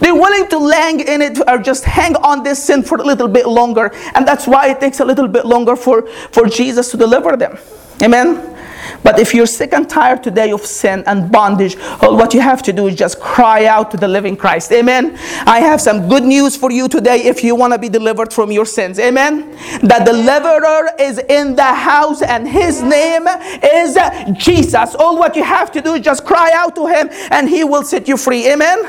They're 0.00 0.14
willing 0.14 0.48
to 0.48 0.68
hang 0.68 1.00
in 1.00 1.22
it 1.22 1.38
or 1.48 1.58
just 1.58 1.84
hang 1.84 2.16
on 2.16 2.42
this 2.42 2.62
sin 2.62 2.82
for 2.82 2.98
a 2.98 3.04
little 3.04 3.28
bit 3.28 3.46
longer. 3.46 3.92
And 4.14 4.26
that's 4.26 4.46
why 4.46 4.68
it 4.68 4.80
takes 4.80 5.00
a 5.00 5.04
little 5.04 5.28
bit 5.28 5.44
longer 5.44 5.76
for, 5.76 6.06
for 6.32 6.46
Jesus 6.46 6.90
to 6.92 6.96
deliver 6.96 7.36
them. 7.36 7.58
Amen. 8.02 8.53
But 9.02 9.18
if 9.18 9.34
you're 9.34 9.46
sick 9.46 9.72
and 9.72 9.88
tired 9.88 10.22
today 10.22 10.52
of 10.52 10.64
sin 10.64 11.04
and 11.06 11.30
bondage, 11.30 11.76
all 12.00 12.16
what 12.16 12.34
you 12.34 12.40
have 12.40 12.62
to 12.64 12.72
do 12.72 12.86
is 12.86 12.94
just 12.94 13.20
cry 13.20 13.66
out 13.66 13.90
to 13.92 13.96
the 13.96 14.08
living 14.08 14.36
Christ. 14.36 14.72
Amen. 14.72 15.16
I 15.46 15.60
have 15.60 15.80
some 15.80 16.08
good 16.08 16.24
news 16.24 16.56
for 16.56 16.70
you 16.70 16.88
today 16.88 17.24
if 17.24 17.44
you 17.44 17.54
want 17.54 17.72
to 17.72 17.78
be 17.78 17.88
delivered 17.88 18.32
from 18.32 18.50
your 18.50 18.66
sins. 18.66 18.98
Amen. 18.98 19.50
The 19.82 20.02
deliverer 20.04 20.90
is 20.98 21.18
in 21.18 21.54
the 21.54 21.62
house 21.62 22.22
and 22.22 22.48
his 22.48 22.82
name 22.82 23.26
is 23.62 23.98
Jesus. 24.36 24.94
All 24.94 25.18
what 25.18 25.36
you 25.36 25.44
have 25.44 25.70
to 25.72 25.80
do 25.80 25.94
is 25.94 26.00
just 26.00 26.24
cry 26.24 26.50
out 26.54 26.74
to 26.76 26.86
him 26.86 27.08
and 27.30 27.48
he 27.48 27.64
will 27.64 27.82
set 27.82 28.08
you 28.08 28.16
free. 28.16 28.50
Amen. 28.50 28.82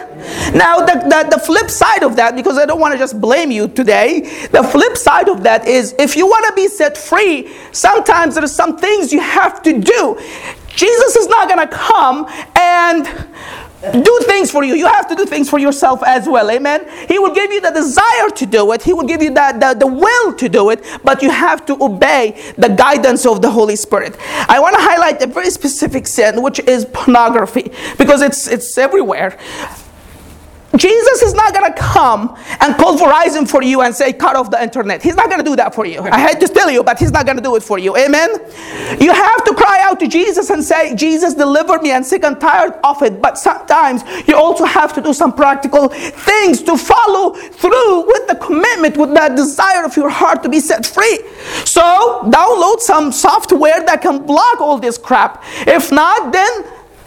Now, 0.55 0.79
the, 0.79 0.93
the, 0.93 1.37
the 1.37 1.39
flip 1.39 1.69
side 1.69 2.03
of 2.03 2.15
that, 2.15 2.35
because 2.35 2.57
I 2.57 2.65
don't 2.65 2.79
want 2.79 2.93
to 2.93 2.97
just 2.97 3.19
blame 3.19 3.51
you 3.51 3.67
today, 3.67 4.21
the 4.51 4.63
flip 4.63 4.97
side 4.97 5.29
of 5.29 5.43
that 5.43 5.67
is 5.67 5.93
if 5.99 6.15
you 6.15 6.25
want 6.25 6.45
to 6.47 6.53
be 6.53 6.67
set 6.67 6.97
free, 6.97 7.51
sometimes 7.71 8.35
there 8.35 8.43
are 8.43 8.47
some 8.47 8.77
things 8.77 9.11
you 9.11 9.19
have 9.19 9.61
to 9.63 9.79
do 9.85 10.19
Jesus 10.75 11.15
is 11.15 11.27
not 11.27 11.47
going 11.47 11.65
to 11.67 11.73
come 11.73 12.27
and 12.55 13.05
do 14.03 14.19
things 14.23 14.51
for 14.51 14.63
you. 14.63 14.75
You 14.75 14.87
have 14.87 15.07
to 15.09 15.15
do 15.15 15.25
things 15.25 15.49
for 15.49 15.59
yourself 15.59 16.01
as 16.05 16.27
well. 16.27 16.49
Amen. 16.49 16.87
He 17.07 17.19
will 17.19 17.33
give 17.33 17.51
you 17.51 17.61
the 17.61 17.71
desire 17.71 18.29
to 18.35 18.45
do 18.45 18.71
it. 18.71 18.83
He 18.83 18.93
will 18.93 19.07
give 19.07 19.21
you 19.21 19.29
the, 19.29 19.55
the, 19.59 19.79
the 19.79 19.87
will 19.87 20.33
to 20.33 20.49
do 20.49 20.71
it, 20.71 20.83
but 21.03 21.21
you 21.21 21.29
have 21.29 21.65
to 21.67 21.83
obey 21.83 22.53
the 22.57 22.69
guidance 22.69 23.25
of 23.25 23.41
the 23.41 23.49
Holy 23.49 23.75
Spirit. 23.75 24.17
I 24.49 24.59
want 24.59 24.75
to 24.75 24.81
highlight 24.81 25.21
a 25.21 25.27
very 25.27 25.49
specific 25.49 26.07
sin, 26.07 26.41
which 26.41 26.59
is 26.59 26.85
pornography, 26.85 27.71
because 27.97 28.21
it's 28.21 28.47
it's 28.47 28.77
everywhere. 28.77 29.37
Jesus 30.77 31.21
is 31.21 31.33
not 31.33 31.53
going 31.53 31.71
to 31.71 31.77
come 31.79 32.37
and 32.59 32.75
call 32.75 32.97
Verizon 32.97 33.49
for 33.49 33.63
you 33.63 33.81
and 33.81 33.93
say, 33.93 34.13
cut 34.13 34.35
off 34.35 34.51
the 34.51 34.61
internet. 34.61 35.01
He's 35.01 35.15
not 35.15 35.29
going 35.29 35.39
to 35.39 35.49
do 35.49 35.55
that 35.55 35.73
for 35.73 35.85
you. 35.85 36.01
I 36.01 36.19
hate 36.19 36.39
to 36.41 36.47
tell 36.47 36.69
you, 36.69 36.83
but 36.83 36.99
he's 36.99 37.11
not 37.11 37.25
going 37.25 37.37
to 37.37 37.43
do 37.43 37.55
it 37.55 37.63
for 37.63 37.79
you. 37.79 37.95
Amen? 37.97 38.29
You 38.99 39.13
have 39.13 39.43
to 39.45 39.53
cry 39.55 39.79
out 39.81 39.99
to 39.99 40.07
Jesus 40.07 40.49
and 40.49 40.63
say, 40.63 40.95
Jesus, 40.95 41.33
deliver 41.33 41.79
me. 41.79 41.91
I'm 41.91 42.03
sick 42.03 42.23
and 42.23 42.39
tired 42.39 42.73
of 42.83 43.01
it. 43.03 43.21
But 43.21 43.37
sometimes 43.37 44.03
you 44.27 44.35
also 44.35 44.65
have 44.65 44.93
to 44.93 45.01
do 45.01 45.13
some 45.13 45.33
practical 45.33 45.89
things 45.89 46.61
to 46.63 46.77
follow 46.77 47.33
through 47.33 48.07
with 48.07 48.27
the 48.27 48.35
commitment, 48.35 48.97
with 48.97 49.13
that 49.13 49.35
desire 49.35 49.85
of 49.85 49.95
your 49.95 50.09
heart 50.09 50.43
to 50.43 50.49
be 50.49 50.59
set 50.59 50.85
free. 50.85 51.19
So 51.65 52.21
download 52.25 52.79
some 52.79 53.11
software 53.11 53.83
that 53.85 54.01
can 54.01 54.25
block 54.25 54.61
all 54.61 54.77
this 54.77 54.97
crap. 54.97 55.43
If 55.67 55.91
not, 55.91 56.33
then 56.33 56.65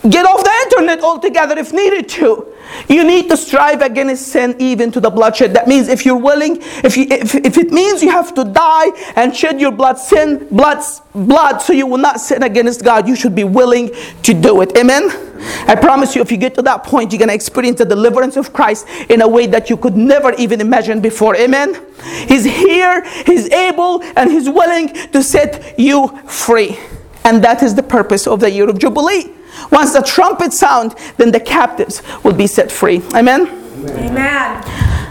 get 0.09 0.24
off 0.24 0.44
the 0.44 0.53
internet 0.64 1.01
altogether 1.01 1.59
if 1.59 1.72
needed 1.72 2.09
to. 2.09 2.55
You 2.88 3.05
need 3.05 3.28
to 3.30 3.36
strive 3.36 3.82
against 3.82 4.28
sin 4.28 4.55
even 4.59 4.92
to 4.92 5.01
the 5.01 5.11
bloodshed. 5.11 5.55
That 5.55 5.66
means 5.66 5.88
if 5.88 6.05
you're 6.05 6.18
willing, 6.18 6.59
if, 6.84 6.96
you, 6.96 7.07
if, 7.11 7.34
if 7.34 7.57
it 7.57 7.70
means 7.70 8.03
you 8.03 8.11
have 8.11 8.34
to 8.34 8.44
die 8.44 8.90
and 9.16 9.34
shed 9.34 9.61
your 9.61 9.72
blood, 9.72 9.99
sin, 9.99 10.46
blood, 10.51 10.82
blood, 11.14 11.59
so 11.59 11.72
you 11.72 11.86
will 11.86 11.99
not 11.99 12.20
sin 12.20 12.42
against 12.42 12.84
God, 12.84 13.09
you 13.09 13.16
should 13.16 13.34
be 13.34 13.44
willing 13.44 13.90
to 14.22 14.34
do 14.34 14.61
it. 14.61 14.76
Amen? 14.76 15.11
I 15.66 15.76
promise 15.76 16.14
you, 16.14 16.22
if 16.22 16.30
you 16.30 16.36
get 16.36 16.55
to 16.57 16.62
that 16.62 16.84
point, 16.84 17.12
you're 17.12 17.18
going 17.18 17.28
to 17.28 17.34
experience 17.34 17.78
the 17.78 17.84
deliverance 17.84 18.36
of 18.36 18.53
Christ 18.53 18.86
in 19.09 19.22
a 19.22 19.28
way 19.28 19.46
that 19.46 19.70
you 19.70 19.76
could 19.76 19.96
never 19.96 20.32
even 20.34 20.61
imagine 20.61 21.01
before. 21.01 21.36
Amen? 21.36 21.80
He's 22.26 22.44
here, 22.44 23.05
He's 23.24 23.51
able, 23.51 24.03
and 24.16 24.30
He's 24.30 24.49
willing 24.49 24.88
to 25.12 25.22
set 25.22 25.78
you 25.78 26.09
free. 26.26 26.78
And 27.24 27.42
that 27.44 27.62
is 27.62 27.74
the 27.74 27.82
purpose 27.82 28.26
of 28.26 28.40
the 28.40 28.51
year 28.51 28.68
of 28.68 28.78
Jubilee. 28.78 29.34
Once 29.70 29.92
the 29.92 30.03
trumpet 30.03 30.53
sound, 30.53 30.94
then 31.16 31.30
the 31.30 31.40
captives 31.40 32.03
will 32.22 32.34
be 32.34 32.46
set 32.46 32.70
free. 32.70 33.03
Amen? 33.14 33.46
Amen. 33.90 34.62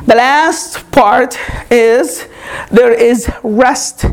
The 0.05 0.15
last 0.15 0.89
part 0.91 1.37
is 1.69 2.27
there 2.71 2.91
is 2.91 3.29
rest 3.43 4.05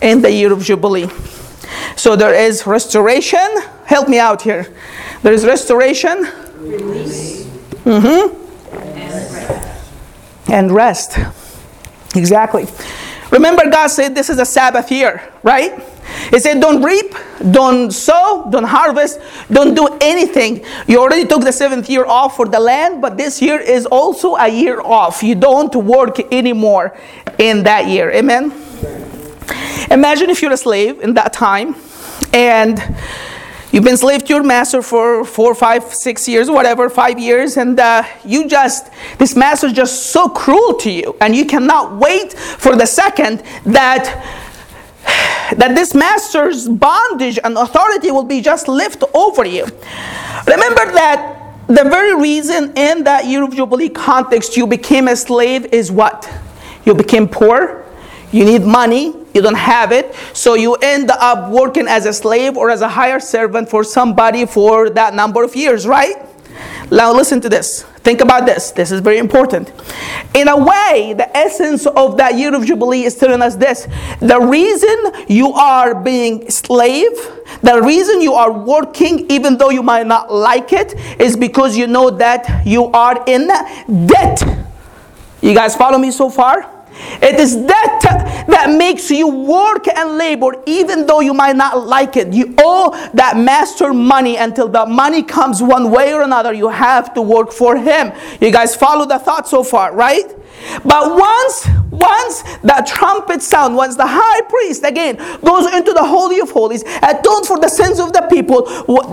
in 0.00 0.22
the 0.22 0.30
year 0.32 0.52
of 0.52 0.62
Jubilee. 0.62 1.08
So 1.96 2.16
there 2.16 2.34
is 2.34 2.66
restoration. 2.66 3.46
Help 3.84 4.08
me 4.08 4.18
out 4.18 4.42
here. 4.42 4.66
There 5.22 5.32
is 5.32 5.44
restoration. 5.44 6.26
Release. 6.58 7.44
Mm-hmm. 7.84 8.38
And 10.52 10.72
rest. 10.72 11.18
Exactly. 12.14 12.66
Remember, 13.30 13.70
God 13.70 13.88
said 13.88 14.14
this 14.14 14.28
is 14.28 14.38
a 14.38 14.44
Sabbath 14.44 14.90
year, 14.90 15.22
right? 15.42 15.80
He 16.30 16.38
said, 16.38 16.60
Don't 16.60 16.82
reap, 16.82 17.14
don't 17.50 17.90
sow, 17.90 18.48
don't 18.50 18.64
harvest, 18.64 19.20
don't 19.50 19.74
do 19.74 19.86
anything. 20.00 20.64
You 20.86 21.00
already 21.00 21.26
took 21.26 21.42
the 21.42 21.52
seventh 21.52 21.88
year 21.88 22.04
off 22.04 22.36
for 22.36 22.46
the 22.46 22.60
land, 22.60 23.00
but 23.00 23.16
this 23.16 23.42
year 23.42 23.58
is 23.58 23.86
also 23.86 24.36
a 24.36 24.48
year 24.48 24.80
off. 24.80 25.22
You 25.22 25.34
don't 25.34 25.74
work 25.74 26.20
anymore 26.32 26.96
in 27.38 27.64
that 27.64 27.86
year. 27.88 28.10
Amen? 28.12 28.52
Imagine 29.90 30.30
if 30.30 30.42
you're 30.42 30.52
a 30.52 30.56
slave 30.56 31.00
in 31.00 31.14
that 31.14 31.32
time 31.32 31.76
and 32.32 32.80
You've 33.72 33.84
been 33.84 33.96
slave 33.96 34.24
to 34.24 34.34
your 34.34 34.42
master 34.42 34.82
for 34.82 35.24
four, 35.24 35.54
five, 35.54 35.94
six 35.94 36.28
years, 36.28 36.50
whatever, 36.50 36.90
five 36.90 37.18
years, 37.18 37.56
and 37.56 37.80
uh, 37.80 38.02
you 38.22 38.46
just, 38.46 38.90
this 39.16 39.34
master 39.34 39.68
is 39.68 39.72
just 39.72 40.10
so 40.12 40.28
cruel 40.28 40.74
to 40.74 40.90
you, 40.90 41.16
and 41.22 41.34
you 41.34 41.46
cannot 41.46 41.96
wait 41.96 42.34
for 42.34 42.76
the 42.76 42.84
second 42.84 43.42
that 43.64 44.41
that 45.04 45.74
this 45.74 45.94
master's 45.94 46.68
bondage 46.68 47.38
and 47.42 47.56
authority 47.56 48.10
will 48.10 48.24
be 48.24 48.40
just 48.40 48.68
lifted 48.68 49.08
over 49.14 49.44
you. 49.44 49.64
Remember 50.46 50.92
that 50.92 51.66
the 51.66 51.84
very 51.84 52.14
reason 52.20 52.72
in 52.76 53.04
that 53.04 53.26
year 53.26 53.44
of 53.44 53.54
Jubilee 53.54 53.88
context 53.88 54.56
you 54.56 54.66
became 54.66 55.08
a 55.08 55.16
slave 55.16 55.66
is 55.66 55.90
what? 55.90 56.30
You 56.84 56.94
became 56.94 57.28
poor, 57.28 57.84
you 58.32 58.44
need 58.44 58.62
money, 58.62 59.14
you 59.34 59.40
don't 59.40 59.54
have 59.54 59.92
it, 59.92 60.14
so 60.32 60.54
you 60.54 60.74
end 60.74 61.10
up 61.10 61.50
working 61.50 61.86
as 61.86 62.06
a 62.06 62.12
slave 62.12 62.56
or 62.56 62.70
as 62.70 62.80
a 62.80 62.88
hired 62.88 63.22
servant 63.22 63.68
for 63.68 63.84
somebody 63.84 64.46
for 64.46 64.90
that 64.90 65.14
number 65.14 65.44
of 65.44 65.54
years, 65.54 65.86
right? 65.86 66.16
Now 66.90 67.12
listen 67.12 67.40
to 67.40 67.48
this. 67.48 67.84
Think 68.02 68.20
about 68.20 68.46
this. 68.46 68.72
This 68.72 68.90
is 68.90 69.00
very 69.00 69.18
important. 69.18 69.72
In 70.34 70.48
a 70.48 70.56
way, 70.56 71.14
the 71.16 71.34
essence 71.36 71.86
of 71.86 72.16
that 72.16 72.34
year 72.34 72.54
of 72.54 72.64
Jubilee 72.64 73.04
is 73.04 73.14
telling 73.14 73.40
us 73.40 73.54
this. 73.54 73.86
The 74.20 74.40
reason 74.40 75.26
you 75.28 75.52
are 75.52 75.94
being 75.94 76.50
slave, 76.50 77.12
the 77.62 77.80
reason 77.80 78.20
you 78.20 78.34
are 78.34 78.52
working 78.52 79.30
even 79.30 79.56
though 79.56 79.70
you 79.70 79.82
might 79.82 80.06
not 80.06 80.32
like 80.32 80.72
it, 80.72 80.94
is 81.20 81.36
because 81.36 81.76
you 81.76 81.86
know 81.86 82.10
that 82.10 82.66
you 82.66 82.86
are 82.86 83.22
in 83.26 83.46
debt. 84.06 84.42
You 85.40 85.54
guys 85.54 85.76
follow 85.76 85.98
me 85.98 86.10
so 86.10 86.28
far? 86.28 86.81
It 87.22 87.40
is 87.40 87.66
that 87.66 88.44
that 88.48 88.70
makes 88.76 89.10
you 89.10 89.28
work 89.28 89.88
and 89.88 90.18
labor 90.18 90.62
even 90.66 91.06
though 91.06 91.20
you 91.20 91.34
might 91.34 91.56
not 91.56 91.86
like 91.86 92.16
it. 92.16 92.32
You 92.32 92.54
owe 92.58 93.10
that 93.14 93.36
master 93.36 93.92
money 93.92 94.36
until 94.36 94.68
the 94.68 94.86
money 94.86 95.22
comes 95.22 95.62
one 95.62 95.90
way 95.90 96.12
or 96.12 96.22
another. 96.22 96.52
You 96.52 96.68
have 96.68 97.14
to 97.14 97.22
work 97.22 97.52
for 97.52 97.76
him. 97.76 98.12
You 98.40 98.50
guys 98.50 98.74
follow 98.74 99.06
the 99.06 99.18
thought 99.18 99.48
so 99.48 99.62
far, 99.62 99.94
right? 99.94 100.34
But 100.84 101.16
once, 101.16 101.68
once 101.90 102.42
that 102.62 102.86
trumpet 102.86 103.42
sound, 103.42 103.76
once 103.76 103.96
the 103.96 104.06
high 104.06 104.40
priest 104.48 104.84
again 104.84 105.16
goes 105.44 105.72
into 105.72 105.92
the 105.92 106.04
holy 106.04 106.40
of 106.40 106.50
holies, 106.50 106.82
atoned 107.02 107.46
for 107.46 107.58
the 107.58 107.68
sins 107.68 108.00
of 108.00 108.12
the 108.12 108.26
people 108.30 108.62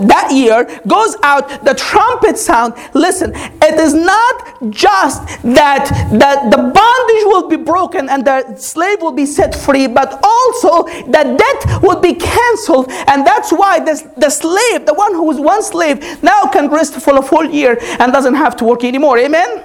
that 0.06 0.30
year, 0.32 0.64
goes 0.86 1.16
out, 1.22 1.64
the 1.64 1.74
trumpet 1.74 2.38
sound. 2.38 2.74
Listen, 2.94 3.32
it 3.34 3.78
is 3.78 3.94
not 3.94 4.70
just 4.70 5.22
that 5.42 5.88
that 6.12 6.50
the 6.50 6.56
bondage 6.56 7.24
will 7.26 7.48
be 7.48 7.56
broken 7.56 8.08
and 8.08 8.24
the 8.24 8.56
slave 8.56 9.00
will 9.00 9.12
be 9.12 9.26
set 9.26 9.54
free, 9.54 9.86
but 9.86 10.20
also 10.22 10.84
the 11.06 11.36
debt 11.38 11.82
will 11.82 12.00
be 12.00 12.14
cancelled, 12.14 12.90
and 13.08 13.26
that's 13.26 13.50
why 13.52 13.80
this 13.80 14.02
the 14.16 14.30
slave, 14.30 14.86
the 14.86 14.94
one 14.94 15.12
who 15.14 15.24
was 15.24 15.38
one 15.38 15.62
slave, 15.62 16.22
now 16.22 16.44
can 16.46 16.68
rest 16.68 16.94
for 17.00 17.16
a 17.18 17.22
full 17.22 17.44
year 17.44 17.78
and 17.98 18.12
doesn't 18.12 18.34
have 18.34 18.56
to 18.56 18.64
work 18.64 18.84
anymore. 18.84 19.18
Amen. 19.18 19.64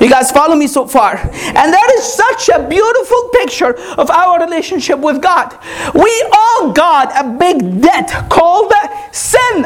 You 0.00 0.08
guys 0.08 0.30
follow 0.30 0.54
me 0.54 0.66
so 0.66 0.86
far? 0.86 1.16
And 1.16 1.72
that 1.72 1.94
is 1.98 2.04
such 2.04 2.48
a 2.48 2.66
beautiful 2.68 3.28
picture 3.34 3.78
of 3.98 4.10
our 4.10 4.40
relationship 4.40 4.98
with 4.98 5.20
God. 5.22 5.58
We 5.94 6.10
owe 6.32 6.72
God 6.74 7.10
a 7.14 7.38
big 7.38 7.82
debt 7.82 8.30
called 8.30 8.72
sin. 9.12 9.64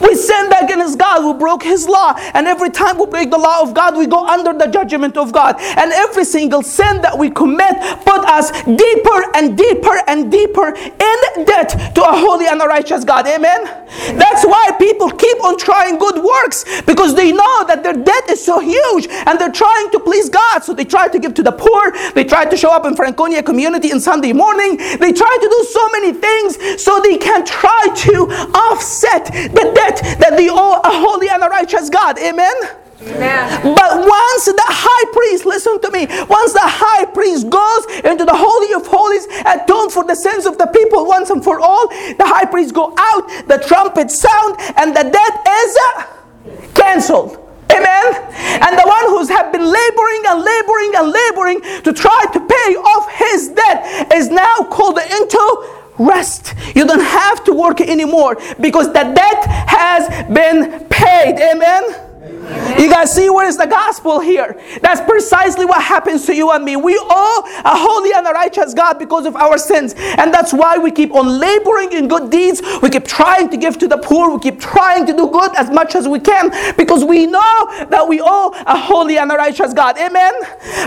We 0.00 0.14
sinned 0.14 0.52
against 0.60 0.98
God, 0.98 1.24
we 1.24 1.38
broke 1.38 1.62
His 1.62 1.88
law, 1.88 2.14
and 2.34 2.46
every 2.46 2.70
time 2.70 2.98
we 2.98 3.06
break 3.06 3.30
the 3.30 3.38
law 3.38 3.62
of 3.62 3.74
God, 3.74 3.96
we 3.96 4.06
go 4.06 4.26
under 4.26 4.52
the 4.52 4.66
judgment 4.66 5.16
of 5.16 5.32
God. 5.32 5.56
And 5.60 5.92
every 5.92 6.24
single 6.24 6.62
sin 6.62 7.00
that 7.02 7.16
we 7.18 7.30
commit 7.30 7.80
put 8.04 8.24
us 8.26 8.50
deeper 8.64 9.20
and 9.34 9.56
deeper 9.56 9.96
and 10.06 10.30
deeper 10.30 10.68
in 10.74 11.44
debt 11.44 11.94
to 11.94 12.02
a 12.02 12.12
holy 12.12 12.46
and 12.46 12.60
a 12.62 12.66
righteous 12.66 13.04
God. 13.04 13.26
Amen. 13.26 13.82
That's 14.16 14.44
why 14.44 14.70
people 14.78 15.10
keep 15.10 15.42
on 15.44 15.58
trying 15.58 15.98
good 15.98 16.22
works 16.22 16.64
because 16.82 17.14
they 17.14 17.32
know 17.32 17.64
that 17.66 17.82
their 17.82 17.92
debt 17.92 18.30
is 18.30 18.44
so 18.44 18.58
huge 18.60 19.06
and 19.08 19.38
they're 19.38 19.52
trying 19.52 19.90
to 19.90 20.00
please 20.00 20.28
God. 20.28 20.64
So 20.64 20.74
they 20.74 20.84
try 20.84 21.08
to 21.08 21.18
give 21.18 21.34
to 21.34 21.42
the 21.42 21.52
poor, 21.52 21.92
they 22.14 22.24
try 22.24 22.44
to 22.44 22.56
show 22.56 22.70
up 22.70 22.86
in 22.86 22.96
Franconia 22.96 23.42
community 23.42 23.92
on 23.92 24.00
Sunday 24.00 24.32
morning, 24.32 24.76
they 24.76 25.12
try 25.12 25.38
to 25.40 25.48
do 25.48 25.66
so 25.70 25.88
many 25.90 26.12
things 26.12 26.82
so 26.82 27.00
they 27.00 27.18
can 27.18 27.44
try 27.44 27.88
to 27.94 28.14
offset 28.54 29.26
the 29.72 29.80
debt 29.80 30.18
that 30.20 30.32
a 30.38 30.90
holy 31.00 31.28
and 31.28 31.42
a 31.42 31.48
righteous 31.48 31.88
God. 31.88 32.18
Amen. 32.18 32.54
Amen. 33.02 33.74
But 33.74 33.98
once 33.98 34.44
the 34.44 34.68
high 34.68 35.06
priest, 35.12 35.44
listen 35.44 35.80
to 35.80 35.90
me, 35.90 36.06
once 36.28 36.52
the 36.52 36.62
high 36.62 37.04
priest 37.06 37.50
goes 37.50 37.84
into 38.04 38.24
the 38.24 38.34
holy 38.34 38.74
of 38.74 38.86
holies, 38.86 39.26
atone 39.42 39.90
for 39.90 40.04
the 40.04 40.14
sins 40.14 40.46
of 40.46 40.56
the 40.56 40.66
people 40.66 41.06
once 41.06 41.30
and 41.30 41.42
for 41.42 41.58
all, 41.58 41.88
the 41.88 42.24
high 42.24 42.44
priest 42.44 42.74
go 42.74 42.94
out, 42.96 43.26
the 43.48 43.58
trumpet 43.66 44.10
sound, 44.10 44.56
and 44.76 44.94
the 44.94 45.02
debt 45.02 45.34
is 45.48 45.70
uh, 45.74 46.06
cancelled. 46.74 47.38
Amen. 47.72 48.06
And 48.62 48.78
the 48.78 48.86
one 48.86 49.06
who's 49.10 49.28
have 49.30 49.50
been 49.50 49.64
laboring 49.64 50.22
and 50.28 50.38
laboring 50.44 50.92
and 50.94 51.06
laboring 51.10 51.58
to 51.82 51.92
try 51.92 52.22
to 52.32 52.38
pay 52.38 52.76
off 52.76 53.10
his 53.10 53.48
debt 53.48 54.12
is 54.12 54.28
now 54.28 54.68
called 54.70 54.98
into 54.98 55.42
rest. 55.98 56.54
You 56.74 56.86
don't 56.86 57.00
have 57.00 57.44
to 57.44 57.52
work 57.52 57.80
anymore 57.80 58.36
because 58.60 58.88
the 58.88 59.04
debt 59.14 59.44
has 59.68 60.08
been 60.28 60.86
paid. 60.88 61.38
Amen. 61.38 62.11
You 62.78 62.90
guys 62.90 63.14
see 63.14 63.30
where 63.30 63.46
is 63.46 63.56
the 63.56 63.66
gospel 63.66 64.20
here? 64.20 64.60
That's 64.80 65.00
precisely 65.00 65.64
what 65.64 65.82
happens 65.82 66.26
to 66.26 66.34
you 66.34 66.50
and 66.50 66.64
me. 66.64 66.76
We 66.76 66.98
owe 67.00 67.62
a 67.64 67.76
holy 67.76 68.12
and 68.12 68.26
a 68.26 68.30
righteous 68.30 68.74
God 68.74 68.98
because 68.98 69.26
of 69.26 69.36
our 69.36 69.58
sins. 69.58 69.94
And 69.96 70.32
that's 70.32 70.52
why 70.52 70.78
we 70.78 70.90
keep 70.90 71.14
on 71.14 71.38
laboring 71.38 71.92
in 71.92 72.08
good 72.08 72.30
deeds. 72.30 72.62
We 72.82 72.90
keep 72.90 73.04
trying 73.04 73.50
to 73.50 73.56
give 73.56 73.78
to 73.78 73.88
the 73.88 73.98
poor. 73.98 74.30
We 74.34 74.40
keep 74.40 74.60
trying 74.60 75.06
to 75.06 75.12
do 75.12 75.30
good 75.30 75.54
as 75.56 75.70
much 75.70 75.94
as 75.94 76.08
we 76.08 76.18
can 76.18 76.50
because 76.76 77.04
we 77.04 77.26
know 77.26 77.86
that 77.90 78.06
we 78.08 78.20
owe 78.22 78.52
a 78.66 78.78
holy 78.78 79.18
and 79.18 79.30
a 79.30 79.36
righteous 79.36 79.72
God. 79.72 79.96
Amen. 79.98 80.32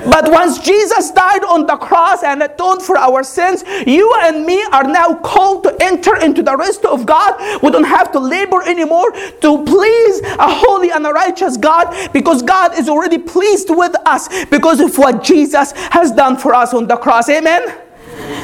But 0.09 0.29
once 0.31 0.59
Jesus 0.59 1.11
died 1.11 1.43
on 1.43 1.65
the 1.65 1.77
cross 1.77 2.23
and 2.23 2.41
atoned 2.43 2.81
for 2.81 2.97
our 2.97 3.23
sins, 3.23 3.63
you 3.85 4.11
and 4.23 4.45
me 4.45 4.63
are 4.71 4.83
now 4.83 5.15
called 5.15 5.63
to 5.63 5.75
enter 5.81 6.17
into 6.17 6.43
the 6.43 6.55
rest 6.57 6.85
of 6.85 7.05
God. 7.05 7.61
We 7.61 7.71
don't 7.71 7.83
have 7.83 8.11
to 8.13 8.19
labor 8.19 8.61
anymore 8.63 9.11
to 9.11 9.63
please 9.65 10.21
a 10.21 10.49
holy 10.49 10.91
and 10.91 11.05
a 11.05 11.11
righteous 11.11 11.44
God 11.57 12.11
because 12.11 12.41
God 12.41 12.77
is 12.77 12.89
already 12.89 13.17
pleased 13.17 13.69
with 13.69 13.95
us 14.05 14.27
because 14.45 14.79
of 14.79 14.97
what 14.97 15.23
Jesus 15.23 15.71
has 15.91 16.11
done 16.11 16.37
for 16.37 16.53
us 16.53 16.73
on 16.73 16.87
the 16.87 16.97
cross. 16.97 17.29
Amen. 17.29 17.81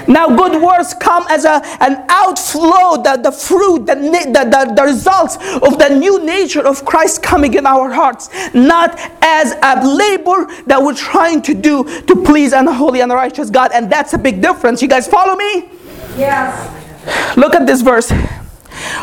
Now, 0.08 0.28
good 0.36 0.62
works 0.62 0.94
come 0.94 1.26
as 1.30 1.46
a, 1.46 1.62
an 1.80 2.06
outflow, 2.10 3.02
the, 3.02 3.20
the 3.24 3.32
fruit, 3.32 3.86
the, 3.86 3.96
the, 3.96 4.44
the, 4.44 4.74
the 4.76 4.84
results 4.84 5.36
of 5.36 5.80
the 5.80 5.90
new 5.90 6.24
nature 6.26 6.66
of 6.66 6.84
Christ 6.86 7.24
coming 7.24 7.54
in 7.54 7.66
our 7.66 7.92
hearts, 7.92 8.30
not 8.54 9.00
as 9.22 9.54
a 9.62 9.96
labor 9.96 10.48
that 10.66 10.82
we're 10.82 10.96
trying 10.96 11.42
to 11.44 11.54
do 11.54 11.84
to 12.02 12.24
please 12.24 12.54
an 12.54 12.68
holy 12.68 13.02
and 13.02 13.12
righteous 13.12 13.50
God. 13.50 13.72
And 13.74 13.92
that's 13.92 14.14
a 14.14 14.18
big 14.18 14.42
difference. 14.42 14.82
You 14.82 14.88
guys 14.88 15.08
follow 15.08 15.36
me? 15.36 15.70
Yes. 16.18 17.38
Look 17.38 17.56
at 17.56 17.66
this 17.66 17.82
verse 17.82 18.12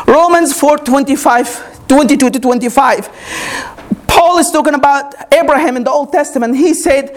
Romans 0.07 0.57
4 0.57 0.77
25, 0.79 1.87
22 1.87 2.29
to 2.29 2.39
25. 2.39 3.78
Paul 4.09 4.39
is 4.39 4.51
talking 4.51 4.73
about 4.73 5.13
Abraham 5.33 5.77
in 5.77 5.83
the 5.83 5.91
Old 5.91 6.11
Testament. 6.11 6.57
He 6.57 6.73
said, 6.73 7.15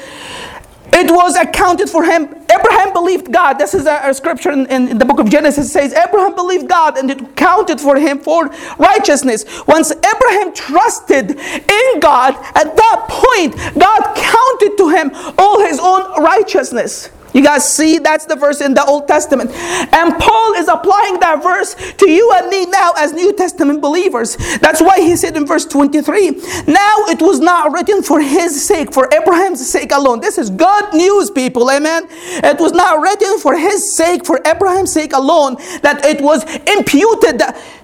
it 0.95 1.11
was 1.11 1.37
accounted 1.37 1.89
for 1.89 2.05
him. 2.05 2.25
Abraham 2.53 2.93
believed 2.93 3.33
God. 3.33 3.55
This 3.55 3.73
is 3.73 3.87
a, 3.87 4.01
a 4.05 4.13
scripture 4.13 4.53
in, 4.53 4.67
in, 4.67 4.99
the 4.99 5.07
book 5.07 5.19
of 5.19 5.31
Genesis. 5.31 5.69
It 5.69 5.71
says, 5.71 5.95
Abraham 5.95 6.35
believed 6.35 6.69
God 6.69 6.99
and 6.99 7.11
it 7.11 7.35
counted 7.35 7.81
for 7.81 7.97
him 7.97 8.19
for 8.19 8.49
righteousness. 8.79 9.45
Once 9.67 9.91
Abraham 9.91 10.53
trusted 10.53 11.31
in 11.31 12.01
God, 12.01 12.35
at 12.55 12.77
that 12.77 13.07
point, 13.09 13.57
God 13.79 14.15
counted 14.15 14.77
to 14.77 14.89
him 14.91 15.11
all 15.39 15.61
his 15.61 15.81
own 15.81 16.23
righteousness. 16.23 17.09
You 17.33 17.43
guys 17.43 17.71
see, 17.73 17.99
that's 17.99 18.27
the 18.27 18.37
verse 18.37 18.61
in 18.61 18.75
the 18.75 18.85
Old 18.85 19.09
Testament. 19.09 19.51
And 19.93 20.19
Paul 20.19 20.55
is 20.55 20.69
applying 20.69 21.21
that 21.21 21.43
verse 21.43 21.75
to 21.75 22.11
you 22.11 22.33
and 22.35 22.49
me 22.49 22.67
now 22.67 22.93
as 22.97 23.13
New 23.13 23.33
Testament 23.33 23.81
believers. 23.81 24.37
That's 24.59 24.81
why 24.81 25.01
he 25.01 25.17
said 25.17 25.37
in 25.37 25.47
verse 25.47 25.65
23 25.65 26.31
Now 26.67 26.97
it 27.09 27.23
was 27.23 27.41
not 27.41 27.73
written 27.73 28.03
for 28.03 28.21
his 28.21 28.67
sake, 28.67 28.93
for 28.93 29.09
Abraham's 29.13 29.67
sake 29.67 29.93
alone. 29.93 30.21
This 30.21 30.39
is 30.39 30.51
good 30.51 30.93
news, 30.93 31.31
people. 31.31 31.71
Amen. 31.71 32.07
It 32.11 32.59
was 32.59 32.73
not 32.73 33.01
written 33.01 33.39
for 33.39 33.57
his 33.57 33.97
sake, 33.97 34.27
for 34.27 34.41
Abraham's 34.47 34.93
sake 34.93 35.13
alone, 35.13 35.57
that 35.83 36.05
it 36.05 36.21
was 36.21 36.45
imputed 36.67 37.43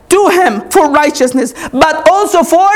to 0.08 0.28
him 0.28 0.68
for 0.70 0.90
righteousness, 0.90 1.54
but 1.72 2.08
also 2.08 2.42
for 2.42 2.68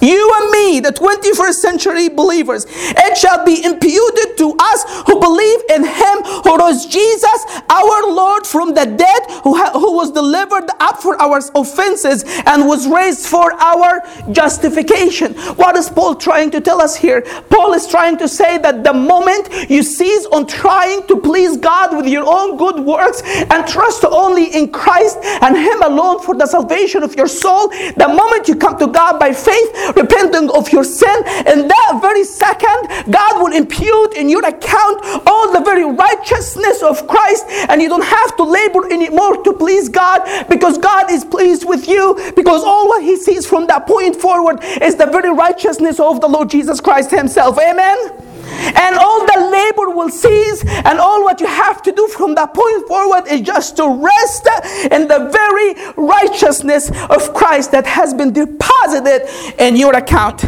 you 0.00 0.32
and 0.40 0.50
me, 0.50 0.80
the 0.80 0.92
21st 0.92 1.54
century 1.54 2.08
believers, 2.08 2.66
it 2.68 3.16
shall 3.16 3.44
be 3.44 3.64
imputed 3.64 4.36
to 4.38 4.56
us 4.58 4.84
who 5.06 5.20
believe 5.20 5.60
in 5.70 5.84
Him 5.84 6.18
who 6.44 6.56
rose 6.56 6.86
Jesus, 6.86 7.46
our 7.68 8.12
Lord, 8.12 8.46
from 8.46 8.74
the 8.74 8.84
dead, 8.84 9.22
who, 9.44 9.56
ha- 9.56 9.72
who 9.78 9.94
was 9.94 10.10
delivered 10.10 10.68
up 10.80 11.00
for 11.00 11.20
our 11.20 11.40
offenses 11.54 12.24
and 12.46 12.66
was 12.66 12.88
raised 12.88 13.26
for 13.26 13.52
our 13.54 14.02
justification. 14.32 15.34
What 15.54 15.76
is 15.76 15.88
Paul 15.88 16.16
trying 16.16 16.50
to 16.52 16.60
tell 16.60 16.80
us 16.80 16.96
here? 16.96 17.22
Paul 17.50 17.72
is 17.74 17.86
trying 17.86 18.18
to 18.18 18.28
say 18.28 18.58
that 18.58 18.82
the 18.82 18.92
moment 18.92 19.70
you 19.70 19.82
cease 19.82 20.26
on 20.26 20.46
trying 20.46 21.06
to 21.06 21.20
please 21.20 21.56
God 21.56 21.96
with 21.96 22.06
your 22.06 22.24
own 22.26 22.56
good 22.56 22.80
works 22.80 23.22
and 23.24 23.66
trust 23.66 24.04
only 24.04 24.46
in 24.54 24.72
Christ 24.72 25.18
and 25.22 25.56
Him 25.56 25.82
alone 25.82 26.20
for 26.22 26.34
the 26.34 26.46
salvation 26.46 27.02
of 27.02 27.14
your 27.14 27.28
soul, 27.28 27.68
the 27.68 28.08
moment 28.08 28.48
you 28.48 28.56
come 28.56 28.78
to 28.78 28.86
God 28.86 29.18
by 29.18 29.32
faith, 29.32 29.59
repenting 29.96 30.50
of 30.50 30.70
your 30.72 30.84
sin, 30.84 31.16
in 31.46 31.68
that 31.68 31.98
very 32.00 32.24
second, 32.24 33.12
God 33.12 33.42
will 33.42 33.56
impute 33.56 34.14
in 34.14 34.28
your 34.28 34.44
account 34.46 35.00
all 35.26 35.52
the 35.52 35.60
very 35.60 35.84
righteousness 35.84 36.82
of 36.82 37.06
Christ, 37.06 37.46
and 37.68 37.80
you 37.82 37.88
don't 37.88 38.04
have 38.04 38.36
to 38.36 38.44
labor 38.44 38.86
anymore 38.92 39.42
to 39.42 39.52
please 39.52 39.88
God 39.88 40.48
because 40.48 40.78
God 40.78 41.10
is 41.10 41.24
pleased 41.24 41.68
with 41.68 41.88
you 41.88 42.14
because 42.36 42.62
all 42.62 42.88
what 42.88 43.02
He 43.02 43.16
sees 43.16 43.46
from 43.46 43.66
that 43.66 43.86
point 43.86 44.16
forward 44.16 44.60
is 44.80 44.96
the 44.96 45.06
very 45.06 45.30
righteousness 45.30 46.00
of 46.00 46.20
the 46.20 46.28
Lord 46.28 46.50
Jesus 46.50 46.80
Christ 46.80 47.10
Himself. 47.10 47.58
Amen 47.58 48.29
and 48.50 48.96
all 48.96 49.26
the 49.26 49.48
labor 49.50 49.90
will 49.94 50.10
cease 50.10 50.64
and 50.66 50.98
all 50.98 51.22
what 51.22 51.40
you 51.40 51.46
have 51.46 51.82
to 51.82 51.92
do 51.92 52.06
from 52.08 52.34
that 52.34 52.54
point 52.54 52.86
forward 52.88 53.26
is 53.28 53.40
just 53.40 53.76
to 53.76 53.88
rest 53.88 54.48
in 54.90 55.08
the 55.08 55.30
very 55.32 55.92
righteousness 55.96 56.90
of 57.08 57.32
Christ 57.34 57.72
that 57.72 57.86
has 57.86 58.14
been 58.14 58.32
deposited 58.32 59.28
in 59.58 59.76
your 59.76 59.94
account. 59.96 60.44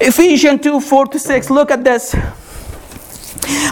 Ephesians 0.00 0.60
2 0.62 0.80
4 0.80 1.06
to 1.06 1.18
6 1.18 1.50
look 1.50 1.70
at 1.70 1.84
this 1.84 2.14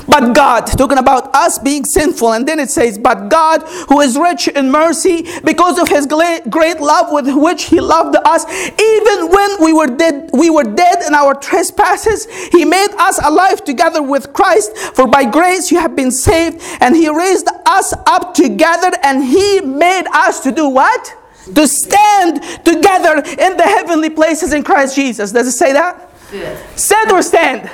but 0.06 0.34
God, 0.34 0.66
talking 0.66 0.98
about 0.98 1.34
us 1.34 1.58
being 1.58 1.84
sinful, 1.84 2.32
and 2.32 2.46
then 2.46 2.60
it 2.60 2.70
says, 2.70 2.98
But 2.98 3.28
God, 3.28 3.62
who 3.88 4.00
is 4.00 4.16
rich 4.16 4.48
in 4.48 4.70
mercy, 4.70 5.26
because 5.44 5.78
of 5.78 5.88
his 5.88 6.06
great 6.06 6.80
love 6.80 7.12
with 7.12 7.34
which 7.34 7.64
he 7.64 7.80
loved 7.80 8.16
us, 8.24 8.44
even 8.80 9.28
when 9.30 9.62
we 9.62 9.72
were 9.72 9.86
dead, 9.86 10.30
we 10.32 10.50
were 10.50 10.64
dead 10.64 11.02
in 11.06 11.14
our 11.14 11.34
trespasses, 11.34 12.26
he 12.52 12.64
made 12.64 12.90
us 12.98 13.18
alive 13.24 13.64
together 13.64 14.02
with 14.02 14.32
Christ. 14.32 14.76
For 14.94 15.06
by 15.06 15.24
grace 15.24 15.70
you 15.70 15.78
have 15.80 15.96
been 15.96 16.10
saved, 16.10 16.62
and 16.80 16.94
he 16.94 17.08
raised 17.08 17.48
us 17.66 17.92
up 18.06 18.34
together, 18.34 18.90
and 19.02 19.24
he 19.24 19.60
made 19.60 20.06
us 20.12 20.40
to 20.40 20.52
do 20.52 20.68
what? 20.68 21.14
To 21.54 21.68
stand 21.68 22.42
together 22.64 23.16
in 23.18 23.56
the 23.56 23.64
heavenly 23.64 24.10
places 24.10 24.52
in 24.52 24.62
Christ 24.62 24.96
Jesus. 24.96 25.32
Does 25.32 25.46
it 25.46 25.52
say 25.52 25.72
that? 25.72 26.10
Sit, 26.30 26.78
Sit 26.78 27.12
or 27.12 27.22
stand? 27.22 27.70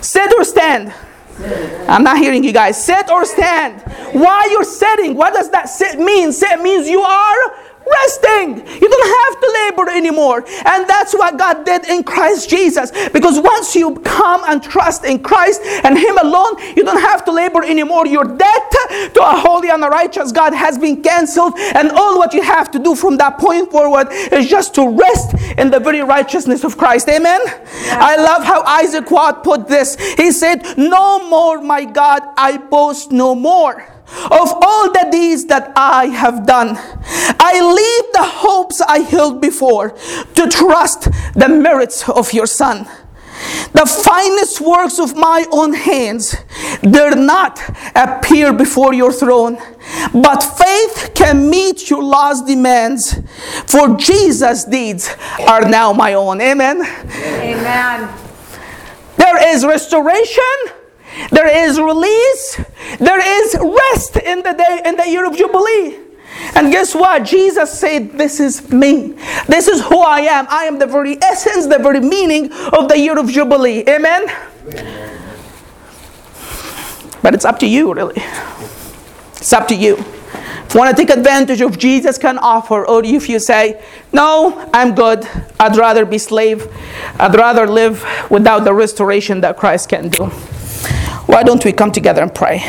Sit 0.00 0.32
or 0.36 0.44
stand? 0.44 0.92
I'm 1.88 2.02
not 2.02 2.18
hearing 2.18 2.42
you 2.42 2.52
guys. 2.52 2.82
Sit 2.82 3.10
or 3.10 3.24
stand? 3.24 3.80
Why 4.12 4.48
you're 4.50 4.64
sitting? 4.64 5.14
What 5.14 5.34
does 5.34 5.50
that 5.50 5.68
sit 5.68 5.98
mean? 5.98 6.32
Sit 6.32 6.60
means 6.60 6.88
you 6.88 7.00
are 7.02 7.36
resting. 7.90 8.66
You 8.66 8.88
don't 8.88 9.08
have 9.24 9.40
to 9.40 9.48
labor 9.64 9.90
anymore. 9.90 10.44
And 10.64 10.88
that's 10.88 11.14
what 11.14 11.38
God 11.38 11.64
did 11.64 11.86
in 11.88 12.02
Christ 12.04 12.50
Jesus. 12.50 12.90
Because 13.10 13.38
once 13.38 13.74
you 13.74 13.96
come 14.00 14.42
and 14.46 14.62
trust 14.62 15.04
in 15.04 15.22
Christ 15.22 15.62
and 15.84 15.98
Him 15.98 16.18
alone, 16.18 16.56
you 16.76 16.84
don't 16.84 17.00
have 17.00 17.24
to 17.26 17.32
labor 17.32 17.64
anymore. 17.64 18.06
Your 18.06 18.24
debt 18.24 18.70
to 19.14 19.20
a 19.22 19.36
holy 19.36 19.70
and 19.70 19.84
a 19.84 19.88
righteous 19.88 20.32
God 20.32 20.52
has 20.54 20.78
been 20.78 21.02
canceled. 21.02 21.54
And 21.58 21.90
all 21.90 22.18
what 22.18 22.34
you 22.34 22.42
have 22.42 22.70
to 22.72 22.78
do 22.78 22.94
from 22.94 23.16
that 23.18 23.38
point 23.38 23.70
forward 23.70 24.08
is 24.10 24.48
just 24.48 24.74
to 24.76 24.88
rest 24.88 25.34
in 25.58 25.70
the 25.70 25.80
very 25.80 26.02
righteousness 26.02 26.64
of 26.64 26.76
Christ. 26.76 27.08
Amen. 27.08 27.40
I 27.90 28.16
love 28.16 28.44
how 28.44 28.62
Isaac 28.62 29.10
Watt 29.10 29.44
put 29.44 29.68
this. 29.68 29.96
He 30.16 30.32
said, 30.32 30.62
No 30.76 31.28
more, 31.28 31.60
my 31.60 31.84
God, 31.84 32.22
I 32.36 32.58
boast 32.58 33.12
no 33.12 33.34
more 33.34 33.97
of 34.30 34.52
all 34.62 34.92
the 34.92 35.08
deeds 35.10 35.46
that 35.46 35.72
I 35.76 36.06
have 36.06 36.46
done. 36.46 36.76
I 37.40 37.60
leave 37.60 38.12
the 38.12 38.24
hopes 38.24 38.80
I 38.80 39.00
held 39.00 39.40
before 39.40 39.90
to 40.34 40.48
trust 40.48 41.08
the 41.34 41.48
merits 41.48 42.08
of 42.08 42.32
your 42.32 42.46
Son. 42.46 42.88
The 43.72 43.86
finest 43.86 44.60
works 44.60 44.98
of 44.98 45.14
my 45.14 45.46
own 45.52 45.72
hands 45.72 46.34
dare 46.82 47.14
not 47.14 47.60
appear 47.94 48.52
before 48.52 48.92
your 48.92 49.12
throne, 49.12 49.58
but 50.12 50.40
faith 50.40 51.12
can 51.14 51.48
meet 51.48 51.88
your 51.88 52.02
last 52.02 52.46
demands, 52.46 53.20
for 53.66 53.96
Jesus' 53.96 54.64
deeds 54.64 55.14
are 55.46 55.68
now 55.68 55.92
my 55.92 56.14
own. 56.14 56.40
Amen. 56.40 56.82
Amen. 56.82 58.08
There 59.16 59.54
is 59.54 59.64
restoration. 59.64 60.77
There 61.30 61.48
is 61.48 61.80
release. 61.80 62.60
There 62.98 63.20
is 63.20 63.54
rest 63.54 64.16
in 64.16 64.42
the 64.42 64.52
day 64.52 64.82
in 64.84 64.96
the 64.96 65.08
year 65.08 65.26
of 65.26 65.36
Jubilee. 65.36 66.08
And 66.54 66.72
guess 66.72 66.94
what? 66.94 67.24
Jesus 67.24 67.78
said, 67.78 68.12
This 68.12 68.40
is 68.40 68.70
me. 68.70 69.14
This 69.46 69.68
is 69.68 69.82
who 69.82 70.00
I 70.00 70.20
am. 70.20 70.46
I 70.48 70.64
am 70.64 70.78
the 70.78 70.86
very 70.86 71.20
essence, 71.22 71.66
the 71.66 71.78
very 71.78 72.00
meaning 72.00 72.52
of 72.72 72.88
the 72.88 72.98
year 72.98 73.18
of 73.18 73.28
Jubilee. 73.28 73.84
Amen? 73.88 74.26
But 77.22 77.34
it's 77.34 77.44
up 77.44 77.58
to 77.60 77.66
you, 77.66 77.92
really. 77.92 78.22
It's 79.36 79.52
up 79.52 79.68
to 79.68 79.74
you. 79.74 79.96
If 79.96 80.74
you 80.74 80.80
want 80.80 80.96
to 80.96 81.02
take 81.02 81.16
advantage 81.16 81.62
of 81.62 81.78
Jesus 81.78 82.18
can 82.18 82.36
offer, 82.38 82.86
or 82.86 83.02
if 83.04 83.28
you 83.28 83.38
say, 83.38 83.82
No, 84.12 84.68
I'm 84.72 84.94
good. 84.94 85.28
I'd 85.58 85.76
rather 85.76 86.04
be 86.04 86.18
slave. 86.18 86.68
I'd 87.18 87.34
rather 87.34 87.66
live 87.66 88.04
without 88.30 88.64
the 88.64 88.74
restoration 88.74 89.40
that 89.40 89.56
Christ 89.56 89.88
can 89.88 90.08
do. 90.08 90.30
Why 91.28 91.42
don't 91.42 91.62
we 91.62 91.72
come 91.74 91.92
together 91.92 92.22
and 92.22 92.34
pray? 92.34 92.60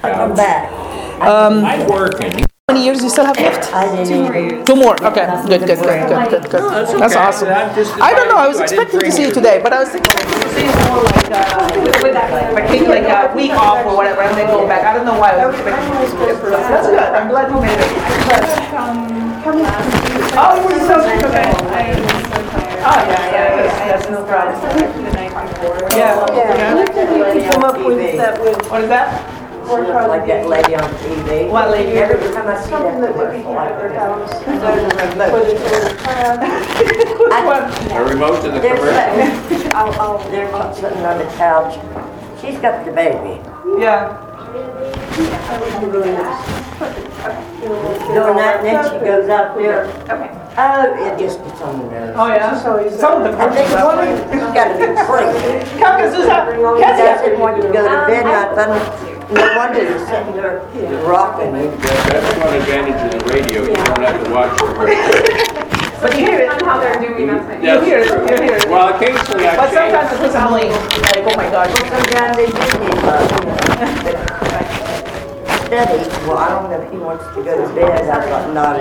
Come 0.00 0.34
back. 0.34 0.72
Um, 1.20 1.62
I'm 1.62 1.86
working. 1.88 2.32
How 2.32 2.72
many 2.74 2.86
years 2.86 3.02
you 3.02 3.10
still 3.10 3.26
have 3.26 3.36
left? 3.36 3.70
I 3.74 3.94
didn't. 4.02 4.64
Two 4.64 4.76
more. 4.76 4.94
Okay. 5.04 5.26
Good, 5.46 5.60
good, 5.60 5.78
good, 5.78 6.08
good, 6.08 6.30
good, 6.30 6.50
good. 6.50 6.62
That's 6.72 6.94
okay. 6.94 7.14
awesome. 7.14 7.48
I'm 7.48 7.74
just 7.74 7.92
I 8.00 8.14
don't 8.14 8.28
know. 8.28 8.36
I 8.38 8.48
was 8.48 8.60
inviting 8.60 8.78
you. 8.78 8.82
I 8.82 8.86
expecting 8.86 9.00
to 9.00 9.12
see 9.12 9.22
you 9.24 9.32
today, 9.34 9.60
but 9.62 9.74
I 9.74 9.80
was 9.80 9.90
thinking 9.90 10.10
see 10.56 10.64
you 10.64 10.88
more 10.88 11.04
like 11.04 11.21
uh, 11.32 12.52
like 12.54 12.68
take 12.68 12.86
like 12.88 13.04
a 13.08 13.34
week 13.34 13.52
off 13.52 13.84
or 13.86 13.96
whatever, 13.96 14.22
and 14.22 14.36
then 14.36 14.46
go 14.46 14.66
back. 14.66 14.84
I 14.84 14.94
don't 14.94 15.04
know 15.06 15.18
why 15.18 15.32
I 15.32 15.46
was 15.46 15.54
expecting 15.56 15.88
you 15.88 16.04
to 16.04 16.10
see. 16.10 16.50
That's 16.50 16.86
good. 16.86 16.98
I'm 17.00 17.28
glad 17.28 17.50
you 17.50 17.60
made 17.60 17.78
it. 17.78 17.90
Oh, 20.34 20.56
you 20.56 20.64
were 20.68 20.80
so 20.86 21.00
okay. 21.02 21.48
Oh 22.84 22.98
yeah, 23.06 23.30
yeah. 23.30 23.56
That's, 23.56 23.78
that's 23.78 24.10
no 24.10 24.24
problem. 24.24 24.56
Yeah. 25.96 26.26
Yeah. 26.34 27.50
Come 27.52 27.64
up 27.64 27.78
with 27.84 28.16
that 28.16 28.40
with. 28.40 28.70
What 28.70 28.82
is 28.82 28.88
that? 28.88 29.41
Like 29.72 30.26
that 30.26 30.46
lady 30.48 30.74
on 30.74 30.82
TV. 31.00 31.48
What 31.48 31.70
lady? 31.70 31.92
Every 31.92 32.20
time 32.34 32.46
I 32.46 32.60
see 32.60 32.70
that 32.72 33.14
commercial 33.14 33.54
like 33.54 33.72
this. 33.80 34.02
A 37.90 38.04
remote 38.04 38.42
to 38.42 38.50
the 38.50 38.60
They're 38.60 38.76
commercial. 38.76 39.48
sitting, 39.48 39.72
oh, 39.74 39.96
oh, 39.98 40.30
they're 40.30 40.74
sitting 40.74 41.06
on 41.06 41.16
the 41.16 41.24
couch. 41.36 41.80
She's 42.38 42.58
got 42.58 42.84
the 42.84 42.92
baby. 42.92 43.40
Yeah. 43.80 44.12
Doing 45.88 46.16
that, 48.36 48.60
and 48.60 48.66
then 48.66 48.84
she 48.84 48.98
goes 49.06 49.28
out 49.30 49.56
there. 49.56 49.88
Oh, 50.58 50.84
it 51.00 51.18
just 51.18 51.42
gets 51.42 51.60
on 51.62 51.78
the 51.78 51.84
nerves. 51.90 52.18
Oh 52.18 52.26
yeah. 52.28 52.58
Some 52.90 53.22
of 53.22 53.32
the 53.32 53.38
I 53.38 53.48
think 53.48 53.70
woman, 53.72 54.20
you 54.36 54.52
gotta 54.52 54.76
be 54.76 54.84
crazy. 55.08 55.64
Come 55.80 55.96
on, 55.96 56.12
Susan. 56.12 56.28
He 56.28 56.82
doesn't 56.82 57.40
want 57.40 57.56
to 57.56 57.62
go 57.72 57.88
to 57.88 58.06
bed, 58.06 58.24
nothing. 58.26 59.11
No 59.32 59.56
wonder 59.56 59.82
you're 59.82 60.06
sitting 60.06 60.34
there 60.36 60.60
rocking. 61.08 61.52
That's 61.52 62.38
one 62.38 62.54
advantage 62.54 63.14
of 63.14 63.20
the 63.20 63.32
radio, 63.32 63.62
you 63.62 63.74
don't 63.74 64.02
have 64.02 64.24
to 64.24 64.30
watch 64.30 64.52
the 64.58 64.66
commercial. 64.66 65.72
But 66.02 66.18
you 66.18 66.26
hear 66.26 66.40
it. 66.40 66.62
how 66.62 66.80
they're 66.80 67.00
doing 67.00 67.28
that. 67.28 67.62
You 67.62 67.80
hear 67.86 68.00
it. 68.00 68.08
You 68.10 68.42
hear 68.42 68.56
it. 68.56 68.68
Well, 68.68 68.92
occasionally 68.92 69.46
I 69.46 69.54
can. 69.54 69.56
But 69.56 69.70
change. 69.72 69.94
sometimes 69.94 70.20
it's 70.20 70.34
annoying. 70.34 70.72
Like, 71.00 71.24
oh 71.24 71.36
my 71.38 71.48
God. 71.48 71.70
Sometimes 71.78 72.36
they 72.36 72.46
do 72.46 72.60
need 72.82 72.98
uh, 73.00 73.08
love. 73.08 73.30
Steady, 75.66 76.04
well, 76.28 76.36
I 76.36 76.48
don't 76.50 76.68
know 76.68 76.82
if 76.82 76.90
he 76.90 76.98
wants 76.98 77.24
to 77.34 77.42
go 77.42 77.56
to 77.56 77.74
bed, 77.74 78.10
I 78.10 78.28
got 78.28 78.52
not, 78.52 78.76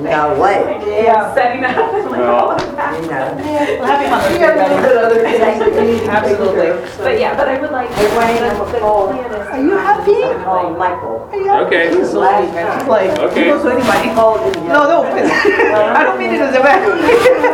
no 0.00 0.40
way, 0.40 0.80
Yeah. 0.86 1.34
Setting 1.34 1.64
up. 1.64 1.76
Well, 2.12 2.58
you 3.00 3.08
know. 3.08 3.36
Happy 3.84 4.08
Mother's 4.10 4.38
Day, 4.38 5.58
buddy. 5.58 6.06
Absolutely. 6.08 6.70
But 7.02 7.18
yeah, 7.18 7.36
but 7.36 7.48
I 7.48 7.60
would 7.60 7.70
like. 7.70 7.90
Hey, 7.90 8.08
Wayne, 8.16 8.42
I'm 8.42 8.60
a 8.60 8.78
call. 8.78 9.08
Are 9.08 9.60
you 9.60 9.76
happy? 9.76 10.22
Call 10.44 10.70
Michael. 10.76 11.28
okay, 11.66 11.88
He's 11.90 12.10
so 12.10 12.20
sweet, 12.22 12.52
man. 12.54 12.78
He's 12.80 12.88
like, 12.88 13.10
he 13.18 13.24
Okay. 13.24 13.44
goes 13.44 13.62
to 13.62 13.70
anybody. 13.70 14.08
Called 14.14 14.40
him. 14.54 14.66
No, 14.68 14.84
no, 14.88 15.02
I 15.04 16.02
don't 16.04 16.18
mean 16.18 16.34
it 16.34 16.40
as 16.40 16.54
a 16.54 16.60
bad. 16.60 16.82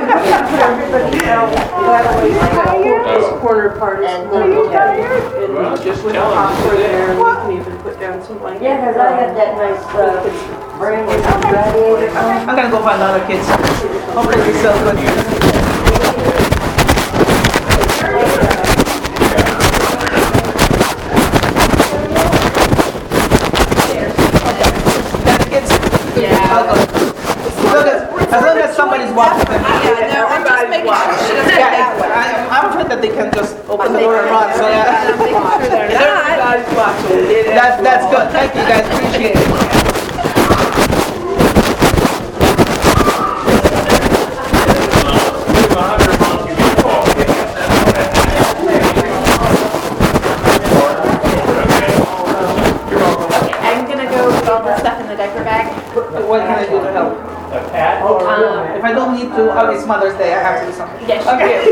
Everybody 0.59 1.27
else, 1.27 1.55
glad 1.55 2.07
I 2.07 3.17
was 3.19 3.41
corner 3.41 3.79
part 3.79 4.03
is 4.03 4.11
And 4.11 4.31
not 4.31 4.47
you 4.47 4.67
okay. 4.67 5.53
well, 5.55 5.77
just 5.77 6.05
with 6.05 6.15
tell 6.15 6.31
the 6.31 6.77
them. 6.77 7.78
Popcorn 7.99 7.99
there, 7.99 7.99
and 7.99 7.99
we 7.99 7.99
can 7.99 7.99
even 7.99 7.99
put 7.99 8.01
down 8.01 8.23
some 8.25 8.39
blankets. 8.39 8.63
Yeah, 8.63 8.85
cause 8.85 8.97
I 8.97 9.11
had 9.11 9.37
that 9.37 9.57
nice, 9.57 9.83
uh, 9.95 10.23
brand 10.79 11.07
new 11.07 11.17
radiator. 11.17 12.11
I'm 12.19 12.57
gonna 12.57 12.71
go 12.71 12.81
find 12.83 13.03
other 13.03 13.25
kids. 13.27 13.47
Hopefully 14.15 14.37
they 14.37 14.53
sell 14.63 14.79
good. 14.85 14.99
Kids? 25.49 25.71
Yeah. 26.17 26.37
As 26.39 27.65
long 27.65 27.89
as, 27.89 28.03
as 28.29 28.43
long 28.45 28.59
as 28.59 28.77
somebody's 28.77 29.11
watching 29.15 29.49
them. 29.49 29.63
Yeah, 29.65 30.13
no, 30.13 30.27
I'm 30.29 30.45
just 30.45 30.69
making 30.69 30.93
sure. 30.93 31.49
Yeah, 31.49 31.97
I, 32.05 32.47
I'm 32.53 32.69
afraid 32.71 32.89
that 32.93 33.01
they 33.01 33.09
can 33.09 33.33
just 33.33 33.57
open 33.69 33.93
the 33.95 34.01
door 34.01 34.21
and 34.21 34.29
run, 34.31 34.53
so 34.57 34.69
yeah. 34.69 35.09
Everybody's 35.09 36.73
watching. 36.77 37.25
That, 37.57 37.81
that's 37.83 38.05
good, 38.15 38.29
thank 38.31 38.55
you 38.55 38.63
guys, 38.63 38.85
appreciate 38.93 39.37
it. 39.37 39.49
I'm 53.69 53.85
gonna 53.87 54.09
go 54.09 54.33
put 54.41 54.49
all 54.49 54.63
the 54.65 54.79
stuff 54.79 55.01
in 55.01 55.09
the 55.09 55.17
diaper 55.17 55.45
bag. 55.45 55.67
What 55.95 56.41
can 56.43 56.59
I 56.59 56.65
do 56.65 56.81
to 56.81 56.93
help? 56.93 57.19
Um, 57.49 58.77
If 58.77 58.85
I 58.85 58.93
don't 58.93 59.15
need 59.17 59.31
to, 59.37 59.51
oh, 59.53 59.71
it's 59.71 59.87
Mother's 59.87 60.17
Day, 60.19 60.35
I 60.35 60.43
have 60.43 60.61
to 60.61 60.67
do 60.67 60.73
something. 60.77 61.09
yes, 61.09 61.27
Okay. 61.27 61.65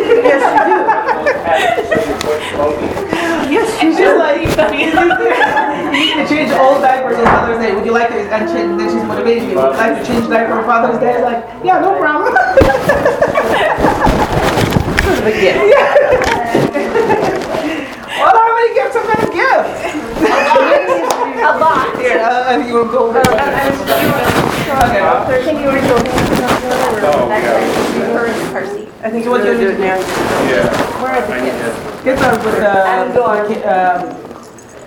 yes, 3.51 3.81
She's 3.81 3.97
just 3.97 4.19
like, 4.19 4.41
you 4.41 4.47
need 5.93 6.15
to 6.17 6.27
change 6.29 6.51
old 6.53 6.81
diapers 6.83 7.19
on 7.19 7.25
Mother's 7.25 7.59
Day. 7.65 7.75
Would 7.75 7.85
you 7.85 7.93
like 7.93 8.09
to, 8.09 8.15
and 8.17 8.49
she, 8.49 8.55
then 8.57 8.79
she's 8.91 9.05
motivating 9.05 9.51
you, 9.51 9.57
would 9.57 9.73
you 9.73 9.79
like 9.79 9.99
to 10.01 10.05
change 10.07 10.29
diaper 10.29 10.53
on 10.59 10.65
Father's 10.65 10.99
Day? 11.01 11.23
Like, 11.23 11.45
yeah, 11.65 11.81
no 11.81 11.99
problem. 11.99 12.33
But 15.23 15.35
yeah. 15.43 15.57
Well, 18.17 18.33
how 18.33 18.55
many 18.55 18.71
gifts 18.75 18.97
am 18.97 19.05
I 19.07 19.09
gonna 19.15 19.35
give? 19.35 19.65
a 21.47 21.49
lot. 21.59 21.87
Here, 21.99 22.19
uh, 22.19 22.55
uh, 22.55 22.59
you 22.67 22.75
will 22.75 22.89
go 22.91 22.99
over. 23.11 23.21
Okay. 23.21 23.31
Can 25.45 25.57
you 25.61 25.67
already 25.69 25.87
go? 25.87 25.95
Oh, 25.97 25.99
yeah. 27.31 28.15
Her 28.15 28.25
and 28.27 28.53
Percy. 28.53 28.83
I 29.03 29.05
think 29.11 29.27
what 29.27 29.45
you're 29.45 29.57
doing 29.57 29.79
now. 29.79 29.97
Yeah. 29.97 31.03
Where 31.03 31.13
are 31.13 31.21
the 31.27 31.35
kids? 31.39 32.03
Kids 32.03 32.23
are 32.23 32.37
with 32.45 32.63
I'm 32.65 33.13
going. 33.15 33.63
uh, 33.63 33.67
um, 34.03 34.07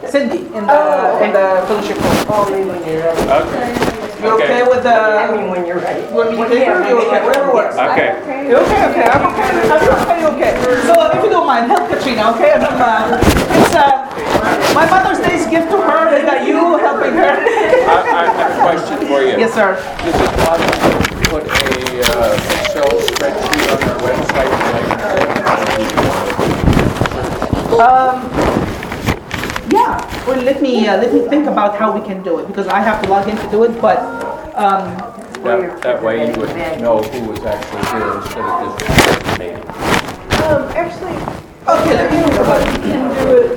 Cindy 0.09 0.39
in 0.55 0.63
the 0.65 0.79
in 1.23 1.31
the 1.33 1.45
fellowship 1.67 1.97
hall. 1.97 2.25
Call 2.25 2.45
me 2.49 2.53
when 2.65 2.67
you're 2.67 2.78
ready. 2.97 3.21
Okay. 3.21 3.99
You 4.19 4.29
okay 4.35 4.63
with 4.67 4.85
I 4.85 5.27
the? 5.27 5.37
mean, 5.37 5.49
when 5.49 5.65
you're 5.65 5.79
ready. 5.79 6.03
You 6.07 6.13
want 6.15 6.31
me 6.31 6.37
to 6.37 6.49
take 6.49 6.67
her? 6.67 6.83
You 6.89 6.97
okay? 7.07 7.21
Whatever 7.23 7.53
works. 7.53 7.75
Okay. 7.77 8.19
You 8.49 8.57
okay? 8.57 8.81
Okay. 8.91 9.05
I'm 9.07 9.23
okay. 9.31 9.49
I'm 9.69 9.83
okay. 10.03 10.25
Okay. 10.27 10.51
So 10.87 10.93
if 11.15 11.23
you 11.23 11.29
don't 11.29 11.47
mind, 11.47 11.71
help 11.71 11.87
Katrina. 11.89 12.31
Okay. 12.35 12.51
I'm, 12.51 12.63
uh, 12.63 13.15
it's 13.15 13.75
uh, 13.75 14.09
my 14.75 14.85
Mother's 14.89 15.19
Day's 15.25 15.47
gift 15.47 15.69
to 15.71 15.77
her 15.79 16.13
is 16.17 16.23
that 16.25 16.45
you 16.47 16.77
helping 16.77 17.13
her. 17.13 17.31
I, 17.31 18.03
I 18.11 18.25
have 18.27 18.51
a 18.51 18.59
question 18.59 19.07
for 19.07 19.21
you. 19.23 19.39
yes, 19.39 19.53
sir. 19.53 19.77
Is 20.03 20.15
it 20.19 20.31
possible 20.43 20.99
to 20.99 21.29
put 21.29 21.43
a 21.47 22.03
uh, 22.03 22.35
Excel 22.59 22.89
spreadsheet 23.07 23.71
on 23.71 23.79
our 23.87 23.99
website? 24.03 24.51
Um, 27.79 28.27
yeah. 28.35 28.58
Well, 30.29 30.43
let 30.43 30.61
me 30.61 30.87
uh, 30.87 30.97
let 31.01 31.11
me 31.11 31.21
think 31.27 31.47
about 31.47 31.75
how 31.75 31.91
we 31.91 32.05
can 32.05 32.21
do 32.21 32.37
it 32.37 32.45
because 32.45 32.67
I 32.67 32.81
have 32.81 33.01
to 33.01 33.09
log 33.09 33.27
in 33.27 33.35
to 33.35 33.49
do 33.49 33.63
it. 33.63 33.81
But 33.81 33.97
um, 34.53 34.93
That, 35.41 35.81
that 35.81 36.03
way 36.03 36.29
you 36.29 36.39
would 36.39 36.55
know 36.79 37.01
who 37.01 37.31
was 37.31 37.43
actually 37.43 37.81
here 37.89 38.13
instead 38.13 38.45
of 38.45 38.77
just 38.77 39.39
meeting. 39.39 39.57
Um, 40.45 40.69
actually, 40.77 41.17
okay. 41.65 41.93
Let 41.97 42.11
me 42.13 42.21
think 42.21 42.37
about 42.45 42.61
it. 42.61 42.75
you 42.77 42.81
can 42.93 43.01
do 43.17 43.37
it 43.41 43.51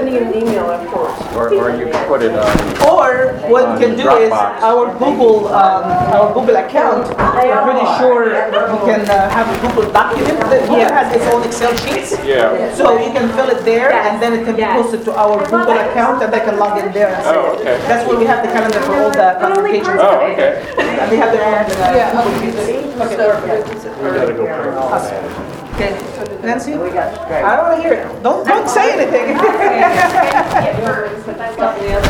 in 0.00 0.01
terms 0.12 0.28
of 0.28 0.32
just 0.32 0.36
an 0.36 0.48
email 0.48 0.70
afterwards. 0.70 1.18
Or, 1.36 1.48
or 1.54 1.76
you 1.76 1.86
could 1.86 2.06
put 2.06 2.22
it 2.22 2.32
on, 2.32 2.52
Or 2.86 3.32
what 3.48 3.78
we 3.78 3.84
can 3.86 3.96
do 3.96 4.08
is 4.20 4.32
our 4.32 4.92
Google, 4.98 5.48
um, 5.48 5.84
our 6.12 6.32
Google 6.34 6.56
account. 6.56 7.08
I'm 7.18 7.64
pretty 7.64 7.86
sure 7.98 8.24
we 8.28 8.78
can 8.86 9.08
uh, 9.08 9.30
have 9.30 9.48
a 9.48 9.56
Google 9.66 9.90
document 9.92 10.38
that 10.52 10.60
Google 10.68 10.92
has 10.92 11.08
its 11.16 11.24
own 11.32 11.42
Excel 11.44 11.76
sheets. 11.84 12.12
yeah. 12.24 12.74
So 12.74 12.98
you 12.98 13.12
can 13.12 13.28
fill 13.34 13.48
it 13.50 13.64
there, 13.64 13.92
and 13.92 14.20
then 14.22 14.32
it 14.32 14.44
can 14.44 14.56
be 14.56 14.62
posted 14.64 15.04
to 15.06 15.12
our 15.16 15.38
Google 15.44 15.72
account, 15.78 16.22
and 16.22 16.32
they 16.32 16.40
can 16.40 16.58
log 16.58 16.78
in 16.78 16.92
there 16.92 17.08
and 17.14 17.22
see 17.24 17.30
Oh, 17.32 17.52
it. 17.52 17.60
okay. 17.60 17.76
That's 17.88 18.08
where 18.08 18.18
we 18.18 18.26
have 18.26 18.44
the 18.44 18.52
calendar 18.52 18.80
for 18.80 18.94
all 18.96 19.10
the 19.10 19.36
congregations. 19.40 20.00
Oh, 20.00 20.20
okay. 20.32 20.60
And 20.78 21.10
they 21.10 21.16
have 21.16 21.32
their 21.32 21.44
own 21.44 21.64
uh, 21.64 22.22
Google 22.22 22.66
sheets. 22.66 23.00
Okay, 23.00 23.16
perfect. 23.16 23.82
So, 23.82 25.51
Okay, 25.82 26.38
Nancy, 26.42 26.76
We 26.76 26.90
got 26.90 27.12
straight. 27.14 27.42
I 27.42 27.56
don't 27.56 27.66
want 27.70 27.82
to 27.82 27.88
hear 27.88 27.94
it. 27.94 28.22
Don't 28.22 28.46
don't 28.46 28.68
say 28.68 28.92
anything. 28.92 29.36
Get 29.36 30.76
hers, 30.84 31.24
but 31.26 31.36
that's 31.38 31.58
not 31.58 31.78
the 31.80 31.92
other. 31.94 32.08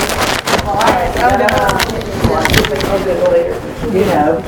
I'm 1.22 1.38
gonna- 1.40 1.72
I'll 2.92 3.04
do 3.04 3.10
it 3.10 3.30
later. 3.30 3.54
You 3.96 4.04
know. 4.04 4.42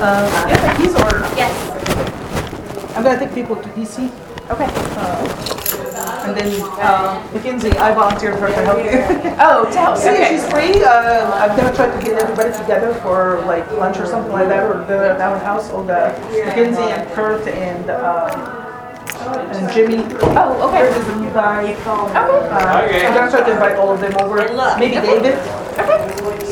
Uh, 0.00 0.46
yeah, 0.48 0.76
the 0.76 0.94
are. 0.94 1.18
Yes. 1.36 2.96
I'm 2.96 3.02
gonna 3.02 3.18
take 3.18 3.34
people 3.34 3.56
to 3.56 3.68
DC. 3.70 4.10
Okay. 4.50 5.57
And 6.28 6.36
then, 6.36 6.60
uh, 6.80 7.26
Mackenzie, 7.32 7.70
I 7.78 7.94
volunteered 7.94 8.38
her 8.38 8.48
to 8.48 8.62
help 8.64 8.78
you. 8.84 9.00
Oh, 9.40 9.64
to 9.70 9.78
help. 9.78 9.96
See 9.96 10.08
if 10.10 10.28
she's 10.28 10.44
free. 10.50 10.82
Uh, 10.84 11.30
I'm 11.38 11.56
gonna 11.56 11.74
try 11.74 11.86
to 11.86 12.04
get 12.04 12.20
everybody 12.20 12.50
together 12.58 12.92
for 13.00 13.40
like 13.46 13.70
lunch 13.72 13.98
or 13.98 14.06
something 14.06 14.32
like 14.32 14.48
that, 14.48 14.64
or 14.64 14.80
dinner 14.86 15.04
at 15.14 15.20
our 15.20 15.38
house. 15.38 15.70
All 15.70 15.84
the 15.84 16.10
Mackenzie 16.44 16.82
and 16.82 17.08
Kurt 17.12 17.46
and 17.46 17.88
um, 17.90 18.34
and 19.54 19.72
Jimmy. 19.72 19.98
Oh, 20.34 20.58
Kurt 20.72 20.74
okay. 20.74 20.88
is 20.88 21.06
the 21.06 21.16
new 21.16 21.30
guy. 21.30 21.72
Uh, 21.86 22.84
Okay. 22.84 23.06
I'm 23.06 23.14
gonna 23.14 23.30
try 23.30 23.42
to 23.44 23.52
invite 23.52 23.76
all 23.76 23.92
of 23.94 24.00
them 24.00 24.14
over. 24.20 24.36
Maybe 24.78 24.94
David. 24.96 25.38
Okay. 25.78 26.02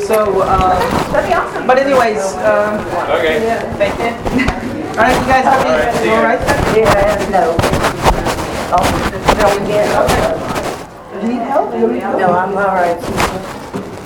So, 0.07 0.41
uh, 0.41 0.79
That'd 1.11 1.29
be 1.29 1.35
awesome. 1.35 1.67
but 1.67 1.77
anyways, 1.77 2.23
um, 2.47 2.79
Okay. 3.19 3.39
thank 3.77 3.93
you. 3.99 4.15
All 4.97 5.03
right, 5.03 5.13
you 5.19 5.27
guys 5.27 5.43
have 5.43 5.59
All 5.59 5.71
right, 5.75 5.87
any? 5.89 5.97
see 5.97 6.05
You 6.05 6.11
ya. 6.11 6.17
all 6.17 6.23
right? 6.23 6.41
Yeah, 6.73 7.29
no. 7.29 7.55
Oh, 8.69 9.23
no, 9.37 9.45
we 9.59 9.67
get, 9.67 9.87
You 11.21 11.29
need 11.29 11.41
help? 11.47 11.73
You 11.73 11.87
need 11.91 11.99
help? 12.01 12.19
no, 12.19 12.27
I'm 12.31 12.57
all 12.57 12.75
right. 12.75 12.99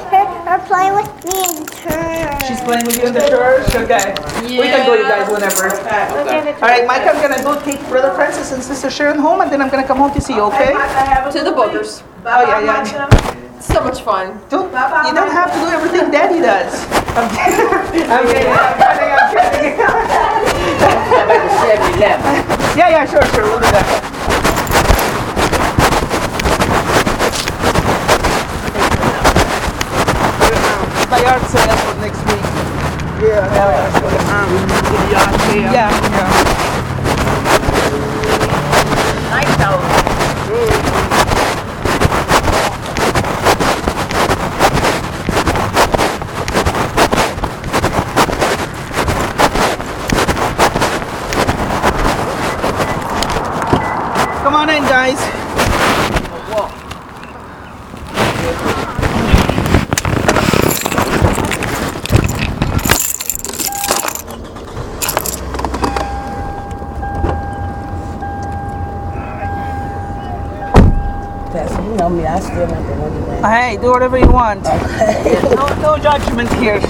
her 0.49 0.59
playing 0.65 0.93
with 0.95 1.09
me 1.25 1.37
in 1.45 1.65
turn. 1.67 2.39
She's 2.47 2.61
playing 2.61 2.85
with 2.85 2.97
you 2.97 3.07
in 3.07 3.13
the 3.13 3.27
church? 3.27 3.67
Okay. 3.75 4.15
We 4.41 4.65
can 4.65 4.85
go, 4.85 4.95
you 4.95 5.03
guys, 5.03 5.29
whenever. 5.29 5.69
All 5.69 6.69
right, 6.69 6.87
Mike, 6.87 7.01
I'm 7.05 7.21
gonna 7.21 7.43
go 7.43 7.59
take 7.63 7.79
Brother 7.89 8.13
Francis 8.15 8.51
and 8.51 8.63
Sister 8.63 8.89
Sharon 8.89 9.19
home, 9.19 9.41
and 9.41 9.51
then 9.51 9.61
I'm 9.61 9.69
gonna 9.69 9.85
come 9.85 9.97
home 9.97 10.13
to 10.13 10.21
see 10.21 10.33
you, 10.35 10.41
okay? 10.43 10.73
To 10.73 11.43
the 11.43 11.51
boogers. 11.51 12.01
Oh, 12.25 12.41
yeah, 12.47 12.63
yeah. 12.63 13.59
So 13.59 13.83
much 13.83 14.01
fun. 14.01 14.39
Don't, 14.49 14.65
you 14.71 15.13
don't 15.13 15.31
have 15.31 15.51
to 15.53 15.59
do 15.59 15.67
everything 15.67 16.09
Daddy 16.11 16.39
does. 16.41 16.73
I'm 17.15 17.29
kidding. 17.35 18.09
I'm 18.09 18.25
kidding. 18.25 18.53
I'm 18.53 19.77
kidding. 19.77 20.32
I'm 21.63 21.93
kidding. 21.93 21.99
Yeah, 22.77 22.89
yeah, 22.89 23.05
sure, 23.05 23.21
sure. 23.33 23.43
We'll 23.43 23.59
do 23.59 23.71
that. 23.71 23.87
My 31.09 31.19
yard 31.21 31.41
sale 31.43 31.77
for 31.77 31.95
next 32.01 32.19
week. 32.27 32.43
Yeah, 33.23 33.47
yeah, 33.55 33.89
yeah. 35.11 35.31
Yeah, 35.71 35.89
yeah. 36.11 36.53
Come 39.63 39.92
on 54.63 54.69
in, 54.69 54.83
guys. 54.83 55.19
You 71.83 71.99
know 71.99 72.09
me, 72.09 72.25
I 72.25 72.39
still 72.39 72.61
remember 72.61 72.93
when 73.01 73.13
you 73.13 73.25
went. 73.27 73.45
Hey, 73.45 73.77
do 73.77 73.91
whatever 73.91 74.17
you 74.17 74.31
want. 74.31 74.63
no, 74.63 75.67
no 75.81 75.97
judgment 76.01 76.51
here. 76.53 76.81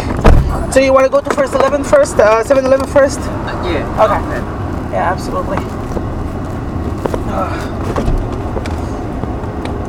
So 0.71 0.80
you 0.80 0.93
want 0.93 1.05
to 1.05 1.09
go 1.09 1.19
to 1.21 1.30
First 1.36 1.53
11 1.53 1.84
first? 1.84 2.17
Uh, 2.17 2.43
7-Eleven 2.43 2.88
first? 2.88 3.19
Yeah. 3.19 4.05
Okay. 4.05 4.93
Yeah, 4.93 5.11
absolutely. 5.11 5.57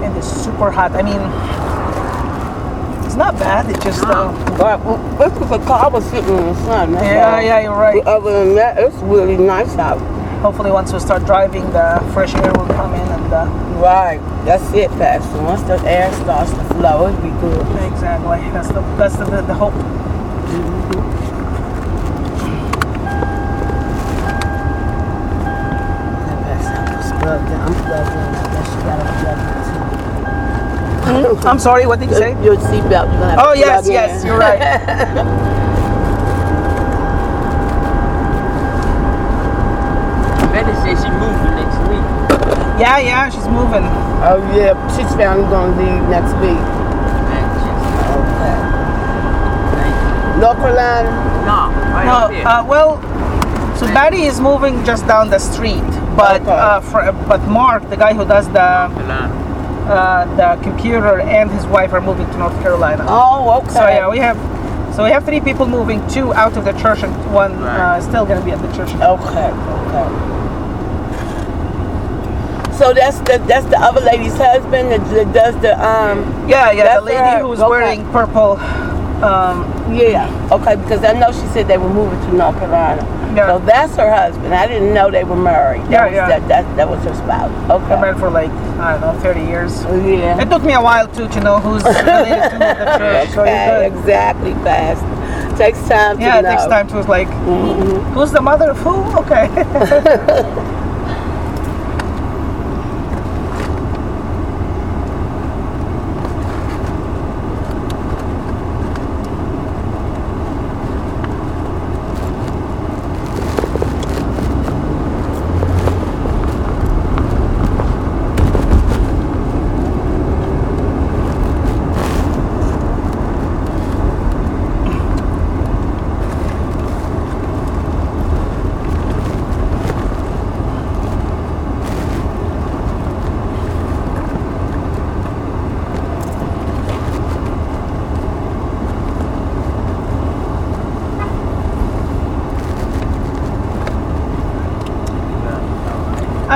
And 0.04 0.16
it's 0.16 0.26
super 0.28 0.70
hot. 0.70 0.92
I 0.92 1.02
mean, 1.02 1.20
it's 3.06 3.16
not 3.16 3.34
bad. 3.38 3.70
It 3.70 3.80
just, 3.82 4.02
uh, 4.04 4.32
But 4.58 4.78
this 5.18 5.32
is 5.40 5.50
a 5.50 5.58
car 5.66 5.90
was 5.90 6.04
sitting 6.10 6.36
in 6.36 6.46
the 6.46 6.54
sun. 6.64 6.92
That's 6.92 7.04
yeah, 7.04 7.40
yeah, 7.40 7.60
you're 7.60 7.76
right. 7.76 8.04
Other 8.06 8.44
than 8.44 8.54
that, 8.56 8.78
it's 8.78 8.96
really 8.96 9.36
nice 9.36 9.76
out. 9.76 9.98
Hopefully, 10.42 10.70
once 10.70 10.92
we 10.92 10.98
start 11.00 11.24
driving, 11.24 11.64
the 11.72 12.00
fresh 12.12 12.34
air 12.34 12.52
will 12.52 12.66
come 12.66 12.94
in 12.94 13.00
and. 13.08 13.32
Uh, 13.32 13.60
Right. 13.74 14.20
That's 14.46 14.72
it, 14.72 14.88
Pastor. 14.92 15.42
Once 15.42 15.62
the 15.62 15.76
air 15.80 16.10
starts 16.22 16.50
to 16.52 16.64
flow, 16.74 17.08
it'll 17.08 17.20
be 17.20 17.30
good. 17.40 17.66
Exactly. 17.92 18.38
That's 18.52 18.68
the 18.68 18.80
that's 18.96 19.16
the, 19.16 19.24
the, 19.24 19.42
the 19.42 19.54
hope. 19.54 19.74
I'm 19.74 21.33
I'm 31.44 31.58
sorry. 31.58 31.86
What 31.86 32.00
did 32.00 32.10
you 32.10 32.16
say? 32.16 32.30
Your 32.44 32.56
seatbelt, 32.56 32.90
you're 33.10 33.20
gonna 33.20 33.30
have 33.30 33.38
Oh 33.40 33.52
yes, 33.54 33.88
yes, 33.88 34.20
in. 34.22 34.26
you're 34.28 34.38
right. 34.38 34.60
Betty 40.52 40.72
says 40.86 41.02
she 41.02 41.10
moving 41.10 41.54
next 41.58 41.78
week. 41.90 42.04
yeah, 42.78 42.98
yeah, 42.98 43.28
she's 43.30 43.48
moving. 43.48 43.82
Oh 44.22 44.38
yeah, 44.54 44.74
she's 44.96 45.10
finally 45.16 45.42
gonna 45.50 45.74
leave 45.76 46.02
next 46.08 46.32
week. 46.38 46.62
Manchester. 47.30 47.74
Okay. 48.22 48.58
North 50.40 50.58
Carolina. 50.58 51.10
No, 51.44 51.58
right 51.92 52.06
No, 52.06 52.28
here. 52.28 52.46
uh, 52.46 52.64
well, 52.64 53.00
so 53.76 53.86
Betty 53.88 54.22
is 54.24 54.40
moving 54.40 54.84
just 54.84 55.06
down 55.06 55.28
the 55.30 55.38
street, 55.40 55.82
but 56.16 56.40
Okay. 56.42 56.50
uh, 56.52 56.80
for, 56.80 57.10
but 57.28 57.40
Mark, 57.48 57.88
the 57.90 57.96
guy 57.96 58.14
who 58.14 58.24
does 58.24 58.46
the 58.48 58.54
Carolina. 58.94 59.53
Uh, 59.86 60.24
the 60.36 60.62
computer, 60.62 61.20
and 61.20 61.50
his 61.50 61.66
wife 61.66 61.92
are 61.92 62.00
moving 62.00 62.26
to 62.26 62.38
North 62.38 62.58
Carolina. 62.62 63.04
Oh, 63.08 63.60
okay. 63.62 63.74
So 63.74 63.80
yeah, 63.88 64.08
we 64.08 64.18
have 64.18 64.36
so 64.94 65.04
we 65.04 65.10
have 65.10 65.24
three 65.24 65.40
people 65.40 65.66
moving, 65.66 66.06
two 66.08 66.32
out 66.34 66.56
of 66.56 66.64
the 66.64 66.72
church, 66.72 67.02
and 67.02 67.12
one 67.34 67.52
uh, 67.64 68.00
still 68.00 68.24
gonna 68.24 68.44
be 68.44 68.50
at 68.52 68.60
the 68.62 68.72
church. 68.76 68.90
Okay, 68.94 69.50
okay. 69.50 70.08
So 72.76 72.92
that's 72.92 73.18
the 73.20 73.38
that's 73.46 73.66
the 73.66 73.78
other 73.78 74.00
lady's 74.00 74.36
husband 74.36 74.90
that, 74.90 75.32
does 75.32 75.54
the 75.62 75.74
um 75.78 76.48
Yeah, 76.48 76.72
yeah, 76.72 76.98
the 76.98 77.04
lady 77.04 77.18
her. 77.18 77.38
who's 77.40 77.60
Okay. 77.60 77.68
wearing 77.70 78.04
purple. 78.12 78.58
Um, 79.22 79.64
yeah 79.94 80.28
okay 80.50 80.74
because 80.76 81.02
I 81.04 81.12
know 81.12 81.30
she 81.32 81.46
said 81.54 81.66
they 81.68 81.78
were 81.78 81.88
moving 81.88 82.20
to 82.28 82.36
North 82.36 82.58
Carolina. 82.58 83.00
Yeah. 83.34 83.48
So 83.48 83.58
that's 83.64 83.96
her 83.96 84.10
husband. 84.12 84.54
I 84.54 84.66
didn't 84.66 84.94
know 84.94 85.10
they 85.10 85.24
were 85.24 85.36
married. 85.36 85.82
That 85.84 85.90
Yeah, 85.90 86.04
was, 86.06 86.14
yeah. 86.14 86.28
That, 86.38 86.48
that 86.48 86.76
that 86.76 86.88
was 86.88 87.02
her 87.04 87.14
spouse. 87.14 87.70
Okay. 87.70 88.00
married 88.00 88.18
for 88.18 88.30
like 88.30 88.50
I 88.78 88.92
don't 88.98 89.00
know, 89.16 89.20
30 89.20 89.40
years. 89.40 89.82
Yeah. 89.84 90.40
It 90.40 90.48
took 90.50 90.62
me 90.62 90.74
a 90.74 90.80
while 90.82 91.06
too 91.08 91.28
to 91.28 91.40
know 91.40 91.58
who's 91.60 91.82
related 91.84 92.50
to 92.50 92.58
the 92.58 92.96
church. 92.98 93.36
Okay, 93.38 93.66
you're 93.66 93.82
exactly, 93.98 94.52
fast. 94.64 95.02
Takes 95.58 95.78
time 95.88 96.18
Yeah, 96.20 96.38
it 96.38 96.42
know. 96.42 96.50
takes 96.50 96.66
time 96.66 96.88
to 96.88 97.00
like, 97.02 97.28
Mhm. 97.28 98.12
who's 98.14 98.32
the 98.32 98.40
mother 98.40 98.70
of 98.70 98.78
who? 98.78 98.94
Okay. 99.20 99.46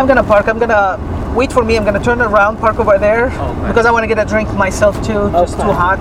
gonna 0.08 0.24
park. 0.24 0.48
I'm 0.48 0.58
gonna 0.58 0.98
wait 1.36 1.52
for 1.52 1.62
me. 1.62 1.76
I'm 1.76 1.84
gonna 1.84 2.02
turn 2.02 2.20
around, 2.20 2.56
park 2.58 2.80
over 2.80 2.98
there 2.98 3.26
Okay. 3.26 3.68
because 3.68 3.86
I 3.86 3.92
want 3.92 4.02
to 4.02 4.08
get 4.08 4.18
a 4.18 4.24
drink 4.24 4.52
myself 4.54 4.96
too. 5.06 5.30
Just 5.30 5.54
Okay. 5.54 5.62
too 5.68 5.72
hot. 5.72 6.00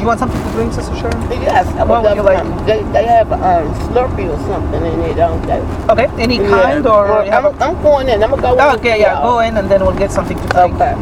You 0.00 0.06
want 0.06 0.18
something 0.20 0.40
to 0.42 0.50
drink, 0.50 0.72
Sister 0.74 0.94
Sharon? 0.96 1.22
Yes, 1.30 1.66
I 1.78 1.84
What 1.84 2.02
would 2.02 2.14
you 2.14 2.22
like? 2.22 2.44
They, 2.66 2.82
they 2.92 3.06
have 3.06 3.32
um, 3.32 3.72
Slurpee 3.88 4.28
or 4.28 4.36
something 4.46 4.84
in 4.84 5.00
it, 5.00 5.14
don't 5.14 5.40
they? 5.46 5.60
Okay. 5.88 6.08
Any 6.22 6.36
Yeah. 6.38 6.50
kind 6.50 6.86
or? 6.86 7.04
Well, 7.08 7.32
I'm, 7.32 7.46
a- 7.46 7.64
I'm 7.64 7.82
going 7.82 8.08
in. 8.08 8.22
I'm 8.22 8.30
gonna 8.30 8.42
go. 8.42 8.56
Oh, 8.60 8.74
okay, 8.76 8.92
with 8.92 9.00
yeah. 9.00 9.14
y'all. 9.14 9.32
Go 9.32 9.38
in 9.40 9.56
and 9.56 9.70
then 9.70 9.80
we'll 9.82 9.96
get 9.96 10.12
something 10.12 10.36
to 10.38 10.46
drink. 10.48 10.74
Okay. 10.74 10.94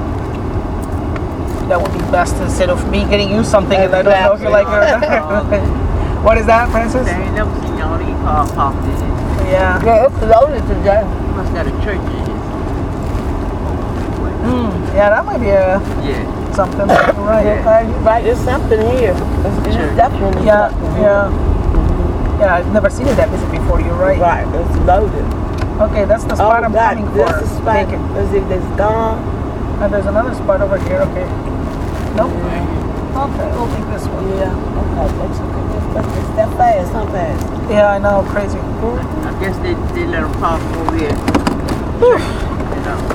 That 1.69 1.81
would 1.83 1.93
be 1.93 1.99
best 2.13 2.37
instead 2.37 2.71
of 2.71 2.89
me 2.91 3.05
getting 3.07 3.31
you 3.31 3.43
something 3.43 3.79
and 3.79 3.95
I 3.95 4.03
don't 4.03 4.13
know 4.13 4.33
if 4.35 4.43
you 4.43 4.51
like 4.51 4.67
it. 4.69 5.63
what 6.23 6.37
is 6.39 6.47
that, 6.47 6.71
Francis? 6.71 7.09
I 7.09 7.23
ain't 7.23 7.35
never 7.35 7.51
seen 7.63 7.79
y'all 7.79 7.99
these 7.99 8.15
car 8.23 8.47
parked 8.53 8.85
in 8.85 8.91
it. 8.93 9.51
Yeah. 9.51 9.83
Yeah, 9.85 10.07
it's 10.07 10.21
loaded 10.23 10.63
today. 10.69 11.03
Must 11.37 11.53
got 11.55 11.67
a 11.67 11.71
church 11.85 11.97
in 11.99 12.23
it. 12.23 12.39
Mm, 14.43 14.95
yeah, 14.95 15.09
that 15.11 15.25
might 15.25 15.39
be 15.39 15.49
a, 15.49 15.79
Yeah. 16.03 16.53
something. 16.55 16.89
You're 16.89 17.27
right. 17.27 17.47
Okay, 17.47 17.89
you're 17.89 17.99
right. 18.01 18.23
There's 18.25 18.41
something 18.41 18.81
here. 18.99 19.15
It's, 19.17 19.67
it's 19.67 19.97
definitely 19.97 20.45
Yeah, 20.47 20.69
something. 20.71 21.03
yeah. 21.03 22.39
Yeah, 22.41 22.55
I've 22.57 22.73
never 22.73 22.91
seen 22.91 23.07
it 23.07 23.15
that 23.17 23.31
busy 23.31 23.47
before. 23.57 23.81
You're 23.81 23.95
right. 23.95 24.19
Right, 24.19 24.47
it's 24.47 24.77
loaded. 24.87 25.25
Okay, 25.81 26.05
that's 26.05 26.25
the 26.25 26.35
spot 26.35 26.63
oh, 26.63 26.67
I'm 26.67 26.73
God, 26.73 26.97
coming 26.99 27.15
this 27.15 27.31
for. 27.31 27.45
is 27.45 27.51
spot. 27.51 27.87
Take 27.87 27.95
it. 27.95 28.01
Is 28.19 28.33
it 28.35 28.49
this 28.49 28.65
gone? 28.77 29.19
And 29.83 29.93
there's 29.93 30.07
another 30.07 30.35
spot 30.35 30.61
over 30.61 30.79
here. 30.79 31.01
Okay. 31.11 31.27
Nope 32.17 32.33
okay. 33.31 33.49
I'll 33.55 33.69
take 33.69 33.87
this 33.93 34.07
one. 34.09 34.29
Yeah, 34.39 34.53
okay. 34.83 35.09
That's 35.19 35.39
okay. 35.41 35.63
That 36.37 36.49
fast, 36.57 36.93
not 36.93 37.09
fast. 37.13 37.71
Yeah, 37.71 37.91
I 37.91 37.99
know. 37.99 38.23
Crazy. 38.31 38.59
I 38.59 38.61
guess 39.41 39.57
they, 39.59 39.75
they 39.95 40.07
let 40.07 40.23
them 40.23 40.33
pop 40.41 40.61
over 40.77 40.97
here. 40.97 41.17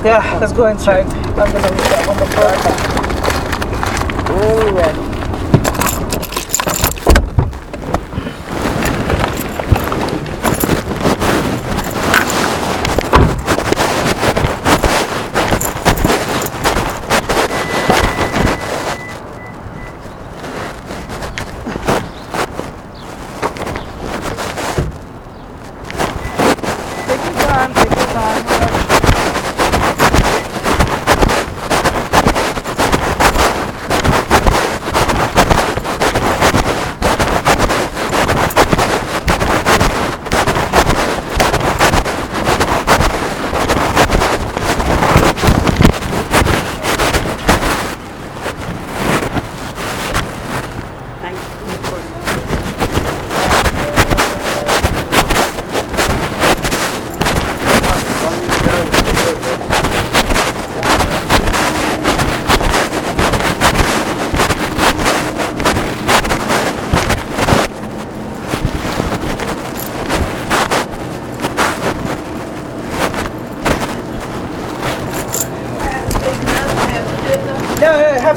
Yeah, 0.04 0.38
let's 0.40 0.54
go 0.54 0.68
inside. 0.68 1.06
I'm 1.06 1.52
going 1.52 1.64
to 1.64 1.72
leave 1.72 2.08
on 2.08 2.18
the 2.18 2.26
floor. 2.28 2.54
All 4.38 4.72
right. 4.74 5.17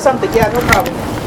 something. 0.01 0.33
Yeah, 0.33 0.51
no 0.51 0.61
problem. 0.73 1.20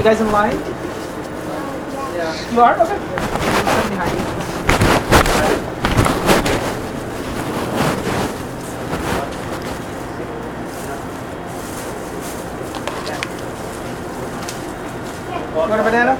you 0.00 0.04
guys 0.04 0.18
in 0.18 0.32
line? 0.32 0.56
Yeah. 2.16 2.52
You 2.52 2.60
are? 2.62 2.80
Okay. 2.80 2.96
behind 3.90 4.16
you. 4.16 4.24
Want 15.54 15.72
a 15.72 15.84
banana? 15.84 16.16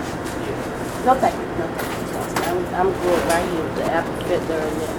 No, 1.06 1.14
thank 1.14 1.34
you. 1.34 1.40
No, 1.56 1.64
thank 1.72 1.96
you. 1.96 2.44
I'm, 2.44 2.60
I'm 2.74 2.90
good 3.00 3.22
right 3.32 3.48
here 3.48 3.64
with 3.64 3.76
the 3.76 3.84
apple 3.84 4.12
fit 4.28 4.46
there 4.46 4.60
and 4.60 4.76
there. 4.76 4.96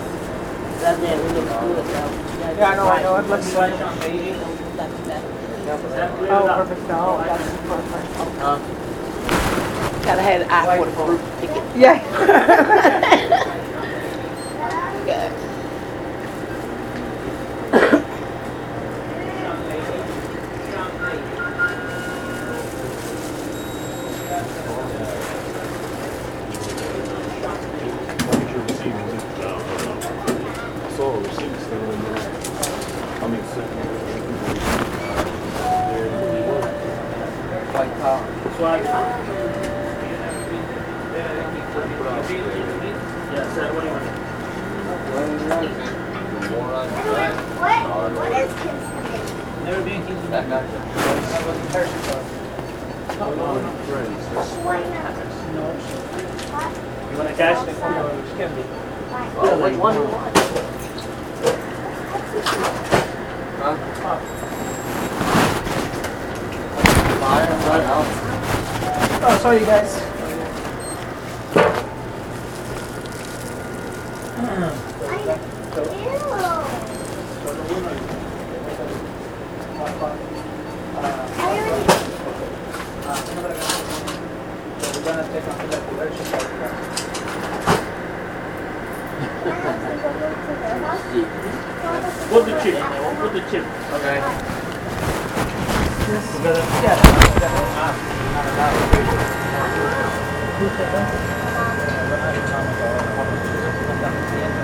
That 0.81 0.97
man 0.99 1.17
looks 1.21 1.37
good 1.37 1.85
though. 1.85 2.57
Yeah, 2.57 2.69
I 2.71 2.75
know, 2.75 2.87
I 2.87 3.03
know. 3.03 3.15
It 3.17 3.27
looks 3.27 3.53
like. 3.53 3.73
Oh, 5.71 5.77
perfect. 5.77 6.81
Oh, 6.89 7.23
that's 7.23 7.45
perfect. 7.67 8.30
Gotta 8.41 10.21
have 10.23 10.41
an 10.41 10.49
eye 10.49 10.91
for 10.95 11.11
the. 11.11 11.79
Yeah. 11.79 13.17
sorry 69.51 69.65
guys. 69.65 69.90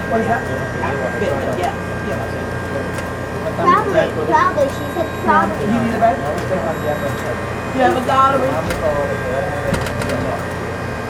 What 0.07 0.21
is 0.21 0.27
that? 0.27 0.39
Bit, 1.19 1.35
yeah. 1.59 1.75
yeah. 2.07 2.15
Probably, 3.59 4.07
probably. 4.23 4.67
She 4.71 4.87
said 4.95 5.07
probably. 5.27 5.67
You 5.67 5.83
need 5.83 5.95
a 5.95 5.99
bed? 5.99 6.15
You 7.75 7.81
have 7.83 7.99
a 7.99 8.03
lottery. 8.07 8.47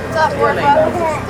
Stop 0.10 0.34
working. 0.42 0.66
Why 0.66 0.90
is 0.90 0.98
there? 0.98 1.22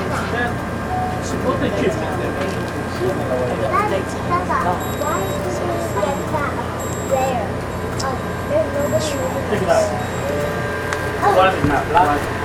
Oh, 8.00 8.16
there's 8.48 8.70
nobody. 8.80 9.12
It 9.56 9.68
out. 9.68 9.92
Oh. 12.00 12.37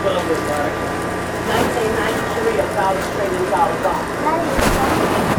$1,903 0.00 2.72
about 2.72 2.96
training 3.12 3.44
dollar. 3.50 5.29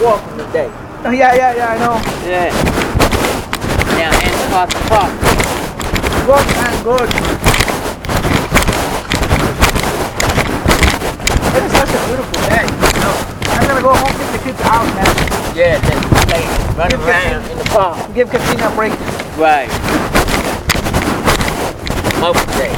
Walking 0.00 0.38
today. 0.38 0.70
Oh, 1.04 1.10
yeah, 1.10 1.34
yeah, 1.34 1.54
yeah, 1.54 1.74
I 1.74 1.78
know. 1.78 1.98
Yeah. 2.22 2.50
Down 3.98 4.14
in 4.14 4.30
the 4.30 4.46
Park. 4.86 5.10
Good, 6.26 6.46
and 6.58 6.78
good. 6.84 7.08
It 11.50 11.62
is 11.64 11.72
such 11.72 11.90
a 11.90 12.00
beautiful 12.06 12.38
day. 12.46 12.62
You 12.62 13.00
know? 13.02 13.16
I'm 13.58 13.66
gonna 13.66 13.82
go 13.82 13.94
home, 13.94 14.14
take 14.14 14.32
the 14.38 14.42
kids 14.46 14.60
out, 14.62 14.86
man. 14.94 15.10
Yeah, 15.56 15.78
then 15.82 15.98
they 16.30 16.46
run 16.78 16.90
Give 16.90 17.00
around 17.02 17.50
in 17.50 17.58
the 17.58 17.64
park. 17.64 18.14
Give 18.14 18.30
Katrina 18.30 18.68
a 18.68 18.74
break. 18.74 18.92
Right. 19.36 19.68
Mother's 22.20 22.46
Day. 22.54 22.70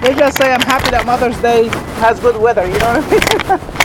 They 0.00 0.14
just 0.14 0.38
say 0.38 0.52
I'm 0.52 0.60
happy 0.60 0.90
that 0.90 1.04
Mother's 1.04 1.36
Day 1.42 1.68
has 1.98 2.20
good 2.20 2.36
weather, 2.36 2.66
you 2.66 2.78
know 2.78 3.00
what 3.00 3.52
I 3.52 3.58
mean? 3.58 3.74